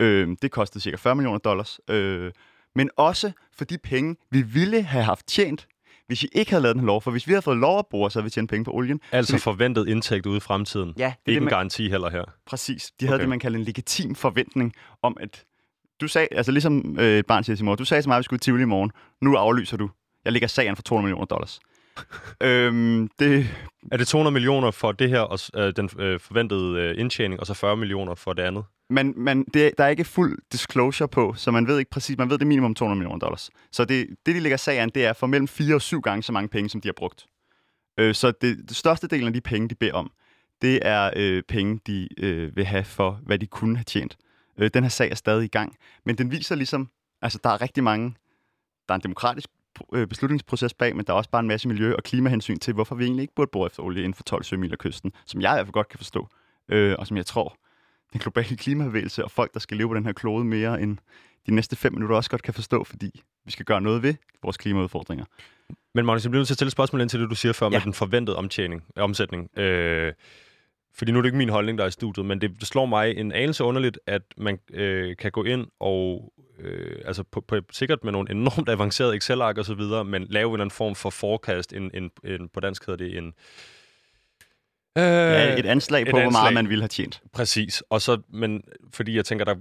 Øh, 0.00 0.36
det 0.42 0.50
kostede 0.50 0.82
cirka 0.82 0.96
40 0.96 1.14
millioner 1.14 1.38
dollars. 1.38 1.80
Øh, 1.90 2.32
men 2.74 2.90
også 2.96 3.32
for 3.52 3.64
de 3.64 3.78
penge, 3.78 4.16
vi 4.30 4.42
ville 4.42 4.82
have 4.82 5.04
haft 5.04 5.26
tjent, 5.26 5.66
hvis 6.06 6.22
vi 6.22 6.28
ikke 6.32 6.50
havde 6.50 6.62
lavet 6.62 6.76
den 6.76 6.84
lov. 6.86 7.02
For 7.02 7.10
hvis 7.10 7.26
vi 7.26 7.32
havde 7.32 7.42
fået 7.42 7.56
lov 7.56 7.78
at 7.78 7.84
bore, 7.90 8.10
så 8.10 8.18
havde 8.18 8.24
vi 8.24 8.30
tjent 8.30 8.50
penge 8.50 8.64
på 8.64 8.70
olien. 8.72 9.00
Altså 9.12 9.32
vi... 9.32 9.38
forventet 9.38 9.88
indtægt 9.88 10.26
ude 10.26 10.36
i 10.36 10.40
fremtiden. 10.40 10.94
Ja, 10.98 11.04
det 11.04 11.04
er 11.04 11.08
Ikke 11.08 11.16
det, 11.26 11.36
en 11.36 11.44
man... 11.44 11.50
garanti 11.50 11.88
heller 11.90 12.10
her. 12.10 12.24
Præcis. 12.46 12.92
De 13.00 13.06
havde 13.06 13.14
Okay. 13.16 13.22
det, 13.22 13.28
man 13.28 13.38
kalder 13.38 13.58
en 13.58 13.64
legitim 13.64 14.14
forventning 14.14 14.72
om, 15.02 15.16
at 15.20 15.44
du 16.00 16.08
sagde, 16.08 16.28
altså 16.32 16.52
ligesom 16.52 16.96
øh, 17.00 17.18
et 17.18 17.26
barn 17.26 17.44
siger 17.44 17.56
til 17.56 17.64
mor, 17.64 17.74
du 17.74 17.84
sagde 17.84 18.02
til 18.02 18.08
mig, 18.08 18.16
at 18.16 18.18
vi 18.18 18.24
skulle 18.24 18.38
i 18.38 18.40
Tivoli 18.40 18.62
i 18.62 18.66
morgen. 18.66 18.90
Nu 19.22 19.34
aflyser 19.36 19.76
du. 19.76 19.90
Jeg 20.24 20.32
lægger 20.32 20.48
sagen 20.48 20.76
for 20.76 20.82
200 20.82 21.04
millioner 21.06 21.26
dollars. 21.26 21.60
øhm, 22.48 23.08
det, 23.18 23.48
Er 23.92 23.96
det 23.96 24.08
200 24.08 24.32
millioner 24.32 24.70
for 24.70 24.92
det 24.92 25.08
her, 25.08 25.20
og 25.20 25.38
øh, 25.54 25.72
den 25.76 25.90
øh, 25.98 26.20
forventede 26.20 26.80
øh, 26.80 27.00
indtjening, 27.00 27.40
og 27.40 27.46
så 27.46 27.54
40 27.54 27.76
millioner 27.76 28.14
for 28.14 28.32
det 28.32 28.42
andet? 28.42 28.64
man, 28.90 29.14
man, 29.16 29.44
det, 29.54 29.72
der 29.78 29.84
er 29.84 29.88
ikke 29.88 30.04
fuld 30.04 30.38
disclosure 30.52 31.08
på, 31.08 31.34
så 31.36 31.50
man 31.50 31.66
ved 31.66 31.78
ikke 31.78 31.90
præcis, 31.90 32.18
man 32.18 32.30
ved 32.30 32.38
det 32.38 32.46
minimum 32.46 32.74
200 32.74 32.98
millioner 32.98 33.18
dollars. 33.18 33.50
Så 33.72 33.84
det, 33.84 34.06
det 34.26 34.34
de 34.34 34.40
lægger 34.40 34.56
sag 34.56 34.78
an, 34.78 34.90
det 34.94 35.04
er 35.04 35.12
for 35.12 35.26
mellem 35.26 35.48
4 35.48 35.74
og 35.74 35.82
7 35.82 36.00
gange 36.00 36.22
så 36.22 36.32
mange 36.32 36.48
penge, 36.48 36.70
som 36.70 36.80
de 36.80 36.88
har 36.88 36.92
brugt. 36.92 37.26
Øh, 37.98 38.14
så 38.14 38.32
det, 38.40 38.68
det 38.68 38.76
største 38.76 39.06
del 39.06 39.26
af 39.26 39.32
de 39.32 39.40
penge, 39.40 39.68
de 39.68 39.74
beder 39.74 39.92
om, 39.92 40.12
det 40.62 40.78
er 40.82 41.10
øh, 41.16 41.42
penge, 41.48 41.80
de 41.86 42.08
øh, 42.18 42.56
vil 42.56 42.64
have 42.64 42.84
for, 42.84 43.20
hvad 43.26 43.38
de 43.38 43.46
kunne 43.46 43.76
have 43.76 43.84
tjent. 43.84 44.16
Øh, 44.58 44.70
den 44.74 44.84
her 44.84 44.90
sag 44.90 45.10
er 45.10 45.14
stadig 45.14 45.44
i 45.44 45.48
gang, 45.48 45.76
men 46.04 46.18
den 46.18 46.30
viser 46.30 46.54
ligesom, 46.54 46.88
altså 47.22 47.38
der 47.44 47.50
er 47.50 47.62
rigtig 47.62 47.84
mange, 47.84 48.14
der 48.88 48.94
er 48.94 48.96
en 48.96 49.02
demokratisk 49.02 49.48
beslutningsproces 50.08 50.74
bag, 50.74 50.96
men 50.96 51.04
der 51.06 51.12
er 51.12 51.16
også 51.16 51.30
bare 51.30 51.40
en 51.40 51.48
masse 51.48 51.68
miljø- 51.68 51.94
og 51.94 52.02
klimahensyn 52.02 52.58
til, 52.58 52.74
hvorfor 52.74 52.94
vi 52.94 53.04
egentlig 53.04 53.22
ikke 53.22 53.34
burde 53.34 53.50
bore 53.52 53.66
efter 53.66 53.82
olie 53.82 54.02
inden 54.02 54.14
for 54.14 54.22
12 54.22 54.44
sømil 54.44 54.72
af 54.72 54.78
kysten, 54.78 55.12
som 55.26 55.40
jeg 55.40 55.52
i 55.52 55.54
hvert 55.56 55.66
fald 55.66 55.72
godt 55.72 55.88
kan 55.88 55.98
forstå, 55.98 56.28
øh, 56.68 56.96
og 56.98 57.06
som 57.06 57.16
jeg 57.16 57.26
tror, 57.26 57.56
den 58.12 58.20
globale 58.20 58.56
klimabevægelse 58.56 59.24
og 59.24 59.30
folk, 59.30 59.54
der 59.54 59.60
skal 59.60 59.76
leve 59.76 59.88
på 59.88 59.94
den 59.94 60.06
her 60.06 60.12
klode 60.12 60.44
mere 60.44 60.82
end 60.82 60.98
de 61.46 61.54
næste 61.54 61.76
fem 61.76 61.92
minutter 61.92 62.16
også 62.16 62.30
godt 62.30 62.42
kan 62.42 62.54
forstå, 62.54 62.84
fordi 62.84 63.22
vi 63.44 63.50
skal 63.50 63.64
gøre 63.64 63.80
noget 63.80 64.02
ved 64.02 64.14
vores 64.42 64.56
klimaudfordringer. 64.56 65.24
Men 65.94 66.06
Magnus, 66.06 66.24
jeg 66.24 66.30
bliver 66.30 66.40
nødt 66.40 66.48
til 66.48 66.54
at 66.54 66.58
stille 66.58 66.70
spørgsmål 66.70 67.00
ind 67.00 67.10
til 67.10 67.20
det, 67.20 67.30
du 67.30 67.34
siger 67.34 67.52
før. 67.52 67.66
Ja. 67.66 67.70
med 67.70 67.80
den 67.80 67.94
forventede 67.94 68.36
omtjening, 68.36 68.84
omsætning. 68.96 69.58
Øh, 69.58 70.12
fordi 70.96 71.12
nu 71.12 71.18
er 71.18 71.22
det 71.22 71.28
ikke 71.28 71.38
min 71.38 71.48
holdning, 71.48 71.78
der 71.78 71.84
er 71.84 71.88
i 71.88 71.90
studiet, 71.90 72.26
men 72.26 72.40
det, 72.40 72.50
det 72.60 72.68
slår 72.68 72.86
mig 72.86 73.16
en 73.16 73.32
anelse 73.32 73.64
underligt, 73.64 73.98
at 74.06 74.22
man 74.36 74.58
øh, 74.72 75.16
kan 75.16 75.32
gå 75.32 75.44
ind 75.44 75.66
og, 75.80 76.32
øh, 76.58 76.98
altså 77.04 77.22
på, 77.22 77.40
på, 77.40 77.56
sikkert 77.72 78.04
med 78.04 78.12
nogle 78.12 78.30
enormt 78.30 78.68
avancerede 78.74 79.16
Excel-ark 79.16 79.58
og 79.58 79.64
så 79.64 79.74
videre, 79.74 80.04
men 80.04 80.26
lave 80.30 80.48
en 80.48 80.54
eller 80.54 80.64
anden 80.64 80.70
form 80.70 80.94
for 80.94 81.10
forecast, 81.10 81.72
en, 81.72 81.90
en, 81.94 82.10
en, 82.24 82.48
på 82.48 82.60
dansk 82.60 82.86
hedder 82.86 83.04
det 83.04 83.18
en... 83.18 83.26
Øh, 84.98 85.04
Ja, 85.04 85.58
et 85.58 85.66
anslag 85.66 86.02
et 86.02 86.06
på, 86.06 86.10
hvor 86.10 86.20
anslag. 86.20 86.42
meget 86.42 86.54
man 86.54 86.68
ville 86.68 86.82
have 86.82 86.88
tjent. 86.88 87.22
Præcis. 87.32 87.82
Og 87.90 88.02
så, 88.02 88.20
men 88.28 88.62
fordi 88.92 89.16
jeg 89.16 89.24
tænker, 89.24 89.44
der 89.44 89.54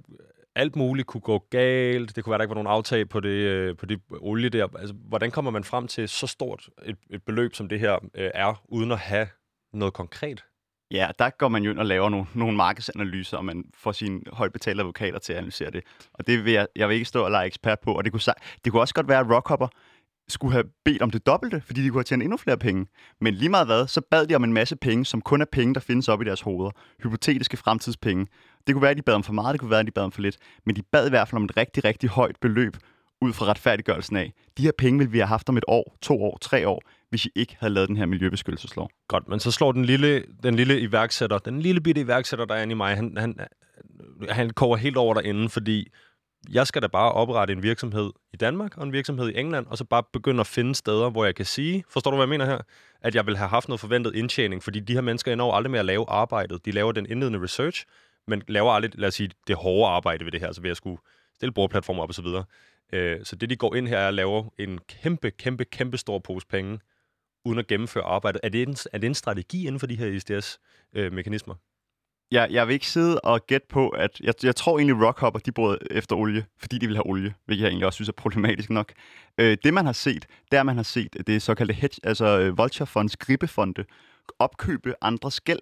alt 0.55 0.75
muligt 0.75 1.07
kunne 1.07 1.21
gå 1.21 1.45
galt. 1.49 2.15
Det 2.15 2.23
kunne 2.23 2.31
være, 2.31 2.37
der 2.37 2.43
ikke 2.43 2.55
var 2.55 2.63
nogen 2.63 2.77
aftag 2.77 3.09
på 3.09 3.19
det, 3.19 3.29
øh, 3.29 3.77
på 3.77 3.85
det 3.85 3.99
olie 4.21 4.49
der. 4.49 4.67
Altså, 4.79 4.95
hvordan 4.95 5.31
kommer 5.31 5.51
man 5.51 5.63
frem 5.63 5.87
til 5.87 6.09
så 6.09 6.27
stort 6.27 6.69
et, 6.85 6.95
et 7.09 7.23
beløb, 7.23 7.55
som 7.55 7.69
det 7.69 7.79
her 7.79 7.93
øh, 7.93 8.31
er, 8.33 8.63
uden 8.67 8.91
at 8.91 8.99
have 8.99 9.27
noget 9.73 9.93
konkret? 9.93 10.43
Ja, 10.91 11.09
der 11.19 11.29
går 11.29 11.47
man 11.47 11.63
jo 11.63 11.71
ind 11.71 11.79
og 11.79 11.85
laver 11.85 12.09
nogle, 12.09 12.25
nogle 12.33 12.57
markedsanalyser, 12.57 13.37
og 13.37 13.45
man 13.45 13.63
får 13.77 13.91
sine 13.91 14.21
højt 14.33 14.53
betalte 14.53 14.81
advokater 14.81 15.19
til 15.19 15.33
at 15.33 15.37
analysere 15.37 15.71
det. 15.71 15.83
Og 16.13 16.27
det 16.27 16.45
vil 16.45 16.53
jeg, 16.53 16.67
jeg 16.75 16.89
vil 16.89 16.95
ikke 16.95 17.05
stå 17.05 17.23
og 17.23 17.31
lege 17.31 17.47
ekspert 17.47 17.79
på. 17.79 17.93
Og 17.93 18.03
det 18.03 18.11
kunne, 18.11 18.21
det 18.63 18.71
kunne 18.71 18.81
også 18.81 18.93
godt 18.93 19.07
være, 19.07 19.19
at 19.19 19.29
Rockhopper 19.29 19.67
skulle 20.27 20.51
have 20.51 20.63
bedt 20.85 21.01
om 21.01 21.11
det 21.11 21.25
dobbelte, 21.25 21.61
fordi 21.65 21.83
de 21.83 21.89
kunne 21.89 21.99
have 21.99 22.03
tjent 22.03 22.23
endnu 22.23 22.37
flere 22.37 22.57
penge. 22.57 22.85
Men 23.21 23.33
lige 23.33 23.49
meget 23.49 23.67
hvad, 23.67 23.87
så 23.87 24.01
bad 24.11 24.27
de 24.27 24.35
om 24.35 24.43
en 24.43 24.53
masse 24.53 24.75
penge, 24.75 25.05
som 25.05 25.21
kun 25.21 25.41
er 25.41 25.45
penge, 25.51 25.73
der 25.73 25.79
findes 25.79 26.09
op 26.09 26.21
i 26.21 26.25
deres 26.25 26.41
hoveder. 26.41 26.71
Hypotetiske 27.03 27.57
fremtidspenge. 27.57 28.27
Det 28.67 28.75
kunne 28.75 28.81
være, 28.81 28.91
at 28.91 28.97
de 28.97 29.01
bad 29.01 29.13
om 29.13 29.23
for 29.23 29.33
meget, 29.33 29.53
det 29.53 29.59
kunne 29.59 29.71
være, 29.71 29.79
at 29.79 29.85
de 29.85 29.91
bad 29.91 30.03
om 30.03 30.11
for 30.11 30.21
lidt. 30.21 30.37
Men 30.65 30.75
de 30.75 30.81
bad 30.91 31.07
i 31.07 31.09
hvert 31.09 31.27
fald 31.27 31.37
om 31.37 31.45
et 31.45 31.57
rigtig, 31.57 31.83
rigtig 31.83 32.09
højt 32.09 32.35
beløb 32.41 32.77
ud 33.23 33.33
fra 33.33 33.45
retfærdiggørelsen 33.45 34.15
af. 34.17 34.33
De 34.57 34.63
her 34.63 34.71
penge 34.77 34.97
ville 34.97 35.11
vi 35.11 35.17
have 35.17 35.27
haft 35.27 35.49
om 35.49 35.57
et 35.57 35.65
år, 35.67 35.97
to 36.01 36.23
år, 36.23 36.37
tre 36.41 36.67
år, 36.67 36.81
hvis 37.09 37.25
I 37.25 37.29
ikke 37.35 37.57
havde 37.59 37.73
lavet 37.73 37.89
den 37.89 37.97
her 37.97 38.05
miljøbeskyttelseslov. 38.05 38.89
Godt, 39.07 39.27
men 39.27 39.39
så 39.39 39.51
slår 39.51 39.71
den 39.71 39.85
lille, 39.85 40.23
den 40.43 40.55
lille 40.55 40.79
iværksætter, 40.79 41.37
den 41.37 41.59
lille 41.59 41.81
bitte 41.81 42.01
iværksætter, 42.01 42.45
der 42.45 42.55
er 42.55 42.61
inde 42.61 42.71
i 42.71 42.75
mig, 42.75 42.95
han, 42.95 43.17
han, 43.17 43.39
han 44.29 44.49
koger 44.49 44.77
helt 44.77 44.97
over 44.97 45.13
derinde, 45.13 45.49
fordi 45.49 45.87
jeg 46.49 46.67
skal 46.67 46.81
da 46.81 46.87
bare 46.87 47.11
oprette 47.11 47.53
en 47.53 47.63
virksomhed 47.63 48.11
i 48.33 48.37
Danmark 48.37 48.77
og 48.77 48.83
en 48.83 48.93
virksomhed 48.93 49.29
i 49.29 49.39
England, 49.39 49.65
og 49.67 49.77
så 49.77 49.83
bare 49.83 50.03
begynde 50.13 50.39
at 50.39 50.47
finde 50.47 50.75
steder, 50.75 51.09
hvor 51.09 51.25
jeg 51.25 51.35
kan 51.35 51.45
sige, 51.45 51.83
forstår 51.89 52.11
du, 52.11 52.17
hvad 52.17 52.25
jeg 52.25 52.29
mener 52.29 52.45
her? 52.45 52.57
At 53.01 53.15
jeg 53.15 53.25
vil 53.25 53.37
have 53.37 53.49
haft 53.49 53.67
noget 53.67 53.79
forventet 53.79 54.15
indtjening, 54.15 54.63
fordi 54.63 54.79
de 54.79 54.93
her 54.93 55.01
mennesker 55.01 55.33
ender 55.33 55.45
jo 55.45 55.51
aldrig 55.51 55.71
med 55.71 55.79
at 55.79 55.85
lave 55.85 56.05
arbejdet. 56.07 56.65
De 56.65 56.71
laver 56.71 56.91
den 56.91 57.05
indledende 57.09 57.43
research, 57.43 57.85
men 58.27 58.41
laver 58.47 58.71
aldrig, 58.71 58.91
lad 58.95 59.07
os 59.07 59.13
sige, 59.13 59.29
det 59.47 59.55
hårde 59.55 59.91
arbejde 59.91 60.25
ved 60.25 60.31
det 60.31 60.39
her, 60.39 60.51
så 60.51 60.61
ved 60.61 60.71
at 60.71 60.77
skulle 60.77 60.97
stille 61.35 61.53
brugerplatformer 61.53 62.03
op 62.03 62.09
og 62.09 62.15
så 62.15 62.21
videre. 62.21 62.43
Øh, 62.93 63.19
Så 63.23 63.35
det, 63.35 63.49
de 63.49 63.55
går 63.55 63.75
ind 63.75 63.87
her, 63.87 63.97
er 63.97 64.07
at 64.07 64.13
lave 64.13 64.49
en 64.57 64.79
kæmpe, 64.87 65.31
kæmpe, 65.31 65.65
kæmpe 65.65 65.97
stor 65.97 66.19
pose 66.19 66.47
penge, 66.47 66.79
uden 67.45 67.59
at 67.59 67.67
gennemføre 67.67 68.03
arbejdet. 68.03 68.39
Er 68.43 68.49
det 68.49 68.61
en, 68.61 68.75
er 68.93 68.97
det 68.97 69.07
en 69.07 69.13
strategi 69.13 69.67
inden 69.67 69.79
for 69.79 69.87
de 69.87 69.95
her 69.95 70.07
ISDS-mekanismer? 70.07 71.53
Øh, 71.53 71.59
jeg, 72.31 72.47
jeg 72.51 72.67
vil 72.67 72.73
ikke 72.73 72.87
sidde 72.87 73.19
og 73.21 73.47
gætte 73.47 73.67
på, 73.69 73.89
at... 73.89 74.19
Jeg, 74.19 74.33
jeg 74.43 74.55
tror 74.55 74.77
egentlig, 74.77 75.07
Rockhopper, 75.07 75.39
de 75.39 75.51
brød 75.51 75.77
efter 75.91 76.15
olie, 76.15 76.45
fordi 76.57 76.77
de 76.77 76.87
vil 76.87 76.95
have 76.95 77.09
olie, 77.09 77.33
hvilket 77.45 77.63
jeg 77.63 77.69
egentlig 77.69 77.85
også 77.85 77.97
synes 77.97 78.09
er 78.09 78.13
problematisk 78.13 78.69
nok. 78.69 78.93
Øh, 79.37 79.57
det, 79.63 79.73
man 79.73 79.85
har 79.85 79.93
set, 79.93 80.25
det 80.51 80.59
er, 80.59 80.63
man 80.63 80.75
har 80.75 80.83
set 80.83 81.13
det 81.27 81.35
er 81.35 81.39
såkaldte 81.39 81.73
hedge, 81.73 81.99
altså 82.03 82.39
øh, 82.39 82.57
Vulture 82.57 82.87
Funds, 82.87 83.17
gribefonde, 83.17 83.85
opkøbe 84.39 84.93
andres 85.01 85.41
gæld. 85.41 85.59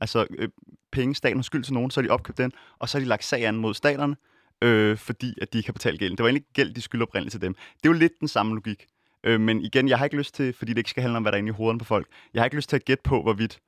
Altså 0.00 0.26
øh, 0.38 0.48
penge, 0.92 1.14
staten 1.14 1.38
har 1.38 1.42
skyld 1.42 1.64
til 1.64 1.74
nogen, 1.74 1.90
så 1.90 2.00
har 2.00 2.06
de 2.08 2.12
opkøbt 2.12 2.38
den, 2.38 2.52
og 2.78 2.88
så 2.88 2.98
har 2.98 3.00
de 3.00 3.08
lagt 3.08 3.24
sag 3.24 3.46
an 3.46 3.56
mod 3.56 3.74
staterne, 3.74 4.16
øh, 4.64 4.96
fordi 4.96 5.34
at 5.42 5.52
de 5.52 5.58
ikke 5.58 5.68
har 5.68 5.72
betalt 5.72 5.98
gælden. 5.98 6.16
Det 6.16 6.22
var 6.22 6.28
egentlig 6.28 6.46
gæld, 6.52 6.74
de 6.74 6.80
skylder 6.80 7.06
oprindeligt 7.06 7.32
til 7.32 7.40
dem. 7.40 7.54
Det 7.54 7.88
er 7.88 7.92
jo 7.92 7.92
lidt 7.92 8.12
den 8.20 8.28
samme 8.28 8.54
logik. 8.54 8.86
Øh, 9.24 9.40
men 9.40 9.60
igen, 9.60 9.88
jeg 9.88 9.98
har 9.98 10.04
ikke 10.04 10.16
lyst 10.16 10.34
til, 10.34 10.52
fordi 10.52 10.72
det 10.72 10.78
ikke 10.78 10.90
skal 10.90 11.02
handle 11.02 11.16
om, 11.16 11.22
hvad 11.22 11.32
der 11.32 11.36
er 11.36 11.38
inde 11.38 11.48
i 11.48 11.52
hovederne 11.52 11.78
på 11.78 11.84
folk, 11.84 12.06
jeg 12.34 12.40
har 12.40 12.44
ikke 12.44 12.56
lyst 12.56 12.68
til 12.68 12.76
at 12.76 12.84
gætte 12.84 13.02
på, 13.02 13.22
hvorvidt 13.22 13.58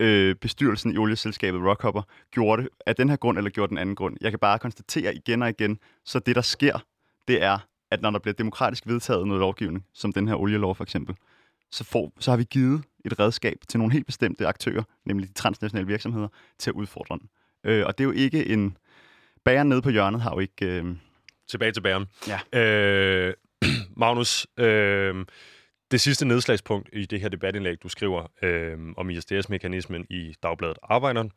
øh, 0.00 0.34
bestyrelsen 0.34 0.94
i 0.94 0.96
olieselskabet 0.96 1.60
Rockhopper 1.60 2.02
gjorde 2.30 2.62
det 2.62 2.70
af 2.86 2.96
den 2.96 3.08
her 3.08 3.16
grund 3.16 3.38
eller 3.38 3.50
gjorde 3.50 3.70
den 3.70 3.78
anden 3.78 3.94
grund. 3.94 4.16
Jeg 4.20 4.32
kan 4.32 4.38
bare 4.38 4.58
konstatere 4.58 5.14
igen 5.14 5.42
og 5.42 5.48
igen, 5.48 5.78
så 6.04 6.18
det 6.18 6.36
der 6.36 6.42
sker, 6.42 6.84
det 7.28 7.42
er, 7.42 7.58
at 7.90 8.02
når 8.02 8.10
der 8.10 8.18
bliver 8.18 8.34
demokratisk 8.34 8.86
vedtaget 8.86 9.26
noget 9.26 9.40
lovgivning, 9.40 9.86
som 9.94 10.12
den 10.12 10.28
her 10.28 10.34
olielov 10.34 10.74
for 10.74 10.84
eksempel, 10.84 11.16
så, 11.70 11.84
får, 11.84 12.12
så 12.18 12.30
har 12.30 12.36
vi 12.38 12.44
givet 12.44 12.82
et 13.04 13.20
redskab 13.20 13.56
til 13.68 13.78
nogle 13.78 13.92
helt 13.92 14.06
bestemte 14.06 14.46
aktører, 14.46 14.82
nemlig 15.04 15.28
de 15.28 15.32
transnationale 15.32 15.86
virksomheder, 15.86 16.28
til 16.58 16.70
at 16.70 16.74
udfordre 16.74 17.18
den. 17.18 17.28
Øh, 17.64 17.86
og 17.86 17.98
det 17.98 18.04
er 18.04 18.08
jo 18.08 18.12
ikke 18.12 18.46
en... 18.46 18.76
Bageren 19.44 19.68
nede 19.68 19.82
på 19.82 19.90
hjørnet 19.90 20.20
har 20.20 20.30
jo 20.34 20.38
ikke... 20.38 20.66
Øh... 20.66 20.84
Tilbage 21.48 21.72
til 21.72 21.80
bæren. 21.80 22.06
Ja. 22.28 22.60
Øh, 22.60 23.34
Magnus, 23.96 24.46
øh, 24.58 25.24
det 25.90 26.00
sidste 26.00 26.24
nedslagspunkt 26.24 26.88
i 26.92 27.06
det 27.06 27.20
her 27.20 27.28
debatindlæg, 27.28 27.82
du 27.82 27.88
skriver 27.88 28.26
øh, 28.42 28.78
om 28.96 29.10
ISDS-mekanismen 29.10 30.06
i 30.10 30.34
Dagbladet 30.42 30.78
Arbejderen, 30.82 31.32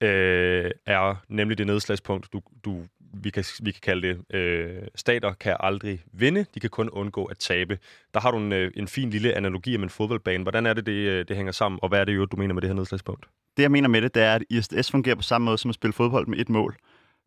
øh, 0.00 0.70
er 0.86 1.24
nemlig 1.28 1.58
det 1.58 1.66
nedslagspunkt, 1.66 2.32
du, 2.32 2.40
du, 2.64 2.84
vi, 3.14 3.30
kan, 3.30 3.44
vi 3.62 3.70
kan 3.70 3.80
kalde 3.82 4.08
det, 4.08 4.36
øh, 4.36 4.82
stater 4.94 5.32
kan 5.32 5.56
aldrig 5.60 6.02
vinde, 6.12 6.46
de 6.54 6.60
kan 6.60 6.70
kun 6.70 6.88
undgå 6.88 7.24
at 7.24 7.38
tabe. 7.38 7.78
Der 8.14 8.20
har 8.20 8.30
du 8.30 8.38
en, 8.38 8.52
øh, 8.52 8.70
en 8.76 8.88
fin 8.88 9.10
lille 9.10 9.34
analogi 9.34 9.76
om 9.76 9.82
en 9.82 9.90
fodboldbane. 9.90 10.42
Hvordan 10.42 10.66
er 10.66 10.74
det, 10.74 10.86
det, 10.86 10.92
øh, 10.92 11.24
det 11.28 11.36
hænger 11.36 11.52
sammen, 11.52 11.78
og 11.82 11.88
hvad 11.88 12.00
er 12.00 12.04
det 12.04 12.16
jo, 12.16 12.24
du 12.24 12.36
mener 12.36 12.54
med 12.54 12.62
det 12.62 12.70
her 12.70 12.74
nedslagspunkt? 12.74 13.26
Det, 13.56 13.62
jeg 13.62 13.70
mener 13.70 13.88
med 13.88 14.02
det, 14.02 14.14
det 14.14 14.22
er, 14.22 14.34
at 14.34 14.42
ISDS 14.50 14.90
fungerer 14.90 15.16
på 15.16 15.22
samme 15.22 15.44
måde 15.44 15.58
som 15.58 15.68
at 15.68 15.74
spille 15.74 15.92
fodbold 15.92 16.26
med 16.26 16.38
et 16.38 16.48
mål. 16.48 16.76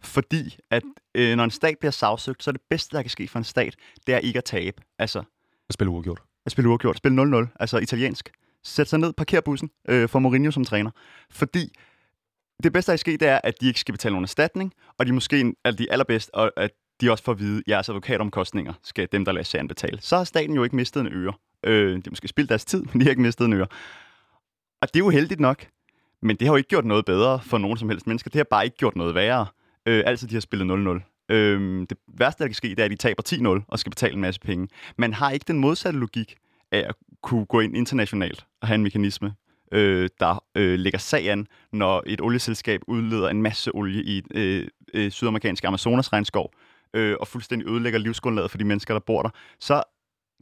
Fordi 0.04 0.58
at 0.70 0.84
øh, 1.16 1.36
når 1.36 1.44
en 1.44 1.52
stat 1.52 1.78
bliver 1.80 1.92
sagsøgt, 1.92 2.44
så 2.44 2.50
er 2.50 2.52
det 2.52 2.62
bedste, 2.70 2.98
der 2.98 3.04
kan 3.04 3.10
ske 3.10 3.28
for 3.28 3.40
en 3.40 3.46
stat, 3.46 3.76
det 4.08 4.16
er 4.16 4.20
ikke 4.20 4.38
at 4.38 4.44
tabe. 4.46 4.82
Altså, 5.00 5.20
at 5.70 5.74
spille 5.74 5.92
uafgjort. 5.92 6.22
At 6.46 6.52
spille 6.52 6.70
uafgjort. 6.70 6.98
Spille 6.98 7.40
0-0, 7.42 7.48
altså 7.60 7.78
italiensk. 7.78 8.32
Sæt 8.64 8.88
sig 8.90 9.00
ned, 9.00 9.14
parker 9.14 9.42
bussen, 9.42 9.70
øh, 9.90 10.10
for 10.10 10.20
Mourinho 10.20 10.52
som 10.52 10.66
træner. 10.66 10.92
Fordi 11.30 11.74
det 12.64 12.74
bedste, 12.74 12.92
der 12.92 12.94
kan 12.94 13.00
ske, 13.00 13.12
det 13.12 13.28
er, 13.28 13.40
at 13.44 13.62
de 13.62 13.68
ikke 13.68 13.80
skal 13.80 13.92
betale 13.94 14.14
nogen 14.14 14.24
erstatning, 14.24 14.74
og 14.98 15.06
de 15.06 15.12
måske 15.12 15.54
er 15.66 15.72
de 15.72 15.92
allerbedst, 15.92 16.30
og 16.34 16.52
at 16.58 16.72
de 17.02 17.12
også 17.12 17.24
får 17.24 17.32
at 17.32 17.40
vide, 17.40 17.58
at 17.58 17.64
jeres 17.68 17.90
advokatomkostninger 17.90 18.74
skal 18.84 19.08
dem, 19.12 19.26
der 19.26 19.32
lader 19.32 19.44
sagen 19.44 19.68
betale. 19.68 20.02
Så 20.02 20.18
har 20.18 20.24
staten 20.24 20.56
jo 20.56 20.64
ikke 20.64 20.76
mistet 20.76 21.02
en 21.02 21.08
øre. 21.14 21.34
Øh, 21.64 21.96
de 21.96 22.02
har 22.06 22.12
måske 22.12 22.28
spildt 22.28 22.50
deres 22.50 22.66
tid, 22.66 22.84
men 22.94 23.00
de 23.00 23.06
har 23.06 23.10
ikke 23.10 23.22
mistet 23.22 23.46
en 23.46 23.54
øre. 23.54 23.68
Og 24.82 24.88
det 24.88 24.96
er 24.96 25.04
jo 25.04 25.10
heldigt 25.10 25.40
nok, 25.40 25.68
men 26.22 26.36
det 26.36 26.48
har 26.48 26.54
jo 26.54 26.58
ikke 26.58 26.70
gjort 26.70 26.86
noget 26.86 27.06
bedre 27.06 27.40
for 27.40 27.58
nogen 27.58 27.78
som 27.78 27.90
helst 27.90 28.08
mennesker. 28.08 28.30
Det 28.30 28.40
har 28.40 28.44
bare 28.44 28.66
ikke 28.66 28.78
gjort 28.78 28.96
noget 28.96 29.16
værre. 29.16 29.46
Øh, 29.86 30.04
altid 30.06 30.28
de 30.28 30.34
har 30.34 30.42
spillet 30.42 31.02
0-0. 31.30 31.34
Øh, 31.36 31.86
det 31.90 31.98
værste, 32.08 32.44
der 32.44 32.48
kan 32.48 32.56
ske, 32.56 32.70
det 32.70 32.80
er, 32.80 32.86
at 32.86 32.92
de 32.92 32.96
taber 32.96 33.24
10-0 33.60 33.66
og 33.68 33.80
skal 33.80 33.90
betale 33.90 34.14
en 34.14 34.22
masse 34.22 34.40
penge. 34.40 34.68
Man 34.98 35.14
har 35.14 35.32
ikke 35.32 35.46
den 35.48 35.60
modsatte 35.60 36.00
logik 36.00 36.36
af 36.72 36.86
at 36.90 36.96
kunne 37.24 37.46
gå 37.46 37.60
ind 37.60 37.78
internationalt 37.78 38.46
og 38.62 38.68
have 38.68 38.76
en 38.76 38.84
mekanisme, 38.84 39.34
øh, 39.72 40.10
der 40.20 40.44
øh, 40.56 40.80
lægger 40.80 41.00
sag 41.00 41.30
an, 41.30 41.48
når 41.72 42.04
et 42.06 42.22
olieselskab 42.22 42.82
udleder 42.88 43.30
en 43.30 43.42
masse 43.42 43.76
olie 43.76 44.04
i 44.04 44.24
øh, 44.36 44.68
øh, 44.94 45.12
sydamerikanske 45.12 45.68
Amazonas 45.68 46.14
regnskov 46.14 46.54
øh, 46.94 47.16
og 47.20 47.28
fuldstændig 47.28 47.68
ødelægger 47.68 48.00
livsgrundlaget 48.00 48.52
for 48.52 48.58
de 48.58 48.64
mennesker, 48.64 48.94
der 48.94 49.00
bor 49.00 49.22
der, 49.22 49.30
så 49.60 49.84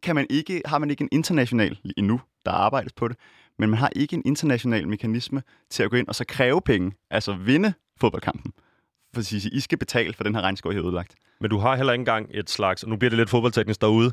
kan 0.03 0.15
man 0.15 0.27
ikke, 0.29 0.61
har 0.65 0.77
man 0.77 0.89
ikke 0.89 1.01
en 1.01 1.09
international 1.11 1.79
endnu, 1.97 2.21
der 2.45 2.51
arbejdes 2.51 2.93
på 2.93 3.07
det, 3.07 3.17
men 3.59 3.69
man 3.69 3.79
har 3.79 3.89
ikke 3.95 4.13
en 4.13 4.21
international 4.25 4.87
mekanisme 4.87 5.43
til 5.69 5.83
at 5.83 5.89
gå 5.89 5.97
ind 5.97 6.07
og 6.07 6.15
så 6.15 6.25
kræve 6.27 6.61
penge, 6.61 6.91
altså 7.11 7.33
vinde 7.33 7.73
fodboldkampen 7.97 8.53
for 9.13 9.19
at 9.19 9.25
sige, 9.25 9.49
I 9.53 9.59
skal 9.59 9.77
betale 9.77 10.13
for 10.13 10.23
den 10.23 10.35
her 10.35 10.41
regnskov, 10.41 10.71
I 10.71 10.75
har 10.75 10.83
ødelagt. 10.83 11.15
Men 11.41 11.49
du 11.49 11.57
har 11.57 11.75
heller 11.75 11.93
ikke 11.93 12.01
engang 12.01 12.27
et 12.31 12.49
slags, 12.49 12.83
og 12.83 12.89
nu 12.89 12.95
bliver 12.95 13.09
det 13.09 13.17
lidt 13.17 13.29
fodboldteknisk 13.29 13.81
derude, 13.81 14.11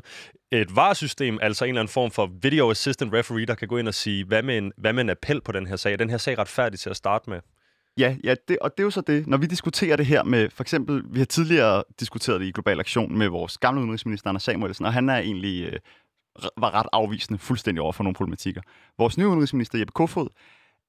et 0.51 0.75
VAR-system, 0.75 1.39
altså 1.41 1.65
en 1.65 1.69
eller 1.69 1.81
anden 1.81 1.91
form 1.91 2.11
for 2.11 2.31
video 2.41 2.71
assistant 2.71 3.13
referee, 3.13 3.45
der 3.45 3.55
kan 3.55 3.67
gå 3.67 3.77
ind 3.77 3.87
og 3.87 3.93
sige, 3.93 4.25
hvad 4.25 4.43
med 4.43 4.57
en, 4.57 4.71
hvad 4.77 4.93
med 4.93 5.03
en 5.03 5.09
appel 5.09 5.41
på 5.41 5.51
den 5.51 5.67
her 5.67 5.75
sag? 5.75 5.93
Er 5.93 5.97
den 5.97 6.09
her 6.09 6.17
sag 6.17 6.37
retfærdig 6.37 6.79
til 6.79 6.89
at 6.89 6.95
starte 6.95 7.29
med? 7.29 7.39
Ja, 7.97 8.15
ja 8.23 8.35
det, 8.47 8.59
og 8.59 8.71
det 8.71 8.79
er 8.79 8.83
jo 8.83 8.89
så 8.89 9.01
det. 9.01 9.27
Når 9.27 9.37
vi 9.37 9.45
diskuterer 9.45 9.95
det 9.95 10.05
her 10.05 10.23
med, 10.23 10.49
for 10.49 10.63
eksempel, 10.63 11.03
vi 11.09 11.19
har 11.19 11.25
tidligere 11.25 11.83
diskuteret 11.99 12.41
det 12.41 12.47
i 12.47 12.51
Global 12.51 12.79
Aktion 12.79 13.17
med 13.17 13.27
vores 13.27 13.57
gamle 13.57 13.81
udenrigsminister, 13.81 14.29
Anders 14.29 14.43
Samuelsen, 14.43 14.85
og 14.85 14.93
han 14.93 15.09
er 15.09 15.17
egentlig 15.17 15.63
øh, 15.63 15.79
var 16.57 16.73
ret 16.73 16.87
afvisende 16.91 17.39
fuldstændig 17.39 17.81
over 17.81 17.91
for 17.91 18.03
nogle 18.03 18.15
problematikker. 18.15 18.61
Vores 18.97 19.17
nye 19.17 19.27
udenrigsminister, 19.27 19.77
Jeppe 19.77 19.91
Kofod, 19.91 20.27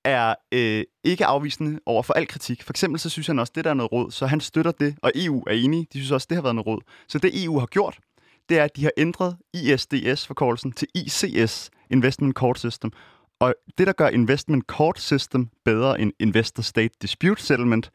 er 0.05 0.35
øh, 0.53 0.85
ikke 1.05 1.27
afvisende 1.27 1.81
over 1.87 2.03
for 2.03 2.15
al 2.15 2.27
kritik. 2.27 2.63
For 2.63 2.73
eksempel 2.73 3.01
så 3.01 3.11
synes 3.11 3.27
han 3.27 3.39
også, 3.39 3.53
det 3.57 3.65
der 3.65 3.71
er 3.71 3.75
noget 3.75 3.93
råd, 3.93 4.11
så 4.11 4.27
han 4.27 4.41
støtter 4.41 4.73
det, 4.73 4.97
og 5.03 5.13
EU 5.15 5.45
er 5.47 5.53
enige, 5.53 5.87
de 5.93 5.99
synes 5.99 6.11
også, 6.11 6.27
det 6.31 6.37
har 6.37 6.43
været 6.43 6.55
noget 6.55 6.67
råd. 6.67 6.81
Så 7.09 7.19
det 7.19 7.45
EU 7.45 7.59
har 7.59 7.67
gjort, 7.67 7.99
det 8.49 8.59
er, 8.59 8.65
at 8.65 8.77
de 8.77 8.83
har 8.83 8.93
ændret 8.97 9.37
ISDS-forkortelsen 9.55 10.73
til 10.73 10.89
ICS, 10.95 11.71
Investment 11.91 12.35
Court 12.35 12.59
System. 12.59 12.93
Og 13.41 13.55
det, 13.79 13.87
der 13.87 13.93
gør 13.93 14.09
Investment 14.09 14.65
Court 14.67 15.01
System 15.01 15.49
bedre 15.65 16.01
end 16.01 16.13
Investor 16.21 16.63
State 16.63 16.95
Dispute 17.03 17.43
Settlement, 17.43 17.91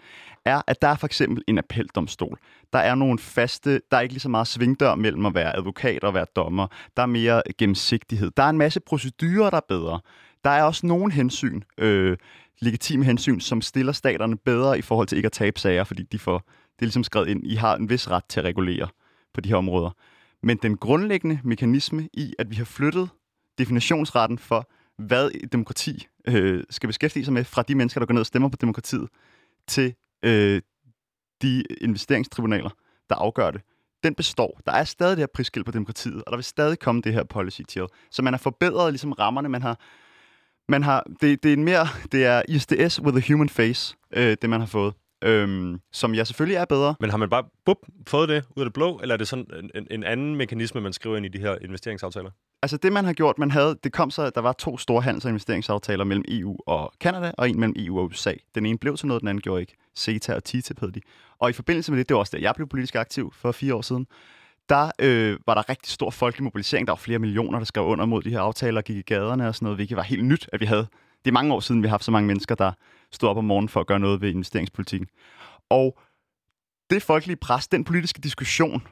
er, 0.45 0.62
at 0.68 0.82
der 0.82 0.88
er 0.88 0.95
for 0.95 1.06
eksempel 1.06 1.43
en 1.47 1.58
appeldomstol. 1.58 2.39
Der 2.74 2.80
er 2.80 2.95
nogle 2.95 3.20
faste, 3.20 3.82
der 3.91 3.97
er 3.97 4.01
ikke 4.01 4.14
lige 4.14 4.22
så 4.22 4.30
meget 4.30 4.47
svingdør 4.47 4.95
mellem 4.95 5.26
at 5.26 5.36
være 5.36 5.56
advokat 5.56 6.04
og 6.04 6.14
være 6.14 6.26
dommer. 6.36 6.68
Der 6.97 7.04
er 7.04 7.08
mere 7.08 7.41
gennemsigtighed. 7.58 8.32
Der 8.38 8.43
er 8.43 8.49
en 8.49 8.58
masse 8.58 8.80
procedurer, 8.80 9.49
der 9.49 9.58
er 9.58 9.66
bedre. 9.68 9.99
Der 10.43 10.49
er 10.49 10.63
også 10.63 10.87
nogle 10.87 11.11
hensyn, 11.13 11.61
øh, 11.77 12.17
legitime 12.59 13.05
hensyn, 13.05 13.39
som 13.39 13.61
stiller 13.61 13.91
staterne 13.91 14.37
bedre 14.37 14.77
i 14.77 14.81
forhold 14.81 15.07
til 15.07 15.15
ikke 15.15 15.25
at 15.25 15.31
tabe 15.31 15.59
sager, 15.59 15.83
fordi 15.83 16.03
de 16.03 16.19
får, 16.19 16.37
det 16.47 16.81
er 16.81 16.85
ligesom 16.85 17.03
skrevet 17.03 17.27
ind, 17.27 17.47
I 17.47 17.55
har 17.55 17.75
en 17.75 17.89
vis 17.89 18.11
ret 18.11 18.25
til 18.29 18.39
at 18.39 18.45
regulere 18.45 18.87
på 19.33 19.41
de 19.41 19.49
her 19.49 19.55
områder. 19.55 19.89
Men 20.43 20.57
den 20.57 20.77
grundlæggende 20.77 21.39
mekanisme 21.43 22.09
i, 22.13 22.33
at 22.39 22.49
vi 22.49 22.55
har 22.55 22.65
flyttet 22.65 23.09
definitionsretten 23.57 24.37
for, 24.37 24.69
hvad 24.97 25.47
demokrati 25.47 26.07
øh, 26.27 26.63
skal 26.69 26.87
beskæftige 26.87 27.25
sig 27.25 27.33
med, 27.33 27.43
fra 27.43 27.61
de 27.61 27.75
mennesker, 27.75 27.99
der 27.99 28.05
går 28.05 28.13
ned 28.13 28.21
og 28.21 28.25
stemmer 28.25 28.49
på 28.49 28.57
demokratiet, 28.61 29.09
til 29.67 29.93
øh, 30.25 30.61
de 31.41 31.63
investeringstribunaler, 31.81 32.69
der 33.09 33.15
afgør 33.15 33.51
det, 33.51 33.61
den 34.03 34.15
består. 34.15 34.59
Der 34.65 34.71
er 34.71 34.83
stadig 34.83 35.17
det 35.17 35.21
her 35.21 35.27
prisskilt 35.33 35.65
på 35.65 35.71
demokratiet, 35.71 36.23
og 36.23 36.31
der 36.31 36.37
vil 36.37 36.43
stadig 36.43 36.79
komme 36.79 37.01
det 37.01 37.13
her 37.13 37.23
policy 37.23 37.61
til. 37.67 37.81
Så 38.11 38.21
man 38.21 38.33
har 38.33 38.37
forbedret 38.37 38.93
ligesom 38.93 39.11
rammerne, 39.11 39.49
man 39.49 39.61
har 39.61 39.79
man 40.70 40.84
har, 40.84 41.03
det, 41.22 41.43
det 41.43 41.49
er 41.49 41.53
en 41.53 41.64
mere, 41.64 41.88
det 42.11 42.26
er 42.26 42.41
ISDS 42.47 43.01
with 43.01 43.18
a 43.18 43.34
human 43.34 43.49
face, 43.49 43.95
øh, 44.16 44.38
det 44.41 44.49
man 44.49 44.59
har 44.59 44.68
fået. 44.68 44.93
Øhm, 45.24 45.80
som 45.93 46.16
jeg 46.16 46.28
selvfølgelig 46.28 46.55
er 46.55 46.66
bedre. 46.66 46.95
Men 46.99 47.09
har 47.09 47.18
man 47.18 47.30
bare 47.30 47.43
bup, 47.66 47.78
fået 48.07 48.30
det 48.30 48.43
ud 48.55 48.61
af 48.61 48.66
det 48.66 48.74
blå, 48.74 48.99
eller 49.01 49.14
er 49.14 49.18
det 49.18 49.28
sådan 49.28 49.45
en, 49.76 49.88
en 49.91 50.03
anden 50.03 50.36
mekanisme, 50.36 50.82
man 50.82 50.93
skriver 50.93 51.18
ind 51.18 51.26
i 51.26 51.30
de 51.30 51.39
her 51.39 51.57
investeringsaftaler? 51.61 52.30
Altså 52.61 52.78
det, 52.78 52.93
man 52.93 53.05
har 53.05 53.14
gjort, 53.14 53.39
man 53.39 53.51
havde, 53.51 53.80
det 53.84 53.93
kom 53.93 54.11
så, 54.11 54.22
at 54.22 54.36
der 54.36 54.41
var 54.41 54.53
to 54.53 54.78
store 54.78 55.01
handels- 55.01 55.26
og 55.26 55.30
investeringsaftaler 55.30 56.03
mellem 56.03 56.26
EU 56.28 56.57
og 56.68 56.93
Kanada, 56.99 57.32
og 57.38 57.49
en 57.49 57.59
mellem 57.59 57.76
EU 57.78 57.99
og 57.99 58.05
USA. 58.05 58.34
Den 58.55 58.66
ene 58.66 58.78
blev 58.78 58.97
til 58.97 59.07
noget, 59.07 59.22
den 59.22 59.28
anden 59.28 59.41
gjorde 59.41 59.61
ikke. 59.61 59.76
CETA 59.97 60.36
og 60.36 60.43
TTIP 60.43 60.80
hed 60.80 60.91
de. 60.91 61.01
Og 61.39 61.49
i 61.49 61.53
forbindelse 61.53 61.91
med 61.91 61.99
det, 61.99 62.09
det 62.09 62.16
var 62.16 62.20
også 62.20 62.38
der, 62.38 62.41
jeg 62.43 62.55
blev 62.55 62.68
politisk 62.68 62.95
aktiv 62.95 63.34
for 63.36 63.51
fire 63.51 63.76
år 63.76 63.82
siden, 63.82 64.07
der 64.70 64.91
øh, 64.99 65.39
var 65.47 65.53
der 65.53 65.70
rigtig 65.70 65.91
stor 65.91 66.09
folkelig 66.09 66.43
mobilisering. 66.43 66.88
Der 66.88 66.91
var 66.91 66.97
flere 66.97 67.20
millioner, 67.20 67.57
der 67.57 67.66
skrev 67.66 67.86
under 67.86 68.05
mod 68.05 68.22
de 68.22 68.30
her 68.30 68.39
aftaler 68.39 68.82
og 68.82 68.86
gik 68.86 68.97
i 68.97 69.01
gaderne 69.01 69.47
og 69.47 69.55
sådan 69.55 69.66
noget, 69.66 69.78
hvilket 69.78 69.97
var 69.97 70.03
helt 70.03 70.26
nyt, 70.26 70.49
at 70.53 70.59
vi 70.59 70.66
havde. 70.66 70.88
Det 71.26 71.32
er 71.32 71.34
mange 71.34 71.53
år 71.53 71.59
siden, 71.59 71.84
vi 71.84 71.88
har 71.88 71.93
haft 71.93 72.03
så 72.03 72.11
mange 72.11 72.28
mennesker, 72.28 72.55
der 72.55 72.72
stod 73.11 73.30
op 73.30 73.38
om 73.38 73.45
morgenen 73.45 73.70
for 73.70 73.80
at 73.80 73.88
gøre 73.88 73.99
noget 73.99 74.22
ved 74.22 74.30
investeringspolitikken. 74.30 75.07
Og 75.70 75.99
det 76.89 77.03
folkelige 77.03 77.38
pres, 77.38 77.68
den 77.68 77.84
politiske 77.84 78.22
diskussion, 78.22 78.88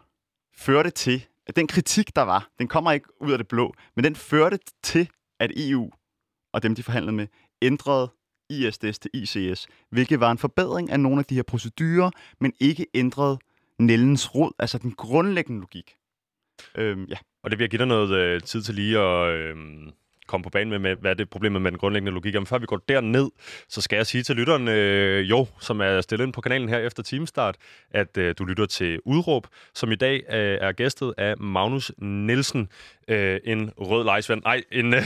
førte 0.57 0.89
til, 0.89 1.25
at 1.47 1.55
den 1.55 1.67
kritik, 1.67 2.15
der 2.15 2.21
var, 2.21 2.49
den 2.59 2.67
kommer 2.67 2.91
ikke 2.91 3.21
ud 3.21 3.31
af 3.31 3.37
det 3.37 3.47
blå, 3.47 3.73
men 3.95 4.03
den 4.03 4.15
førte 4.15 4.59
til, 4.83 5.09
at 5.39 5.51
EU 5.55 5.89
og 6.53 6.63
dem, 6.63 6.75
de 6.75 6.83
forhandlede 6.83 7.15
med, 7.15 7.27
ændrede 7.61 8.11
ISDS 8.49 8.99
til 8.99 9.11
ICS, 9.13 9.67
hvilket 9.89 10.19
var 10.19 10.31
en 10.31 10.37
forbedring 10.37 10.91
af 10.91 10.99
nogle 10.99 11.19
af 11.19 11.25
de 11.25 11.35
her 11.35 11.43
procedurer, 11.43 12.11
men 12.39 12.53
ikke 12.59 12.85
ændrede 12.93 13.39
Nellens 13.81 14.35
rod, 14.35 14.51
altså 14.59 14.77
den 14.77 14.91
grundlæggende 14.91 15.61
logik. 15.61 15.95
Øhm, 16.75 17.05
ja. 17.05 17.17
Og 17.43 17.51
det 17.51 17.59
vil 17.59 17.63
jeg 17.63 17.69
give 17.69 17.79
dig 17.79 17.87
noget 17.87 18.11
øh, 18.11 18.41
tid 18.41 18.61
til 18.61 18.75
lige 18.75 18.99
at 18.99 19.33
øh, 19.33 19.55
komme 20.31 20.43
på 20.43 20.49
banen 20.49 20.69
med, 20.69 20.79
med, 20.79 20.95
hvad 20.95 21.11
er 21.11 21.15
det 21.15 21.29
problemet 21.29 21.61
med 21.61 21.71
den 21.71 21.77
grundlæggende 21.77 22.11
logik. 22.11 22.33
Men 22.33 22.45
før 22.45 22.57
vi 22.57 22.65
går 22.65 22.81
derned, 22.89 23.29
så 23.69 23.81
skal 23.81 23.95
jeg 23.95 24.05
sige 24.05 24.23
til 24.23 24.35
lytteren, 24.35 24.67
øh, 24.67 25.29
jo, 25.29 25.47
som 25.59 25.81
er 25.81 26.01
stillet 26.01 26.25
ind 26.25 26.33
på 26.33 26.41
kanalen 26.41 26.69
her 26.69 26.77
efter 26.77 27.03
timestart, 27.03 27.55
at 27.91 28.17
øh, 28.17 28.35
du 28.37 28.45
lytter 28.45 28.65
til 28.65 28.99
Udråb, 29.05 29.47
som 29.73 29.91
i 29.91 29.95
dag 29.95 30.23
øh, 30.29 30.57
er 30.61 30.71
gæstet 30.71 31.13
af 31.17 31.37
Magnus 31.37 31.91
Nielsen, 31.97 32.69
øh, 33.07 33.39
en 33.43 33.71
rød 33.77 34.03
lejsvand. 34.03 34.41
Nej, 34.43 34.63
en, 34.71 34.93
øh, 34.93 35.01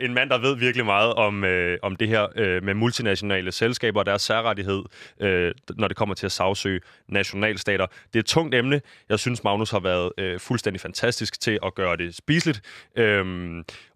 en 0.06 0.14
mand, 0.14 0.30
der 0.30 0.38
ved 0.38 0.56
virkelig 0.56 0.86
meget 0.86 1.14
om, 1.14 1.44
øh, 1.44 1.78
om 1.82 1.96
det 1.96 2.08
her 2.08 2.26
øh, 2.36 2.64
med 2.64 2.74
multinationale 2.74 3.52
selskaber 3.52 4.00
og 4.00 4.06
deres 4.06 4.22
særrettighed, 4.22 4.82
øh, 5.20 5.54
når 5.76 5.88
det 5.88 5.96
kommer 5.96 6.14
til 6.14 6.26
at 6.26 6.32
sagsøge 6.32 6.80
nationalstater. 7.08 7.86
Det 7.86 8.14
er 8.14 8.20
et 8.20 8.26
tungt 8.26 8.54
emne. 8.54 8.80
Jeg 9.08 9.18
synes, 9.18 9.44
Magnus 9.44 9.70
har 9.70 9.80
været 9.80 10.12
øh, 10.18 10.40
fuldstændig 10.40 10.80
fantastisk 10.80 11.40
til 11.40 11.58
at 11.66 11.74
gøre 11.74 11.96
det 11.96 12.14
spiseligt. 12.14 12.60
Øh, 12.96 13.24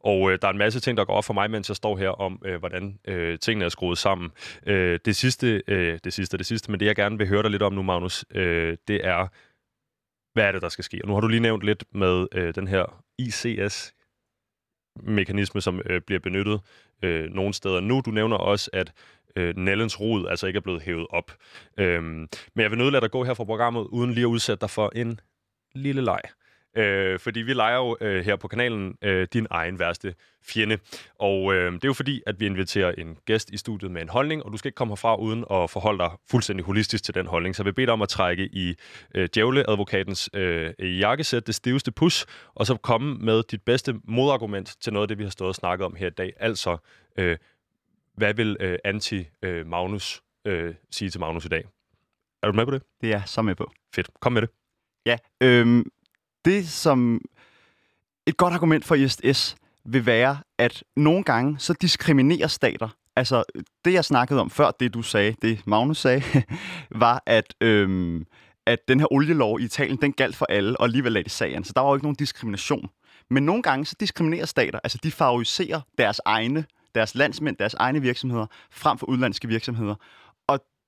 og 0.04 0.32
øh, 0.32 0.38
der 0.42 0.48
er 0.48 0.52
en 0.52 0.58
masse 0.60 0.80
ting, 0.80 0.96
der 0.96 1.04
går 1.04 1.14
op 1.14 1.24
for 1.24 1.34
mig, 1.34 1.50
mens 1.50 1.68
jeg 1.68 1.76
står 1.76 1.96
her 1.96 2.08
om, 2.08 2.42
øh, 2.44 2.58
hvordan 2.58 2.98
øh, 3.08 3.38
tingene 3.38 3.64
er 3.64 3.68
skruet 3.68 3.98
sammen. 3.98 4.30
Øh, 4.66 4.98
det 5.04 5.16
sidste, 5.16 5.62
øh, 5.68 5.98
det 6.04 6.12
sidste, 6.12 6.38
det 6.38 6.46
sidste, 6.46 6.70
men 6.70 6.80
det 6.80 6.86
jeg 6.86 6.96
gerne 6.96 7.18
vil 7.18 7.28
høre 7.28 7.42
dig 7.42 7.50
lidt 7.50 7.62
om 7.62 7.72
nu, 7.72 7.82
Magnus, 7.82 8.24
øh, 8.34 8.76
det 8.88 9.06
er, 9.06 9.26
hvad 10.32 10.44
er 10.44 10.52
det, 10.52 10.62
der 10.62 10.68
skal 10.68 10.84
ske? 10.84 11.00
Og 11.02 11.08
nu 11.08 11.14
har 11.14 11.20
du 11.20 11.28
lige 11.28 11.40
nævnt 11.40 11.62
lidt 11.62 11.84
med 11.94 12.26
øh, 12.32 12.54
den 12.54 12.68
her 12.68 13.04
ICS-mekanisme, 13.18 15.60
som 15.60 15.80
øh, 15.86 16.00
bliver 16.00 16.20
benyttet 16.20 16.60
øh, 17.04 17.30
nogle 17.30 17.54
steder 17.54 17.80
nu. 17.80 18.02
Du 18.04 18.10
nævner 18.10 18.36
også, 18.36 18.70
at 18.72 18.92
øh, 19.36 19.56
Nellens 19.56 20.00
rod 20.00 20.28
altså 20.28 20.46
ikke 20.46 20.56
er 20.56 20.60
blevet 20.60 20.82
hævet 20.82 21.06
op. 21.10 21.36
Øhm, 21.78 22.28
men 22.54 22.62
jeg 22.62 22.70
vil 22.70 22.78
nødlade 22.78 23.00
dig 23.00 23.10
gå 23.10 23.24
her 23.24 23.34
fra 23.34 23.44
programmet, 23.44 23.86
uden 23.86 24.12
lige 24.12 24.24
at 24.24 24.28
udsætte 24.28 24.60
dig 24.60 24.70
for 24.70 24.92
en 24.96 25.20
lille 25.74 26.02
leg. 26.02 26.20
Øh, 26.76 27.18
fordi 27.18 27.40
vi 27.40 27.52
leger 27.52 27.76
jo 27.76 27.96
øh, 28.00 28.24
her 28.24 28.36
på 28.36 28.48
kanalen 28.48 28.96
øh, 29.02 29.28
din 29.32 29.46
egen 29.50 29.78
værste 29.78 30.14
fjende. 30.44 30.78
Og 31.18 31.54
øh, 31.54 31.72
det 31.72 31.84
er 31.84 31.88
jo 31.88 31.92
fordi, 31.92 32.22
at 32.26 32.40
vi 32.40 32.46
inviterer 32.46 32.92
en 32.92 33.18
gæst 33.24 33.50
i 33.50 33.56
studiet 33.56 33.90
med 33.90 34.02
en 34.02 34.08
holdning, 34.08 34.42
og 34.42 34.52
du 34.52 34.56
skal 34.56 34.68
ikke 34.68 34.76
komme 34.76 34.90
herfra 34.92 35.16
uden 35.16 35.44
at 35.50 35.70
forholde 35.70 35.98
dig 35.98 36.10
fuldstændig 36.30 36.66
holistisk 36.66 37.04
til 37.04 37.14
den 37.14 37.26
holdning. 37.26 37.56
Så 37.56 37.62
jeg 37.62 37.64
vil 37.64 37.72
bede 37.72 37.86
dig 37.86 37.92
om 37.92 38.02
at 38.02 38.08
trække 38.08 38.44
i 38.52 38.74
øh, 39.14 39.28
djævleadvokatens 39.34 40.30
øh, 40.34 41.00
jakkesæt, 41.00 41.46
det 41.46 41.54
stiveste 41.54 41.92
pus, 41.92 42.26
og 42.54 42.66
så 42.66 42.76
komme 42.76 43.14
med 43.14 43.42
dit 43.42 43.62
bedste 43.62 43.94
modargument 44.04 44.76
til 44.80 44.92
noget 44.92 45.04
af 45.04 45.08
det, 45.08 45.18
vi 45.18 45.22
har 45.22 45.30
stået 45.30 45.48
og 45.48 45.54
snakket 45.54 45.84
om 45.84 45.94
her 45.94 46.06
i 46.06 46.10
dag. 46.10 46.32
Altså, 46.40 46.76
øh, 47.16 47.36
hvad 48.14 48.34
vil 48.34 48.56
øh, 48.60 48.78
anti-Magnus 48.84 50.20
øh, 50.44 50.74
sige 50.90 51.10
til 51.10 51.20
Magnus 51.20 51.44
i 51.44 51.48
dag? 51.48 51.64
Er 52.42 52.46
du 52.46 52.52
med 52.52 52.64
på 52.64 52.70
det? 52.70 52.82
Det 53.00 53.06
er 53.06 53.10
jeg 53.10 53.22
så 53.26 53.42
med 53.42 53.54
på. 53.54 53.72
Fedt. 53.94 54.10
Kom 54.20 54.32
med 54.32 54.42
det. 54.42 54.50
Ja, 55.06 55.16
øhm, 55.40 55.90
det 56.44 56.68
som 56.68 57.20
et 58.26 58.36
godt 58.36 58.54
argument 58.54 58.84
for 58.84 58.94
ISS 58.94 59.56
vil 59.84 60.06
være, 60.06 60.38
at 60.58 60.84
nogle 60.96 61.24
gange 61.24 61.58
så 61.58 61.74
diskriminerer 61.80 62.46
stater. 62.46 62.88
Altså, 63.16 63.44
det 63.84 63.92
jeg 63.92 64.04
snakkede 64.04 64.40
om 64.40 64.50
før, 64.50 64.70
det 64.70 64.94
du 64.94 65.02
sagde, 65.02 65.34
det 65.42 65.66
Magnus 65.66 65.98
sagde, 65.98 66.22
var, 66.90 67.22
at, 67.26 67.54
øhm, 67.60 68.26
at 68.66 68.78
den 68.88 69.00
her 69.00 69.12
olielov 69.12 69.60
i 69.60 69.64
Italien, 69.64 69.98
den 70.02 70.12
galt 70.12 70.36
for 70.36 70.46
alle, 70.48 70.76
og 70.76 70.84
alligevel 70.84 71.12
lagde 71.12 71.24
det 71.24 71.32
sagen. 71.32 71.64
Så 71.64 71.72
der 71.76 71.80
var 71.80 71.88
jo 71.88 71.94
ikke 71.94 72.04
nogen 72.04 72.16
diskrimination. 72.16 72.90
Men 73.30 73.42
nogle 73.42 73.62
gange 73.62 73.86
så 73.86 73.96
diskriminerer 74.00 74.46
stater, 74.46 74.78
altså 74.84 74.98
de 75.02 75.10
favoriserer 75.10 75.80
deres 75.98 76.20
egne, 76.24 76.64
deres 76.94 77.14
landsmænd, 77.14 77.56
deres 77.56 77.74
egne 77.74 78.00
virksomheder, 78.00 78.46
frem 78.70 78.98
for 78.98 79.06
udlandske 79.06 79.48
virksomheder 79.48 79.94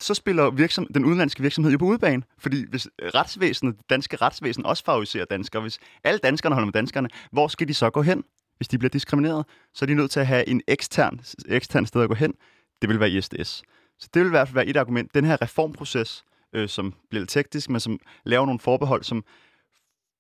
så 0.02 0.14
spiller 0.14 0.50
virksom, 0.50 0.86
den 0.94 1.04
udenlandske 1.04 1.42
virksomhed 1.42 1.72
jo 1.72 1.78
på 1.78 1.84
udebane. 1.84 2.22
Fordi 2.38 2.64
hvis 2.68 2.88
retsvæsenet, 3.14 3.78
det 3.78 3.90
danske 3.90 4.16
retsvæsen 4.16 4.66
også 4.66 4.84
favoriserer 4.84 5.24
danskere, 5.24 5.62
hvis 5.62 5.78
alle 6.04 6.18
danskerne 6.18 6.54
holder 6.54 6.66
med 6.66 6.72
danskerne, 6.72 7.08
hvor 7.32 7.48
skal 7.48 7.68
de 7.68 7.74
så 7.74 7.90
gå 7.90 8.02
hen, 8.02 8.24
hvis 8.56 8.68
de 8.68 8.78
bliver 8.78 8.90
diskrimineret? 8.90 9.46
Så 9.74 9.84
er 9.84 9.86
de 9.86 9.94
nødt 9.94 10.10
til 10.10 10.20
at 10.20 10.26
have 10.26 10.48
en 10.48 10.62
ekstern, 10.68 11.20
ekstern 11.48 11.86
sted 11.86 12.02
at 12.02 12.08
gå 12.08 12.14
hen. 12.14 12.34
Det 12.82 12.88
vil 12.88 13.00
være 13.00 13.10
ISDS. 13.10 13.62
Så 13.98 14.08
det 14.14 14.22
vil 14.22 14.26
i 14.26 14.30
hvert 14.30 14.48
fald 14.48 14.54
være 14.54 14.66
et 14.66 14.76
argument. 14.76 15.14
Den 15.14 15.24
her 15.24 15.42
reformproces, 15.42 16.24
øh, 16.52 16.68
som 16.68 16.94
bliver 17.10 17.20
lidt 17.20 17.30
teknisk, 17.30 17.70
men 17.70 17.80
som 17.80 17.98
laver 18.24 18.46
nogle 18.46 18.60
forbehold, 18.60 19.02
som 19.02 19.24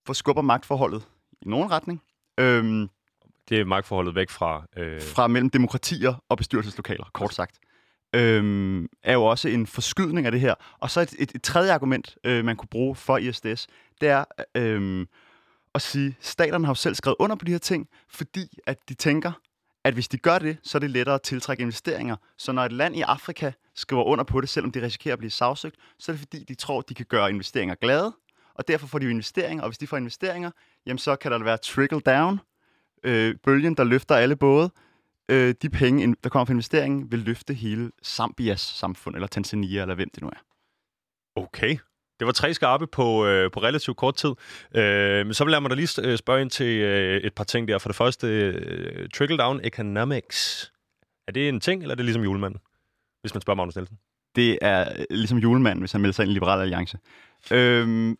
forskubber 0.06 0.42
magtforholdet 0.42 1.08
i 1.42 1.48
nogen 1.48 1.70
retning. 1.70 2.02
Øhm, 2.40 2.88
det 3.48 3.60
er 3.60 3.64
magtforholdet 3.64 4.14
væk 4.14 4.30
fra... 4.30 4.64
Øh... 4.76 5.02
Fra 5.02 5.26
mellem 5.26 5.50
demokratier 5.50 6.14
og 6.28 6.36
bestyrelseslokaler, 6.36 7.04
kort 7.12 7.34
sagt 7.34 7.58
øhm, 8.12 8.88
er 9.02 9.12
jo 9.12 9.24
også 9.24 9.48
en 9.48 9.66
forskydning 9.66 10.26
af 10.26 10.32
det 10.32 10.40
her. 10.40 10.54
Og 10.78 10.90
så 10.90 11.00
et, 11.00 11.14
et, 11.18 11.32
et 11.34 11.42
tredje 11.42 11.72
argument, 11.72 12.16
øh, 12.24 12.44
man 12.44 12.56
kunne 12.56 12.68
bruge 12.68 12.94
for 12.94 13.18
ISDS, 13.18 13.66
det 14.00 14.08
er 14.08 14.24
øhm, 14.54 15.06
at 15.74 15.82
sige, 15.82 16.16
staterne 16.20 16.64
har 16.66 16.70
jo 16.70 16.74
selv 16.74 16.94
skrevet 16.94 17.16
under 17.18 17.36
på 17.36 17.44
de 17.44 17.50
her 17.50 17.58
ting, 17.58 17.88
fordi 18.08 18.58
at 18.66 18.78
de 18.88 18.94
tænker, 18.94 19.32
at 19.84 19.94
hvis 19.94 20.08
de 20.08 20.18
gør 20.18 20.38
det, 20.38 20.58
så 20.62 20.78
er 20.78 20.80
det 20.80 20.90
lettere 20.90 21.14
at 21.14 21.22
tiltrække 21.22 21.60
investeringer. 21.60 22.16
Så 22.38 22.52
når 22.52 22.62
et 22.62 22.72
land 22.72 22.96
i 22.96 23.00
Afrika 23.00 23.52
skriver 23.74 24.04
under 24.04 24.24
på 24.24 24.40
det, 24.40 24.48
selvom 24.48 24.72
de 24.72 24.82
risikerer 24.82 25.12
at 25.12 25.18
blive 25.18 25.30
sagsøgt, 25.30 25.76
så 25.98 26.12
er 26.12 26.14
det 26.14 26.20
fordi, 26.20 26.44
de 26.44 26.54
tror, 26.54 26.80
de 26.80 26.94
kan 26.94 27.06
gøre 27.08 27.30
investeringer 27.30 27.74
glade, 27.74 28.16
og 28.54 28.68
derfor 28.68 28.86
får 28.86 28.98
de 28.98 29.04
jo 29.04 29.10
investeringer, 29.10 29.62
og 29.62 29.68
hvis 29.68 29.78
de 29.78 29.86
får 29.86 29.96
investeringer, 29.96 30.50
jamen 30.86 30.98
så 30.98 31.16
kan 31.16 31.32
der 31.32 31.38
være 31.44 31.58
trickle 31.58 32.00
down, 32.00 32.40
øh, 33.04 33.34
bølgen, 33.44 33.74
der 33.74 33.84
løfter 33.84 34.14
alle 34.14 34.36
både, 34.36 34.70
øh, 35.30 35.54
de 35.62 35.70
penge, 35.70 36.14
der 36.24 36.30
kommer 36.30 36.44
fra 36.44 36.52
investeringen, 36.52 37.12
vil 37.12 37.18
løfte 37.18 37.54
hele 37.54 37.90
Zambias 38.04 38.60
samfund, 38.60 39.14
eller 39.14 39.28
Tanzania, 39.28 39.82
eller 39.82 39.94
hvem 39.94 40.10
det 40.14 40.22
nu 40.22 40.28
er. 40.28 40.42
Okay. 41.36 41.76
Det 42.20 42.26
var 42.26 42.32
tre 42.32 42.54
skarpe 42.54 42.86
på, 42.86 43.26
øh, 43.26 43.50
på 43.50 43.60
relativt 43.60 43.96
kort 43.96 44.14
tid. 44.14 44.30
Øh, 44.74 45.26
men 45.26 45.34
så 45.34 45.44
vil 45.44 45.52
jeg 45.52 45.62
mig 45.62 45.70
da 45.70 45.74
lige 45.74 46.02
øh, 46.02 46.18
spørge 46.18 46.42
ind 46.42 46.50
til 46.50 46.80
øh, 46.80 47.20
et 47.20 47.34
par 47.34 47.44
ting 47.44 47.68
der. 47.68 47.78
For 47.78 47.88
det 47.88 47.96
første, 47.96 48.26
øh, 48.26 49.08
trickle-down 49.16 49.60
economics. 49.66 50.72
Er 51.28 51.32
det 51.32 51.48
en 51.48 51.60
ting, 51.60 51.82
eller 51.82 51.94
er 51.94 51.96
det 51.96 52.04
ligesom 52.04 52.22
julemanden? 52.22 52.60
Hvis 53.20 53.34
man 53.34 53.40
spørger 53.40 53.56
Magnus 53.56 53.76
Nielsen. 53.76 53.98
Det 54.36 54.58
er 54.62 54.92
øh, 54.98 55.04
ligesom 55.10 55.38
julemanden, 55.38 55.82
hvis 55.82 55.92
han 55.92 56.00
melder 56.00 56.12
sig 56.12 56.22
ind 56.22 56.30
i 56.30 56.34
Liberal 56.34 56.60
Alliance. 56.60 56.98
Øh, 57.50 58.16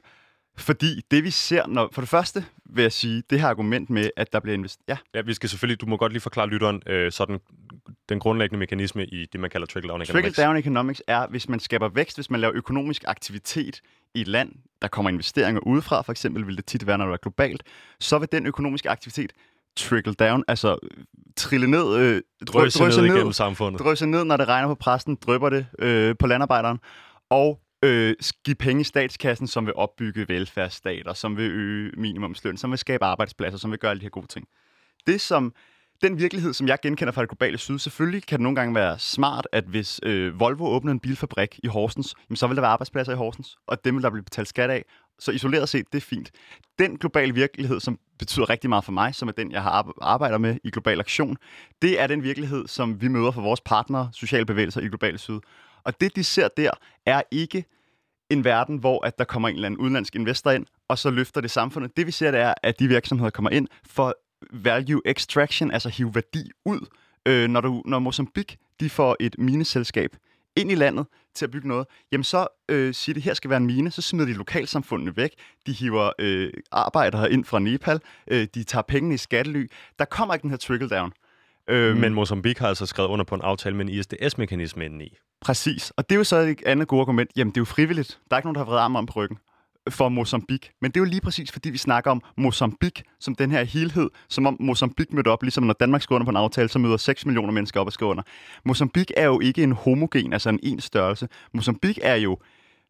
fordi 0.57 1.01
det 1.11 1.25
vi 1.25 1.31
ser, 1.31 1.67
når, 1.67 1.89
for 1.93 2.03
det 2.03 2.09
første 2.09 2.45
vil 2.75 2.83
jeg 2.83 2.93
sige, 2.93 3.23
det 3.31 3.41
her 3.41 3.49
argument 3.49 3.91
med, 3.91 4.11
at 4.17 4.33
der 4.33 4.41
bliver 4.41 4.55
investeret... 4.55 4.85
Ja. 4.89 4.97
ja, 5.15 5.23
vi 5.23 5.35
skal 5.35 5.49
selvfølgelig, 5.49 5.81
du 5.81 5.87
må 5.87 5.97
godt 5.97 6.13
lige 6.13 6.21
forklare 6.21 6.49
lytteren 6.49 6.83
øh, 6.87 7.13
sådan 7.13 7.41
den 8.09 8.21
grundlæggende 8.21 8.59
mekanisme 8.59 9.07
i 9.07 9.27
det, 9.33 9.41
man 9.41 9.51
kalder 9.51 9.67
trickle-down 9.67 10.03
economics. 10.03 10.39
Trickle-down 10.39 10.57
economics 10.57 11.03
er, 11.07 11.27
hvis 11.27 11.49
man 11.49 11.61
skaber 11.61 11.89
vækst, 11.89 12.17
hvis 12.17 12.31
man 12.31 12.41
laver 12.41 12.55
økonomisk 12.57 13.05
aktivitet 13.07 13.81
i 14.15 14.21
et 14.21 14.29
land, 14.29 14.53
der 14.83 14.89
kommer 14.89 15.11
investeringer 15.11 15.61
udefra, 15.67 16.03
for 16.03 16.13
eksempel 16.13 16.47
vil 16.47 16.57
det 16.57 16.67
tit 16.67 16.87
være, 16.87 16.99
når 16.99 17.07
det 17.07 17.13
er 17.13 17.17
globalt, 17.17 17.63
så 18.01 18.19
vil 18.19 18.29
den 18.33 18.47
økonomiske 18.47 18.91
aktivitet 18.91 19.33
trickle 19.77 20.15
down, 20.15 20.45
altså 20.49 20.79
trille 21.37 21.67
ned, 21.67 21.97
øh, 21.97 22.23
drøse, 22.47 22.79
drøse 22.79 23.01
ned, 23.01 23.09
ned 23.09 23.15
igennem 23.17 23.33
samfundet. 23.33 23.81
Drøse 23.81 24.07
ned, 24.07 24.25
når 24.25 24.37
det 24.37 24.49
regner 24.49 24.69
på 24.69 24.75
præsten, 24.75 25.19
drypper 25.27 25.49
det 25.49 25.67
øh, 25.79 26.15
på 26.19 26.27
landarbejderen, 26.27 26.79
og 27.31 27.61
øh, 27.83 28.15
give 28.45 28.55
penge 28.55 28.81
i 28.81 28.85
statskassen, 28.85 29.47
som 29.47 29.67
vil 29.67 29.75
opbygge 29.75 30.29
velfærdsstater, 30.29 31.13
som 31.13 31.37
vil 31.37 31.51
øge 31.51 31.93
minimumsløn, 31.97 32.57
som 32.57 32.71
vil 32.71 32.79
skabe 32.79 33.05
arbejdspladser, 33.05 33.59
som 33.59 33.71
vil 33.71 33.79
gøre 33.79 33.91
alle 33.91 34.01
de 34.01 34.05
her 34.05 34.11
gode 34.11 34.27
ting. 34.27 34.49
Det 35.07 35.21
som 35.21 35.55
den 36.03 36.19
virkelighed, 36.19 36.53
som 36.53 36.69
jeg 36.69 36.79
genkender 36.83 37.13
fra 37.13 37.23
det 37.23 37.29
globale 37.29 37.59
syd, 37.59 37.79
selvfølgelig 37.79 38.27
kan 38.27 38.39
det 38.39 38.43
nogle 38.43 38.57
gange 38.57 38.75
være 38.75 38.99
smart, 38.99 39.49
at 39.53 39.65
hvis 39.65 40.01
øh, 40.03 40.41
Volvo 40.41 40.67
åbner 40.67 40.93
en 40.93 41.01
bilfabrik 41.01 41.61
i 41.63 41.67
Horsens, 41.67 42.15
jamen, 42.29 42.37
så 42.37 42.47
vil 42.47 42.57
der 42.57 42.61
være 42.61 42.71
arbejdspladser 42.71 43.13
i 43.13 43.17
Horsens, 43.17 43.57
og 43.67 43.85
dem 43.85 43.95
vil 43.95 44.03
der 44.03 44.11
blive 44.11 44.25
betalt 44.25 44.49
skat 44.49 44.71
af. 44.71 44.85
Så 45.19 45.31
isoleret 45.31 45.69
set, 45.69 45.93
det 45.93 45.99
er 45.99 46.03
fint. 46.03 46.31
Den 46.79 46.99
globale 46.99 47.35
virkelighed, 47.35 47.81
som 47.81 47.99
betyder 48.19 48.51
rigtig 48.51 48.69
meget 48.69 48.85
for 48.85 48.93
mig, 48.93 49.15
som 49.15 49.29
er 49.29 49.33
den, 49.33 49.53
jeg 49.53 49.63
har 49.63 49.93
arbejder 50.01 50.39
med 50.39 50.57
i 50.65 50.71
Global 50.71 51.01
Aktion, 51.01 51.37
det 51.83 52.01
er 52.01 52.07
den 52.07 52.23
virkelighed, 52.23 52.69
som 52.69 53.01
vi 53.01 53.09
møder 53.09 53.31
for 53.31 53.43
vores 53.43 53.61
partnere, 53.61 54.11
sociale 54.13 54.47
bevægelser 54.47 54.81
i 54.81 54.87
Global 54.87 55.19
Syd. 55.19 55.39
Og 55.85 56.01
det, 56.01 56.17
de 56.17 56.25
ser 56.25 56.49
der, 56.49 56.71
er 57.07 57.23
ikke 57.31 57.65
en 58.31 58.45
verden, 58.45 58.77
hvor 58.77 59.07
at 59.07 59.19
der 59.19 59.25
kommer 59.25 59.49
en 59.49 59.55
eller 59.55 59.67
anden 59.67 59.81
udenlandsk 59.81 60.15
investor 60.15 60.51
ind, 60.51 60.67
og 60.89 60.99
så 60.99 61.11
løfter 61.11 61.41
det 61.41 61.51
samfundet. 61.51 61.97
Det 61.97 62.07
vi 62.07 62.13
ser, 62.13 62.31
det 62.31 62.41
er, 62.41 62.55
at 62.63 62.79
de 62.79 62.89
virksomheder 62.89 63.31
kommer 63.31 63.51
ind 63.51 63.69
for 63.87 64.15
value 64.51 65.01
extraction, 65.05 65.71
altså 65.71 65.89
hive 65.89 66.15
værdi 66.15 66.51
ud. 66.65 66.87
Øh, 67.27 67.49
når, 67.49 67.61
du, 67.61 67.83
når 67.85 67.99
Mozambique 67.99 68.57
de 68.81 68.91
får 68.91 69.17
et 69.21 69.39
mineselskab 69.39 70.17
ind 70.57 70.73
i 70.73 70.75
landet 70.75 71.07
til 71.35 71.45
at 71.45 71.51
bygge 71.51 71.69
noget, 71.69 71.87
jamen 72.13 72.25
så 72.25 72.47
øh, 72.69 72.95
siger 72.95 73.15
de, 73.15 73.21
her 73.21 73.35
skal 73.35 73.51
være 73.51 73.57
en 73.57 73.67
mine, 73.67 73.91
så 73.91 74.03
smider 74.03 74.27
de 74.27 74.33
lokalsamfundene 74.33 75.17
væk, 75.17 75.31
de 75.67 75.73
hiver 75.73 76.11
øh, 76.19 76.53
arbejdere 76.73 77.33
ind 77.33 77.45
fra 77.45 77.59
Nepal, 77.59 78.01
øh, 78.27 78.47
de 78.55 78.65
tager 78.65 78.83
pengene 78.83 79.15
i 79.15 79.19
skattely. 79.19 79.67
Der 79.99 80.05
kommer 80.05 80.35
ikke 80.35 80.43
den 80.43 80.51
her 80.51 80.57
trickle-down. 80.57 81.11
Øhm, 81.69 82.01
Men 82.01 82.15
Mozambique 82.15 82.61
har 82.61 82.69
altså 82.69 82.87
skrevet 82.87 83.09
under 83.09 83.25
på 83.25 83.35
en 83.35 83.41
aftale 83.41 83.77
med 83.77 83.85
en 83.85 83.91
ISDS-mekanisme 83.91 84.85
indeni. 84.85 85.17
Præcis. 85.41 85.93
Og 85.97 86.09
det 86.09 86.15
er 86.15 86.19
jo 86.19 86.25
så 86.25 86.37
et 86.37 86.63
andet 86.67 86.89
gode 86.89 87.01
argument. 87.01 87.31
Jamen, 87.37 87.51
det 87.51 87.57
er 87.57 87.61
jo 87.61 87.65
frivilligt. 87.65 88.21
Der 88.31 88.37
er 88.37 88.39
ikke 88.39 88.47
nogen, 88.47 88.55
der 88.55 88.61
har 88.61 88.67
vredet 88.67 88.81
armen 88.81 88.97
om 88.97 89.07
på 89.07 89.13
ryggen 89.17 89.39
for 89.91 90.09
Mozambique. 90.09 90.71
Men 90.81 90.91
det 90.91 90.97
er 90.97 91.01
jo 91.01 91.05
lige 91.11 91.21
præcis, 91.21 91.53
fordi 91.53 91.71
vi 91.71 91.79
snakker 91.79 92.11
om 92.11 92.23
Mozambique 92.37 93.05
som 93.21 93.35
den 93.35 93.51
her 93.51 93.63
helhed, 93.63 94.11
som 94.29 94.47
om 94.47 94.57
Mozambique 94.61 95.15
mødte 95.15 95.29
op, 95.29 95.43
ligesom 95.43 95.65
når 95.65 95.75
Danmark 95.75 96.03
skriver 96.03 96.17
under 96.17 96.25
på 96.25 96.31
en 96.31 96.37
aftale, 96.37 96.69
så 96.69 96.79
møder 96.79 96.97
6 96.97 97.27
millioner 97.27 97.53
mennesker 97.53 97.81
op 97.81 97.87
og 97.87 97.93
skriver 97.93 98.11
under. 98.11 98.23
Mozambique 98.65 99.19
er 99.19 99.25
jo 99.25 99.41
ikke 99.41 99.63
en 99.63 99.73
homogen, 99.73 100.33
altså 100.33 100.49
en 100.49 100.61
en 100.63 100.81
størrelse. 100.81 101.29
Mozambique 101.55 102.05
er 102.05 102.15
jo 102.15 102.39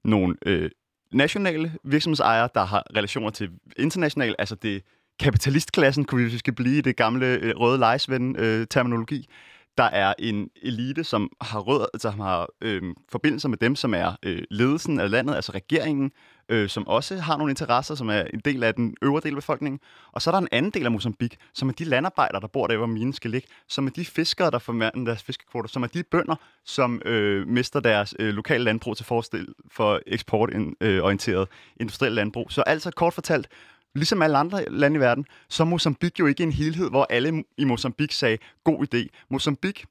nogle 0.05 0.37
øh, 0.47 0.71
nationale 1.13 1.73
virksomhedsejere, 1.85 2.49
der 2.55 2.65
har 2.65 2.83
relationer 2.97 3.31
til 3.31 3.51
internationale, 3.77 4.35
altså 4.41 4.55
det 4.55 4.83
kapitalistklassen, 5.21 6.05
kunne 6.05 6.25
vi 6.25 6.39
skal 6.39 6.55
blive 6.55 6.79
i 6.79 6.81
det 6.81 6.97
gamle 6.97 7.27
øh, 7.27 7.55
røde 7.57 7.79
lejesven-terminologi. 7.79 9.19
Øh, 9.19 9.35
der 9.79 9.85
er 9.85 10.15
en 10.19 10.49
elite, 10.63 11.05
som 11.05 11.31
har, 11.41 11.61
rød, 11.61 11.87
altså, 11.95 12.11
som 12.11 12.21
har 12.21 12.49
øh, 12.61 12.83
forbindelser 13.09 13.49
med 13.49 13.59
dem, 13.59 13.77
som 13.77 13.95
er 13.95 14.17
øh, 14.23 14.43
ledelsen 14.51 15.01
af 15.01 15.11
landet, 15.11 15.35
altså 15.35 15.53
regeringen, 15.53 16.13
øh, 16.49 16.69
som 16.69 16.89
også 16.89 17.17
har 17.17 17.37
nogle 17.37 17.51
interesser, 17.51 17.95
som 17.95 18.09
er 18.09 18.23
en 18.35 18.41
del 18.45 18.63
af 18.65 18.75
den 18.75 18.95
øvre 19.03 19.21
del 19.21 19.33
af 19.33 19.37
befolkningen. 19.37 19.81
Og 20.13 20.23
så 20.23 20.31
er 20.31 20.33
der 20.33 20.39
en 20.39 20.49
anden 20.53 20.71
del 20.71 20.85
af 20.85 20.91
Mozambique, 20.91 21.39
som 21.55 21.69
er 21.69 21.73
de 21.73 21.85
landarbejdere, 21.85 22.41
der 22.41 22.47
bor 22.47 22.67
der, 22.67 22.77
hvor 22.77 22.87
minen 22.87 23.13
skal 23.13 23.31
ligge, 23.31 23.49
som 23.69 23.87
er 23.87 23.91
de 23.91 24.05
fiskere, 24.05 24.51
der 24.51 24.59
får 24.59 24.73
deres 25.07 25.23
fiskekvoter, 25.23 25.69
som 25.69 25.83
er 25.83 25.87
de 25.87 26.03
bønder, 26.03 26.37
som 26.65 27.03
øh, 27.05 27.49
mister 27.49 27.81
deres 27.81 28.15
øh, 28.19 28.35
lokale 28.35 28.65
landbrug 28.65 28.97
til 28.97 29.07
forstil 29.07 29.49
for 29.71 30.01
eksportorienteret 30.07 31.41
øh, 31.41 31.47
industrielt 31.81 32.15
landbrug. 32.15 32.53
Så 32.53 32.63
altså 32.63 32.91
kort 32.91 33.15
fortalt, 33.15 33.49
ligesom 33.95 34.23
alle 34.23 34.39
andre 34.39 34.65
lande 34.69 34.97
i 34.97 35.01
verden, 35.01 35.27
så 35.49 35.63
er 35.63 35.67
Mozambique 35.67 36.21
jo 36.21 36.27
ikke 36.27 36.43
en 36.43 36.53
helhed, 36.53 36.91
hvor 36.91 37.07
alle 37.11 37.45
i 37.57 37.65
Mozambique 37.65 38.15
sagde, 38.15 38.39
god 38.65 38.87
idé. 38.95 39.27
Mozambique 39.31 39.85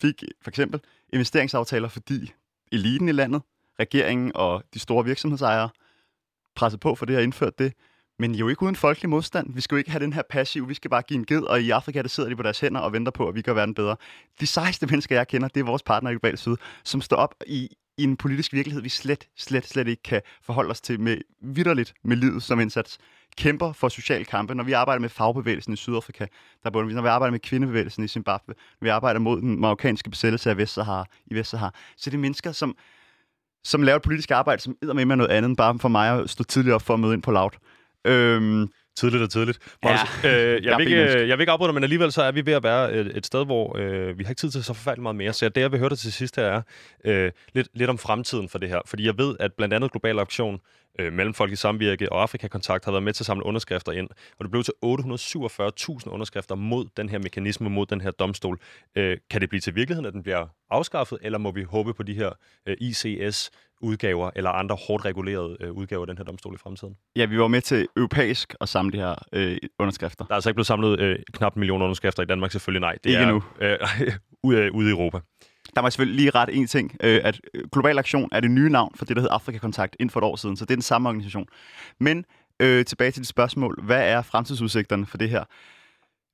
fik 0.00 0.22
for 0.42 0.50
eksempel 0.50 0.80
investeringsaftaler, 1.12 1.88
fordi 1.88 2.32
eliten 2.72 3.08
i 3.08 3.12
landet, 3.12 3.42
regeringen 3.80 4.32
og 4.34 4.62
de 4.74 4.78
store 4.78 5.04
virksomhedsejere 5.04 5.68
pressede 6.56 6.80
på 6.80 6.94
for 6.94 7.06
det 7.06 7.16
og 7.16 7.22
indført 7.22 7.58
det. 7.58 7.72
Men 8.18 8.34
jo 8.34 8.48
ikke 8.48 8.62
uden 8.62 8.76
folkelig 8.76 9.08
modstand. 9.08 9.54
Vi 9.54 9.60
skal 9.60 9.74
jo 9.74 9.78
ikke 9.78 9.90
have 9.90 10.04
den 10.04 10.12
her 10.12 10.22
passiv, 10.30 10.68
vi 10.68 10.74
skal 10.74 10.90
bare 10.90 11.02
give 11.02 11.18
en 11.18 11.26
ged, 11.26 11.42
og 11.42 11.60
i 11.60 11.70
Afrika 11.70 12.02
der 12.02 12.08
sidder 12.08 12.28
de 12.28 12.36
på 12.36 12.42
deres 12.42 12.60
hænder 12.60 12.80
og 12.80 12.92
venter 12.92 13.12
på, 13.12 13.28
at 13.28 13.34
vi 13.34 13.42
gør 13.42 13.52
verden 13.52 13.74
bedre. 13.74 13.96
De 14.40 14.46
sejeste 14.46 14.86
mennesker, 14.86 15.16
jeg 15.16 15.28
kender, 15.28 15.48
det 15.48 15.60
er 15.60 15.64
vores 15.64 15.82
partner 15.82 16.10
i 16.10 16.12
Global 16.12 16.38
Syd, 16.38 16.56
som 16.84 17.00
står 17.00 17.16
op 17.16 17.34
i 17.46 17.76
i 17.98 18.02
en 18.02 18.16
politisk 18.16 18.52
virkelighed, 18.52 18.82
vi 18.82 18.88
slet, 18.88 19.28
slet, 19.36 19.66
slet 19.66 19.88
ikke 19.88 20.02
kan 20.02 20.22
forholde 20.42 20.70
os 20.70 20.80
til 20.80 21.00
med 21.00 21.18
vidderligt 21.42 21.94
med 22.04 22.16
livet 22.16 22.42
som 22.42 22.60
indsats. 22.60 22.98
Kæmper 23.36 23.72
for 23.72 23.88
social 23.88 24.24
kampe. 24.24 24.54
Når 24.54 24.64
vi 24.64 24.72
arbejder 24.72 25.00
med 25.00 25.08
fagbevægelsen 25.08 25.72
i 25.72 25.76
Sydafrika, 25.76 26.26
der 26.62 26.70
bunder 26.70 26.88
vi. 26.88 26.94
Når 26.94 27.02
vi 27.02 27.08
arbejder 27.08 27.30
med 27.30 27.40
kvindebevægelsen 27.40 28.04
i 28.04 28.08
Zimbabwe, 28.08 28.54
når 28.80 28.84
vi 28.86 28.88
arbejder 28.88 29.20
mod 29.20 29.40
den 29.40 29.60
marokkanske 29.60 30.10
besættelse 30.10 30.50
af 30.50 30.56
Vestsahara 30.56 31.04
i 31.26 31.34
Vestsahara, 31.34 31.72
så 31.96 32.10
det 32.10 32.16
er 32.16 32.20
mennesker, 32.20 32.52
som, 32.52 32.76
som 33.64 33.82
laver 33.82 33.96
et 33.96 34.02
politisk 34.02 34.30
arbejde, 34.30 34.62
som 34.62 34.76
æder 34.82 34.94
med 34.94 35.04
med 35.04 35.16
noget 35.16 35.30
andet, 35.30 35.48
end 35.48 35.56
bare 35.56 35.78
for 35.78 35.88
mig 35.88 36.20
at 36.20 36.30
stå 36.30 36.44
tidligt 36.44 36.74
op 36.74 36.82
for 36.82 36.94
at 36.94 37.00
møde 37.00 37.14
ind 37.14 37.22
på 37.22 37.30
laut. 37.30 37.58
Øhm, 38.04 38.68
Tidligt 38.98 39.22
og 39.22 39.30
tidligt. 39.30 39.58
Magnus, 39.84 40.00
Ja. 40.24 40.54
øh, 40.56 40.64
jeg, 40.64 40.76
vil 40.78 40.86
ikke, 40.86 41.28
jeg 41.28 41.38
vil 41.38 41.40
ikke 41.42 41.52
afbryde 41.52 41.68
dig, 41.68 41.74
men 41.74 41.82
alligevel 41.82 42.12
så 42.12 42.22
er 42.22 42.32
vi 42.32 42.46
ved 42.46 42.52
at 42.52 42.62
være 42.62 42.92
et, 42.94 43.16
et 43.16 43.26
sted, 43.26 43.44
hvor 43.44 43.78
øh, 43.78 44.18
vi 44.18 44.24
har 44.24 44.30
ikke 44.30 44.40
tid 44.40 44.50
til 44.50 44.64
så 44.64 44.72
forfærdeligt 44.74 45.02
meget 45.02 45.16
mere. 45.16 45.32
Så 45.32 45.48
det, 45.48 45.60
jeg 45.60 45.72
vil 45.72 45.80
høre 45.80 45.88
dig 45.90 45.98
til 45.98 46.12
sidst 46.12 46.36
her, 46.36 46.44
er 46.44 46.62
øh, 47.04 47.30
lidt, 47.54 47.68
lidt 47.74 47.90
om 47.90 47.98
fremtiden 47.98 48.48
for 48.48 48.58
det 48.58 48.68
her. 48.68 48.80
Fordi 48.86 49.06
jeg 49.06 49.18
ved, 49.18 49.36
at 49.40 49.50
blandt 49.58 49.74
andet 49.74 49.92
Global 49.92 50.18
Aktion, 50.18 50.58
øh, 50.98 51.12
Mellemfolkelig 51.12 51.58
Samvirke 51.58 52.12
og 52.12 52.22
Afrika-kontakt 52.22 52.84
har 52.84 52.92
været 52.92 53.02
med 53.02 53.12
til 53.12 53.22
at 53.22 53.26
samle 53.26 53.46
underskrifter 53.46 53.92
ind. 53.92 54.08
Og 54.38 54.44
det 54.44 54.50
blev 54.50 54.62
til 54.62 54.74
847.000 54.84 56.10
underskrifter 56.10 56.54
mod 56.54 56.86
den 56.96 57.08
her 57.08 57.18
mekanisme, 57.18 57.70
mod 57.70 57.86
den 57.86 58.00
her 58.00 58.10
domstol. 58.10 58.58
Øh, 58.96 59.16
kan 59.30 59.40
det 59.40 59.48
blive 59.48 59.60
til 59.60 59.74
virkeligheden, 59.74 60.06
at 60.06 60.12
den 60.12 60.22
bliver 60.22 60.46
afskaffet, 60.70 61.18
eller 61.22 61.38
må 61.38 61.50
vi 61.50 61.62
håbe 61.62 61.94
på 61.94 62.02
de 62.02 62.14
her 62.14 62.30
øh, 62.66 62.76
ICS-udgaver 62.80 64.30
eller 64.36 64.50
andre 64.50 64.76
hårdt 64.88 65.04
regulerede 65.04 65.56
øh, 65.60 65.72
udgaver 65.72 66.02
af 66.02 66.06
den 66.06 66.16
her 66.16 66.24
domstol 66.24 66.54
i 66.54 66.58
fremtiden? 66.58 66.96
ja, 67.16 67.24
vi 67.24 67.38
var 67.38 67.48
med 67.48 67.60
til 67.60 67.88
europæisk 67.96 68.54
at 68.60 68.68
samle 68.68 68.92
de 68.92 68.98
her 68.98 69.14
øh, 69.32 69.56
underskrifter. 69.78 70.24
Der 70.24 70.32
er 70.32 70.34
altså 70.34 70.50
ikke 70.50 70.54
blevet 70.54 70.66
samlet 70.66 71.00
øh, 71.00 71.18
knap 71.32 71.54
en 71.54 71.60
million 71.60 71.82
underskrifter 71.82 72.22
i 72.22 72.26
Danmark, 72.26 72.52
selvfølgelig 72.52 72.80
nej. 72.80 72.92
Det 73.04 73.10
Ikke 73.10 73.18
er, 73.18 73.22
endnu. 73.22 73.42
Øh, 73.60 73.78
ude, 74.48 74.58
øh, 74.58 74.74
ude 74.74 74.88
i 74.88 74.90
Europa. 74.90 75.18
Der 75.74 75.82
må 75.82 75.86
jeg 75.86 75.92
selvfølgelig 75.92 76.20
lige 76.20 76.30
ret 76.30 76.48
en 76.52 76.66
ting, 76.66 76.96
øh, 77.00 77.20
at 77.24 77.40
øh, 77.54 77.64
Global 77.72 77.98
Aktion 77.98 78.28
er 78.32 78.40
det 78.40 78.50
nye 78.50 78.70
navn 78.70 78.92
for 78.94 79.04
det, 79.04 79.16
der 79.16 79.22
hedder 79.22 79.34
Afrika 79.34 79.58
Kontakt 79.58 79.96
inden 80.00 80.10
for 80.10 80.20
et 80.20 80.24
år 80.24 80.36
siden, 80.36 80.56
så 80.56 80.64
det 80.64 80.70
er 80.70 80.76
den 80.76 80.82
samme 80.82 81.08
organisation. 81.08 81.46
Men 82.00 82.24
øh, 82.60 82.84
tilbage 82.84 83.10
til 83.10 83.22
dit 83.22 83.28
spørgsmål, 83.28 83.82
hvad 83.82 84.08
er 84.08 84.22
fremtidsudsigterne 84.22 85.06
for 85.06 85.18
det 85.18 85.30
her? 85.30 85.44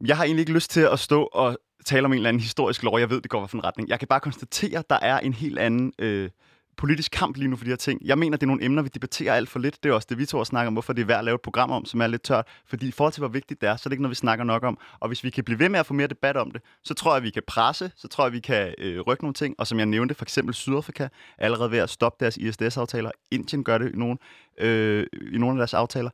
Jeg 0.07 0.17
har 0.17 0.25
egentlig 0.25 0.41
ikke 0.41 0.53
lyst 0.53 0.71
til 0.71 0.81
at 0.81 0.99
stå 0.99 1.23
og 1.23 1.59
tale 1.85 2.05
om 2.05 2.13
en 2.13 2.17
eller 2.17 2.29
anden 2.29 2.41
historisk 2.41 2.83
lov. 2.83 2.99
Jeg 2.99 3.11
ved, 3.11 3.21
det 3.21 3.31
går 3.31 3.41
i 3.45 3.57
en 3.57 3.65
retning. 3.65 3.89
Jeg 3.89 3.99
kan 3.99 4.09
bare 4.09 4.21
konstatere, 4.21 4.79
at 4.79 4.91
der 4.91 4.99
er 5.03 5.19
en 5.19 5.33
helt 5.33 5.59
anden 5.59 5.93
øh, 5.99 6.31
politisk 6.77 7.13
kamp 7.13 7.37
lige 7.37 7.49
nu 7.49 7.57
for 7.57 7.65
de 7.65 7.71
her 7.71 7.77
ting. 7.77 8.01
Jeg 8.05 8.19
mener, 8.19 8.37
det 8.37 8.43
er 8.43 8.47
nogle 8.47 8.65
emner, 8.65 8.83
vi 8.83 8.89
debatterer 8.95 9.35
alt 9.35 9.49
for 9.49 9.59
lidt. 9.59 9.83
Det 9.83 9.91
er 9.91 9.95
også 9.95 10.07
det, 10.11 10.19
vi 10.19 10.27
to 10.27 10.37
har 10.37 10.45
snakket 10.45 10.67
om, 10.67 10.73
hvorfor 10.73 10.93
det 10.93 11.03
er 11.03 11.07
værd 11.07 11.19
at 11.19 11.25
lave 11.25 11.35
et 11.35 11.41
program 11.41 11.71
om, 11.71 11.85
som 11.85 12.01
er 12.01 12.07
lidt 12.07 12.23
tørt. 12.23 12.47
Fordi 12.67 12.89
i 12.89 12.91
forhold 12.91 13.13
til, 13.13 13.21
hvor 13.21 13.29
vigtigt 13.29 13.61
det 13.61 13.69
er, 13.69 13.77
så 13.77 13.83
er 13.87 13.89
det 13.89 13.93
ikke 13.93 14.03
noget, 14.03 14.11
vi 14.11 14.15
snakker 14.15 14.45
nok 14.45 14.65
om. 14.65 14.79
Og 15.01 15.09
hvis 15.09 15.25
vi 15.25 15.31
kan 15.31 15.45
blive 15.45 15.59
ved 15.59 15.69
med 15.69 15.81
at 15.81 15.87
få 15.87 15.95
mere 15.95 16.07
debat 16.07 16.37
om 16.37 16.51
det, 16.51 16.63
så 16.85 16.95
tror 16.95 17.15
jeg, 17.15 17.23
vi 17.23 17.31
kan 17.31 17.43
presse, 17.47 17.93
så 17.97 18.09
tror 18.09 18.25
jeg, 18.25 18.33
vi 18.33 18.41
kan 18.41 18.75
øh, 18.79 19.01
rykke 19.01 19.25
nogle 19.25 19.35
ting. 19.35 19.55
Og 19.59 19.67
som 19.67 19.79
jeg 19.79 19.87
nævnte, 19.87 20.15
for 20.15 20.25
eksempel 20.25 20.55
Sydafrika 20.55 21.05
er 21.05 21.09
allerede 21.39 21.71
ved 21.71 21.79
at 21.79 21.91
stoppe 21.91 22.25
deres 22.25 22.37
ISDS-aftaler. 22.37 23.11
Indien 23.31 23.65
gør 23.65 23.79
det 23.79 23.95
i 23.95 23.97
nogle, 23.97 24.17
øh, 24.59 25.07
i 25.33 25.39
nogle 25.39 25.55
af 25.55 25.59
deres 25.59 25.75
aftaler. 25.75 26.11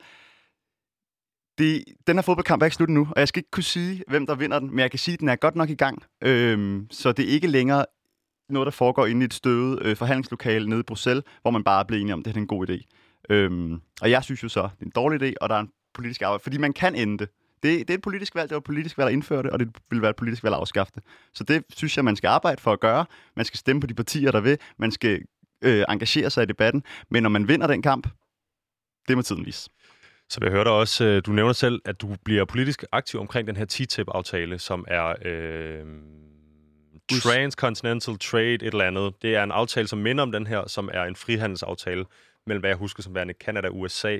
Det, 1.59 1.85
den 2.07 2.17
her 2.17 2.23
fodboldkamp 2.23 2.63
er 2.63 2.67
ikke 2.67 2.77
slut 2.77 2.89
nu, 2.89 3.09
og 3.11 3.21
jeg 3.21 3.29
skal 3.29 3.41
ikke 3.41 3.51
kunne 3.51 3.63
sige, 3.63 4.05
hvem 4.09 4.27
der 4.27 4.35
vinder 4.35 4.59
den, 4.59 4.71
men 4.71 4.79
jeg 4.79 4.91
kan 4.91 4.99
sige, 4.99 5.15
at 5.15 5.21
den 5.21 5.29
er 5.29 5.37
godt 5.37 5.57
nok 5.57 5.71
i 5.71 5.75
gang. 5.75 6.03
Øhm, 6.23 6.87
så 6.91 7.13
det 7.13 7.25
er 7.25 7.29
ikke 7.29 7.47
længere 7.47 7.87
noget, 8.53 8.67
der 8.67 8.71
foregår 8.71 9.07
inde 9.07 9.23
i 9.23 9.25
et 9.25 9.35
støvet 9.35 9.79
øh, 9.83 9.97
forhandlingslokale 9.97 10.69
nede 10.69 10.81
i 10.81 10.83
Bruxelles, 10.83 11.25
hvor 11.43 11.51
man 11.51 11.65
bare 11.65 11.85
bliver 11.85 12.01
enige 12.01 12.15
om, 12.15 12.19
at 12.21 12.25
det 12.25 12.37
er 12.37 12.41
en 12.41 12.47
god 12.47 12.71
idé. 12.71 12.87
Øhm, 13.31 13.81
og 14.01 14.11
jeg 14.11 14.25
synes 14.25 14.43
jo 14.43 14.49
så, 14.49 14.63
det 14.63 14.81
er 14.81 14.87
en 14.87 14.93
dårlig 14.95 15.23
idé, 15.23 15.35
og 15.41 15.49
der 15.49 15.55
er 15.55 15.61
en 15.61 15.71
politisk 15.95 16.23
arbejde, 16.23 16.43
fordi 16.43 16.59
man 16.59 16.73
kan 16.73 16.95
ende 16.95 17.19
det. 17.19 17.29
Det, 17.63 17.79
det 17.79 17.91
er 17.91 17.95
et 17.95 18.03
politisk 18.03 18.35
valg, 18.35 18.49
det 18.49 18.55
var 18.55 18.61
et 18.61 18.65
politisk 18.65 18.99
valg 18.99 19.09
at 19.09 19.13
indføre 19.13 19.43
det, 19.43 19.51
og 19.51 19.61
det 19.61 19.69
vil 19.91 20.03
være 20.03 20.11
et 20.11 20.17
politisk 20.17 20.45
valg 20.45 20.55
at 20.55 20.61
afskaffe 20.61 20.93
det. 20.95 21.03
Så 21.35 21.45
det 21.45 21.65
synes 21.77 21.97
jeg, 21.97 22.05
man 22.05 22.17
skal 22.17 22.29
arbejde 22.29 22.63
for 22.63 22.73
at 22.73 22.81
gøre. 22.81 23.07
Man 23.37 23.45
skal 23.45 23.59
stemme 23.59 23.81
på 23.81 23.87
de 23.87 23.95
partier, 23.95 24.31
der 24.31 24.41
vil. 24.41 24.59
Man 24.79 24.91
skal 24.91 25.23
øh, 25.63 25.85
engagere 25.89 26.31
sig 26.31 26.43
i 26.43 26.47
debatten. 26.47 26.83
Men 27.11 27.23
når 27.23 27.31
man 27.31 27.49
vinder 27.49 27.67
den 27.67 27.83
kamp, 27.83 28.09
det 29.09 29.17
må 29.17 29.23
tiden 29.23 29.47
vise. 29.47 29.71
Så 30.29 30.41
jeg 30.43 30.51
hørte 30.51 30.69
også, 30.69 31.05
øh, 31.05 31.23
du 31.27 31.33
nævner 31.33 31.53
selv, 31.53 31.81
at 31.85 32.01
du 32.01 32.17
bliver 32.25 32.45
politisk 32.45 32.85
aktiv 32.93 33.21
omkring 33.21 33.47
den 33.47 33.57
her 33.57 33.65
TTIP-aftale, 33.65 34.59
som 34.59 34.85
er 34.89 35.15
øh, 35.25 35.85
Transcontinental 37.23 38.19
Trade 38.19 38.55
et 38.55 38.63
eller 38.63 38.85
andet. 38.85 39.15
Det 39.23 39.35
er 39.37 39.43
en 39.43 39.51
aftale, 39.53 39.89
som 39.89 39.99
minder 39.99 40.23
om 40.23 40.33
den 40.33 40.47
her, 40.47 40.69
som 40.69 40.91
er 40.93 41.03
en 41.05 41.17
frihandelsaftale 41.17 42.05
mellem, 42.47 42.61
hvad 42.61 42.71
jeg 42.71 42.77
husker 42.77 43.03
som 43.03 43.15
værende 43.15 43.35
Kanada, 43.35 43.69
USA, 43.69 44.19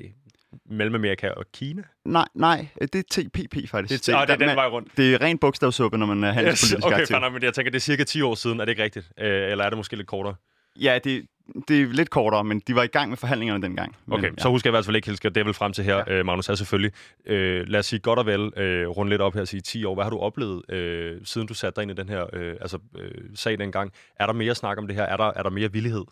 Mellemamerika 0.71 1.29
og 1.29 1.45
Kina. 1.55 1.83
Nej, 2.05 2.25
nej, 2.35 2.67
det 2.81 2.95
er 2.95 3.03
TPP 3.11 3.71
faktisk. 3.71 4.07
Det, 4.07 4.13
er, 4.15 4.17
oh, 4.21 4.27
det 4.27 4.33
er 4.33 4.37
den 4.37 4.47
man- 4.47 4.57
vej 4.57 4.67
rundt. 4.67 4.89
Det 4.97 5.15
er 5.15 5.21
ren 5.21 5.39
bogstavsuppe, 5.39 5.99
når 5.99 6.07
man 6.07 6.25
er 6.25 6.33
handelspolitisk 6.33 6.87
okay, 6.87 7.01
aktiv. 7.01 7.17
nok, 7.19 7.33
men 7.33 7.43
jeg 7.43 7.55
tænker, 7.55 7.71
det 7.71 7.79
er 7.79 7.81
cirka 7.81 8.05
10 8.05 8.23
år 8.23 8.35
siden. 8.35 8.61
Er 8.61 8.65
det 8.65 8.73
ikke 8.73 8.83
rigtigt? 8.83 9.11
Øh, 9.19 9.51
eller 9.51 9.65
er 9.65 9.71
det 9.71 9.77
måske 9.77 9.97
lidt 9.97 10.09
kortere? 10.09 10.35
Ja, 10.81 10.99
det, 11.05 11.27
det 11.69 11.83
er 11.83 11.87
lidt 11.87 12.11
kortere, 12.11 12.45
men 12.45 12.63
de 12.67 12.75
var 12.75 12.83
i 12.83 12.87
gang 12.87 13.09
med 13.09 13.17
forhandlingerne 13.17 13.63
dengang. 13.63 13.97
Okay, 14.11 14.29
men, 14.29 14.39
så 14.39 14.49
husker 14.49 14.71
jeg 14.71 14.73
i 14.73 14.77
hvert 14.77 14.85
fald 14.85 14.97
ikke 14.97 15.09
helt, 15.09 15.23
det 15.23 15.37
er 15.37 15.45
vel 15.45 15.55
frem 15.55 15.73
til 15.73 15.85
her, 15.85 15.97
ja. 15.97 16.13
øh, 16.13 16.27
Magnus, 16.27 16.49
er 16.49 16.55
selvfølgelig. 16.55 16.93
Øh, 17.27 17.69
lad 17.69 17.81
os 17.81 17.87
sige 17.87 18.01
godt 18.01 18.19
og 18.19 18.27
vel, 18.27 18.53
øh, 18.57 18.89
runde 18.89 19.11
lidt 19.11 19.23
op 19.23 19.35
her 19.35 19.41
og 19.41 19.49
sige 19.49 19.61
10 19.61 19.85
år. 19.85 19.95
Hvad 19.95 20.05
har 20.05 20.11
du 20.11 20.19
oplevet, 20.19 20.71
øh, 20.71 21.21
siden 21.25 21.47
du 21.47 21.55
satte 21.55 21.77
dig 21.77 21.83
ind 21.83 21.91
i 21.91 21.95
den 21.95 22.09
her 22.09 22.27
øh, 22.33 22.57
altså, 22.61 22.79
øh, 22.99 23.11
sag 23.35 23.59
dengang? 23.59 23.93
Er 24.17 24.27
der 24.27 24.33
mere 24.33 24.55
snak 24.55 24.79
om 24.79 24.87
det 24.87 24.97
her? 24.97 25.03
Er 25.03 25.17
der, 25.17 25.33
er 25.37 25.43
der 25.43 25.51
mere 25.51 25.73
villighed? 25.73 26.05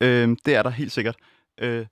Øh, 0.00 0.36
det 0.46 0.54
er 0.54 0.62
der 0.62 0.70
helt 0.70 0.92
sikkert. 0.92 1.16
Øh, 1.60 1.86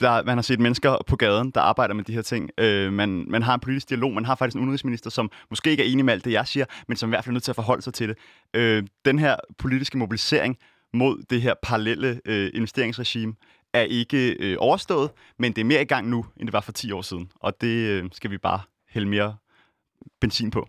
der, 0.00 0.22
man 0.22 0.36
har 0.36 0.42
set 0.42 0.60
mennesker 0.60 0.96
på 1.06 1.16
gaden, 1.16 1.50
der 1.50 1.60
arbejder 1.60 1.94
med 1.94 2.04
de 2.04 2.12
her 2.12 2.22
ting. 2.22 2.50
Øh, 2.58 2.92
man, 2.92 3.24
man 3.28 3.42
har 3.42 3.54
en 3.54 3.60
politisk 3.60 3.88
dialog. 3.88 4.12
Man 4.12 4.24
har 4.24 4.34
faktisk 4.34 4.56
en 4.56 4.60
udenrigsminister, 4.60 5.10
som 5.10 5.30
måske 5.50 5.70
ikke 5.70 5.82
er 5.82 5.92
enig 5.92 6.04
med 6.04 6.12
alt 6.12 6.24
det, 6.24 6.32
jeg 6.32 6.46
siger, 6.46 6.64
men 6.88 6.96
som 6.96 7.08
i 7.08 7.10
hvert 7.10 7.24
fald 7.24 7.32
er 7.32 7.34
nødt 7.34 7.44
til 7.44 7.52
at 7.52 7.56
forholde 7.56 7.82
sig 7.82 7.94
til 7.94 8.08
det. 8.08 8.18
Øh, 8.54 8.82
den 9.04 9.18
her 9.18 9.36
politiske 9.58 9.98
mobilisering 9.98 10.58
mod 10.92 11.22
det 11.30 11.42
her 11.42 11.54
parallelle 11.62 12.20
øh, 12.24 12.50
investeringsregime 12.54 13.34
er 13.72 13.82
ikke 13.82 14.36
øh, 14.40 14.56
overstået, 14.60 15.10
men 15.38 15.52
det 15.52 15.60
er 15.60 15.64
mere 15.64 15.82
i 15.82 15.84
gang 15.84 16.08
nu, 16.08 16.26
end 16.36 16.46
det 16.46 16.52
var 16.52 16.60
for 16.60 16.72
10 16.72 16.92
år 16.92 17.02
siden. 17.02 17.32
Og 17.40 17.60
det 17.60 17.88
øh, 17.88 18.04
skal 18.12 18.30
vi 18.30 18.38
bare 18.38 18.60
hælde 18.88 19.08
mere 19.08 19.36
benzin 20.20 20.50
på. 20.50 20.68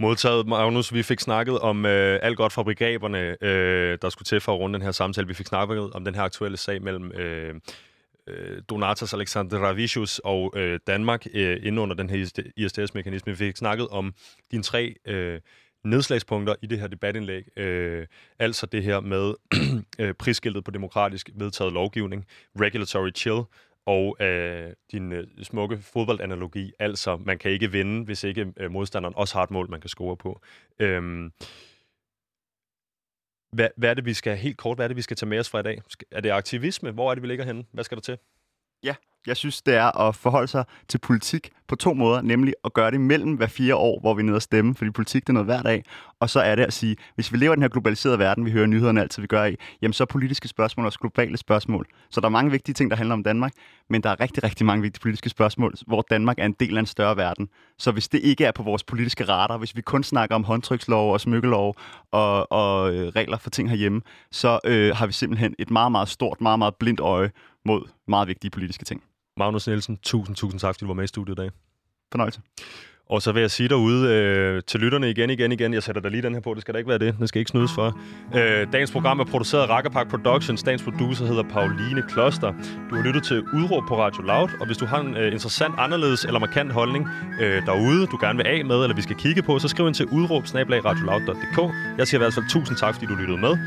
Modtaget, 0.00 0.46
Magnus. 0.46 0.94
Vi 0.94 1.02
fik 1.02 1.20
snakket 1.20 1.58
om 1.58 1.86
øh, 1.86 2.18
alt 2.22 2.36
godt 2.36 2.52
fra 2.52 2.62
brigaberne, 2.62 3.36
øh, 3.40 3.98
der 4.02 4.08
skulle 4.08 4.26
til 4.26 4.40
for 4.40 4.54
at 4.54 4.60
runde 4.60 4.78
den 4.78 4.84
her 4.84 4.92
samtale. 4.92 5.26
Vi 5.26 5.34
fik 5.34 5.46
snakket 5.46 5.92
om 5.92 6.04
den 6.04 6.14
her 6.14 6.22
aktuelle 6.22 6.56
sag 6.56 6.82
mellem 6.82 7.12
øh, 7.12 7.54
øh, 8.28 8.62
Donatas 8.68 9.14
Alexander 9.14 9.58
Ravicius 9.58 10.18
og 10.18 10.52
øh, 10.56 10.80
Danmark 10.86 11.26
øh, 11.34 11.56
inden 11.56 11.78
under 11.78 11.96
den 11.96 12.10
her 12.10 12.50
ISDS-mekanisme. 12.56 13.32
Vi 13.32 13.36
fik 13.36 13.56
snakket 13.56 13.88
om 13.88 14.14
dine 14.50 14.62
tre 14.62 14.94
øh, 15.06 15.40
nedslagspunkter 15.90 16.54
i 16.62 16.66
det 16.66 16.80
her 16.80 16.86
debatindlæg. 16.86 17.58
Øh, 17.58 18.06
altså 18.38 18.66
det 18.66 18.82
her 18.82 19.00
med 19.00 19.34
øh, 20.00 20.14
prisskiltet 20.14 20.64
på 20.64 20.70
demokratisk 20.70 21.30
vedtaget 21.34 21.72
lovgivning, 21.72 22.26
regulatory 22.60 23.10
chill, 23.14 23.42
og 23.86 24.16
øh, 24.20 24.72
din 24.92 25.12
øh, 25.12 25.26
smukke 25.42 25.78
fodboldanalogi. 25.78 26.72
Altså, 26.78 27.16
man 27.16 27.38
kan 27.38 27.50
ikke 27.50 27.72
vinde, 27.72 28.04
hvis 28.04 28.24
ikke 28.24 28.52
øh, 28.56 28.70
modstanderen 28.70 29.14
også 29.16 29.34
har 29.34 29.42
et 29.42 29.50
mål, 29.50 29.70
man 29.70 29.80
kan 29.80 29.88
score 29.88 30.16
på. 30.16 30.40
Øhm, 30.78 31.32
hvad, 33.52 33.68
hvad 33.76 33.90
er 33.90 33.94
det, 33.94 34.04
vi 34.04 34.14
skal 34.14 34.36
helt 34.36 34.56
kort, 34.56 34.76
hvad 34.76 34.86
er 34.86 34.88
det, 34.88 34.96
vi 34.96 35.02
skal 35.02 35.16
tage 35.16 35.28
med 35.28 35.38
os 35.38 35.50
fra 35.50 35.58
i 35.58 35.62
dag? 35.62 35.82
Er 36.10 36.20
det 36.20 36.30
aktivisme? 36.30 36.90
Hvor 36.90 37.10
er 37.10 37.14
det, 37.14 37.22
vi 37.22 37.28
ligger 37.28 37.44
henne? 37.44 37.64
Hvad 37.72 37.84
skal 37.84 37.96
der 37.96 38.02
til? 38.02 38.18
Ja, 38.82 38.94
Jeg 39.26 39.36
synes, 39.36 39.62
det 39.62 39.74
er 39.74 40.00
at 40.08 40.14
forholde 40.14 40.48
sig 40.48 40.64
til 40.88 40.98
politik 40.98 41.50
på 41.68 41.76
to 41.76 41.94
måder, 41.94 42.22
nemlig 42.22 42.54
at 42.64 42.72
gøre 42.72 42.90
det 42.90 43.00
mellem 43.00 43.34
hver 43.34 43.46
fire 43.46 43.76
år, 43.76 44.00
hvor 44.00 44.14
vi 44.14 44.20
er 44.20 44.24
nede 44.24 44.36
og 44.36 44.42
stemme, 44.42 44.74
fordi 44.74 44.90
politik 44.90 45.22
det 45.22 45.28
er 45.28 45.32
noget 45.32 45.46
hver 45.46 45.62
dag, 45.62 45.84
og 46.20 46.30
så 46.30 46.40
er 46.40 46.54
det 46.54 46.62
at 46.62 46.72
sige, 46.72 46.96
hvis 47.14 47.32
vi 47.32 47.38
lever 47.38 47.52
i 47.52 47.56
den 47.56 47.62
her 47.62 47.68
globaliserede 47.68 48.18
verden, 48.18 48.44
vi 48.44 48.50
hører 48.50 48.66
nyhederne 48.66 49.00
altid, 49.00 49.22
vi 49.22 49.26
gør 49.26 49.44
i, 49.44 49.56
jamen 49.82 49.92
så 49.92 50.04
er 50.04 50.06
politiske 50.06 50.48
spørgsmål 50.48 50.86
også 50.86 50.98
globale 50.98 51.36
spørgsmål. 51.36 51.86
Så 52.10 52.20
der 52.20 52.26
er 52.26 52.30
mange 52.30 52.50
vigtige 52.50 52.74
ting, 52.74 52.90
der 52.90 52.96
handler 52.96 53.12
om 53.12 53.22
Danmark, 53.22 53.52
men 53.90 54.02
der 54.02 54.10
er 54.10 54.20
rigtig, 54.20 54.44
rigtig 54.44 54.66
mange 54.66 54.82
vigtige 54.82 55.00
politiske 55.00 55.28
spørgsmål, 55.28 55.74
hvor 55.86 56.04
Danmark 56.10 56.38
er 56.38 56.44
en 56.44 56.56
del 56.60 56.76
af 56.76 56.80
en 56.80 56.86
større 56.86 57.16
verden. 57.16 57.48
Så 57.78 57.92
hvis 57.92 58.08
det 58.08 58.20
ikke 58.20 58.44
er 58.44 58.52
på 58.52 58.62
vores 58.62 58.84
politiske 58.84 59.24
radar, 59.24 59.56
hvis 59.58 59.76
vi 59.76 59.80
kun 59.80 60.02
snakker 60.02 60.34
om 60.34 60.44
håndtrykslov 60.44 61.12
og 61.12 61.20
smykkelov 61.20 61.74
og, 62.12 62.52
og 62.52 62.94
øh, 62.94 63.08
regler 63.08 63.38
for 63.38 63.50
ting 63.50 63.70
herhjemme, 63.70 64.00
så 64.30 64.58
øh, 64.64 64.96
har 64.96 65.06
vi 65.06 65.12
simpelthen 65.12 65.54
et 65.58 65.70
meget, 65.70 65.92
meget 65.92 66.08
stort, 66.08 66.40
meget, 66.40 66.58
meget 66.58 66.74
blindt 66.74 67.00
øje 67.00 67.30
mod 67.66 67.88
meget 68.08 68.28
vigtige 68.28 68.50
politiske 68.50 68.84
ting. 68.84 69.02
Magnus 69.36 69.66
Nielsen, 69.66 69.96
tusind, 69.96 70.36
tusind 70.36 70.60
tak, 70.60 70.74
fordi 70.74 70.84
du 70.84 70.86
var 70.86 70.94
med 70.94 71.04
i 71.04 71.06
studiet 71.06 71.38
i 71.38 71.40
dag. 71.40 71.50
Fornøjelse. 72.12 72.40
Og 73.10 73.22
så 73.22 73.32
vil 73.32 73.40
jeg 73.40 73.50
sige 73.50 73.68
derude 73.68 74.12
øh, 74.12 74.62
til 74.66 74.80
lytterne 74.80 75.10
igen, 75.10 75.30
igen, 75.30 75.52
igen. 75.52 75.74
Jeg 75.74 75.82
sætter 75.82 76.02
da 76.02 76.08
lige 76.08 76.22
den 76.22 76.34
her 76.34 76.40
på, 76.40 76.54
det 76.54 76.62
skal 76.62 76.74
da 76.74 76.78
ikke 76.78 76.88
være 76.88 76.98
det. 76.98 77.18
Den 77.18 77.28
skal 77.28 77.38
ikke 77.38 77.48
snydes 77.48 77.72
for. 77.74 77.98
Øh, 78.34 78.72
dagens 78.72 78.90
program 78.90 79.20
er 79.20 79.24
produceret 79.24 79.62
af 79.62 79.68
Rakkerpark 79.68 80.10
Productions. 80.10 80.62
Dagens 80.62 80.82
producer 80.82 81.26
hedder 81.26 81.42
Pauline 81.42 82.02
Kloster. 82.08 82.52
Du 82.90 82.96
har 82.96 83.02
lyttet 83.02 83.24
til 83.24 83.42
Udråb 83.54 83.82
på 83.88 83.98
Radio 83.98 84.22
Loud, 84.22 84.48
og 84.60 84.66
hvis 84.66 84.76
du 84.76 84.86
har 84.86 85.00
en 85.00 85.16
øh, 85.16 85.32
interessant, 85.32 85.74
anderledes 85.78 86.24
eller 86.24 86.40
markant 86.40 86.72
holdning 86.72 87.08
øh, 87.40 87.66
derude, 87.66 88.06
du 88.06 88.18
gerne 88.20 88.36
vil 88.36 88.46
af 88.46 88.64
med, 88.64 88.82
eller 88.82 88.96
vi 88.96 89.02
skal 89.02 89.16
kigge 89.16 89.42
på, 89.42 89.58
så 89.58 89.68
skriv 89.68 89.86
ind 89.86 89.94
til 89.94 90.06
udråb 90.06 90.42
Jeg 91.98 92.06
siger 92.06 92.18
i 92.18 92.22
hvert 92.22 92.34
fald 92.34 92.50
tusind 92.50 92.76
tak, 92.76 92.94
fordi 92.94 93.06
du 93.06 93.14
lyttede 93.14 93.38
med. 93.38 93.58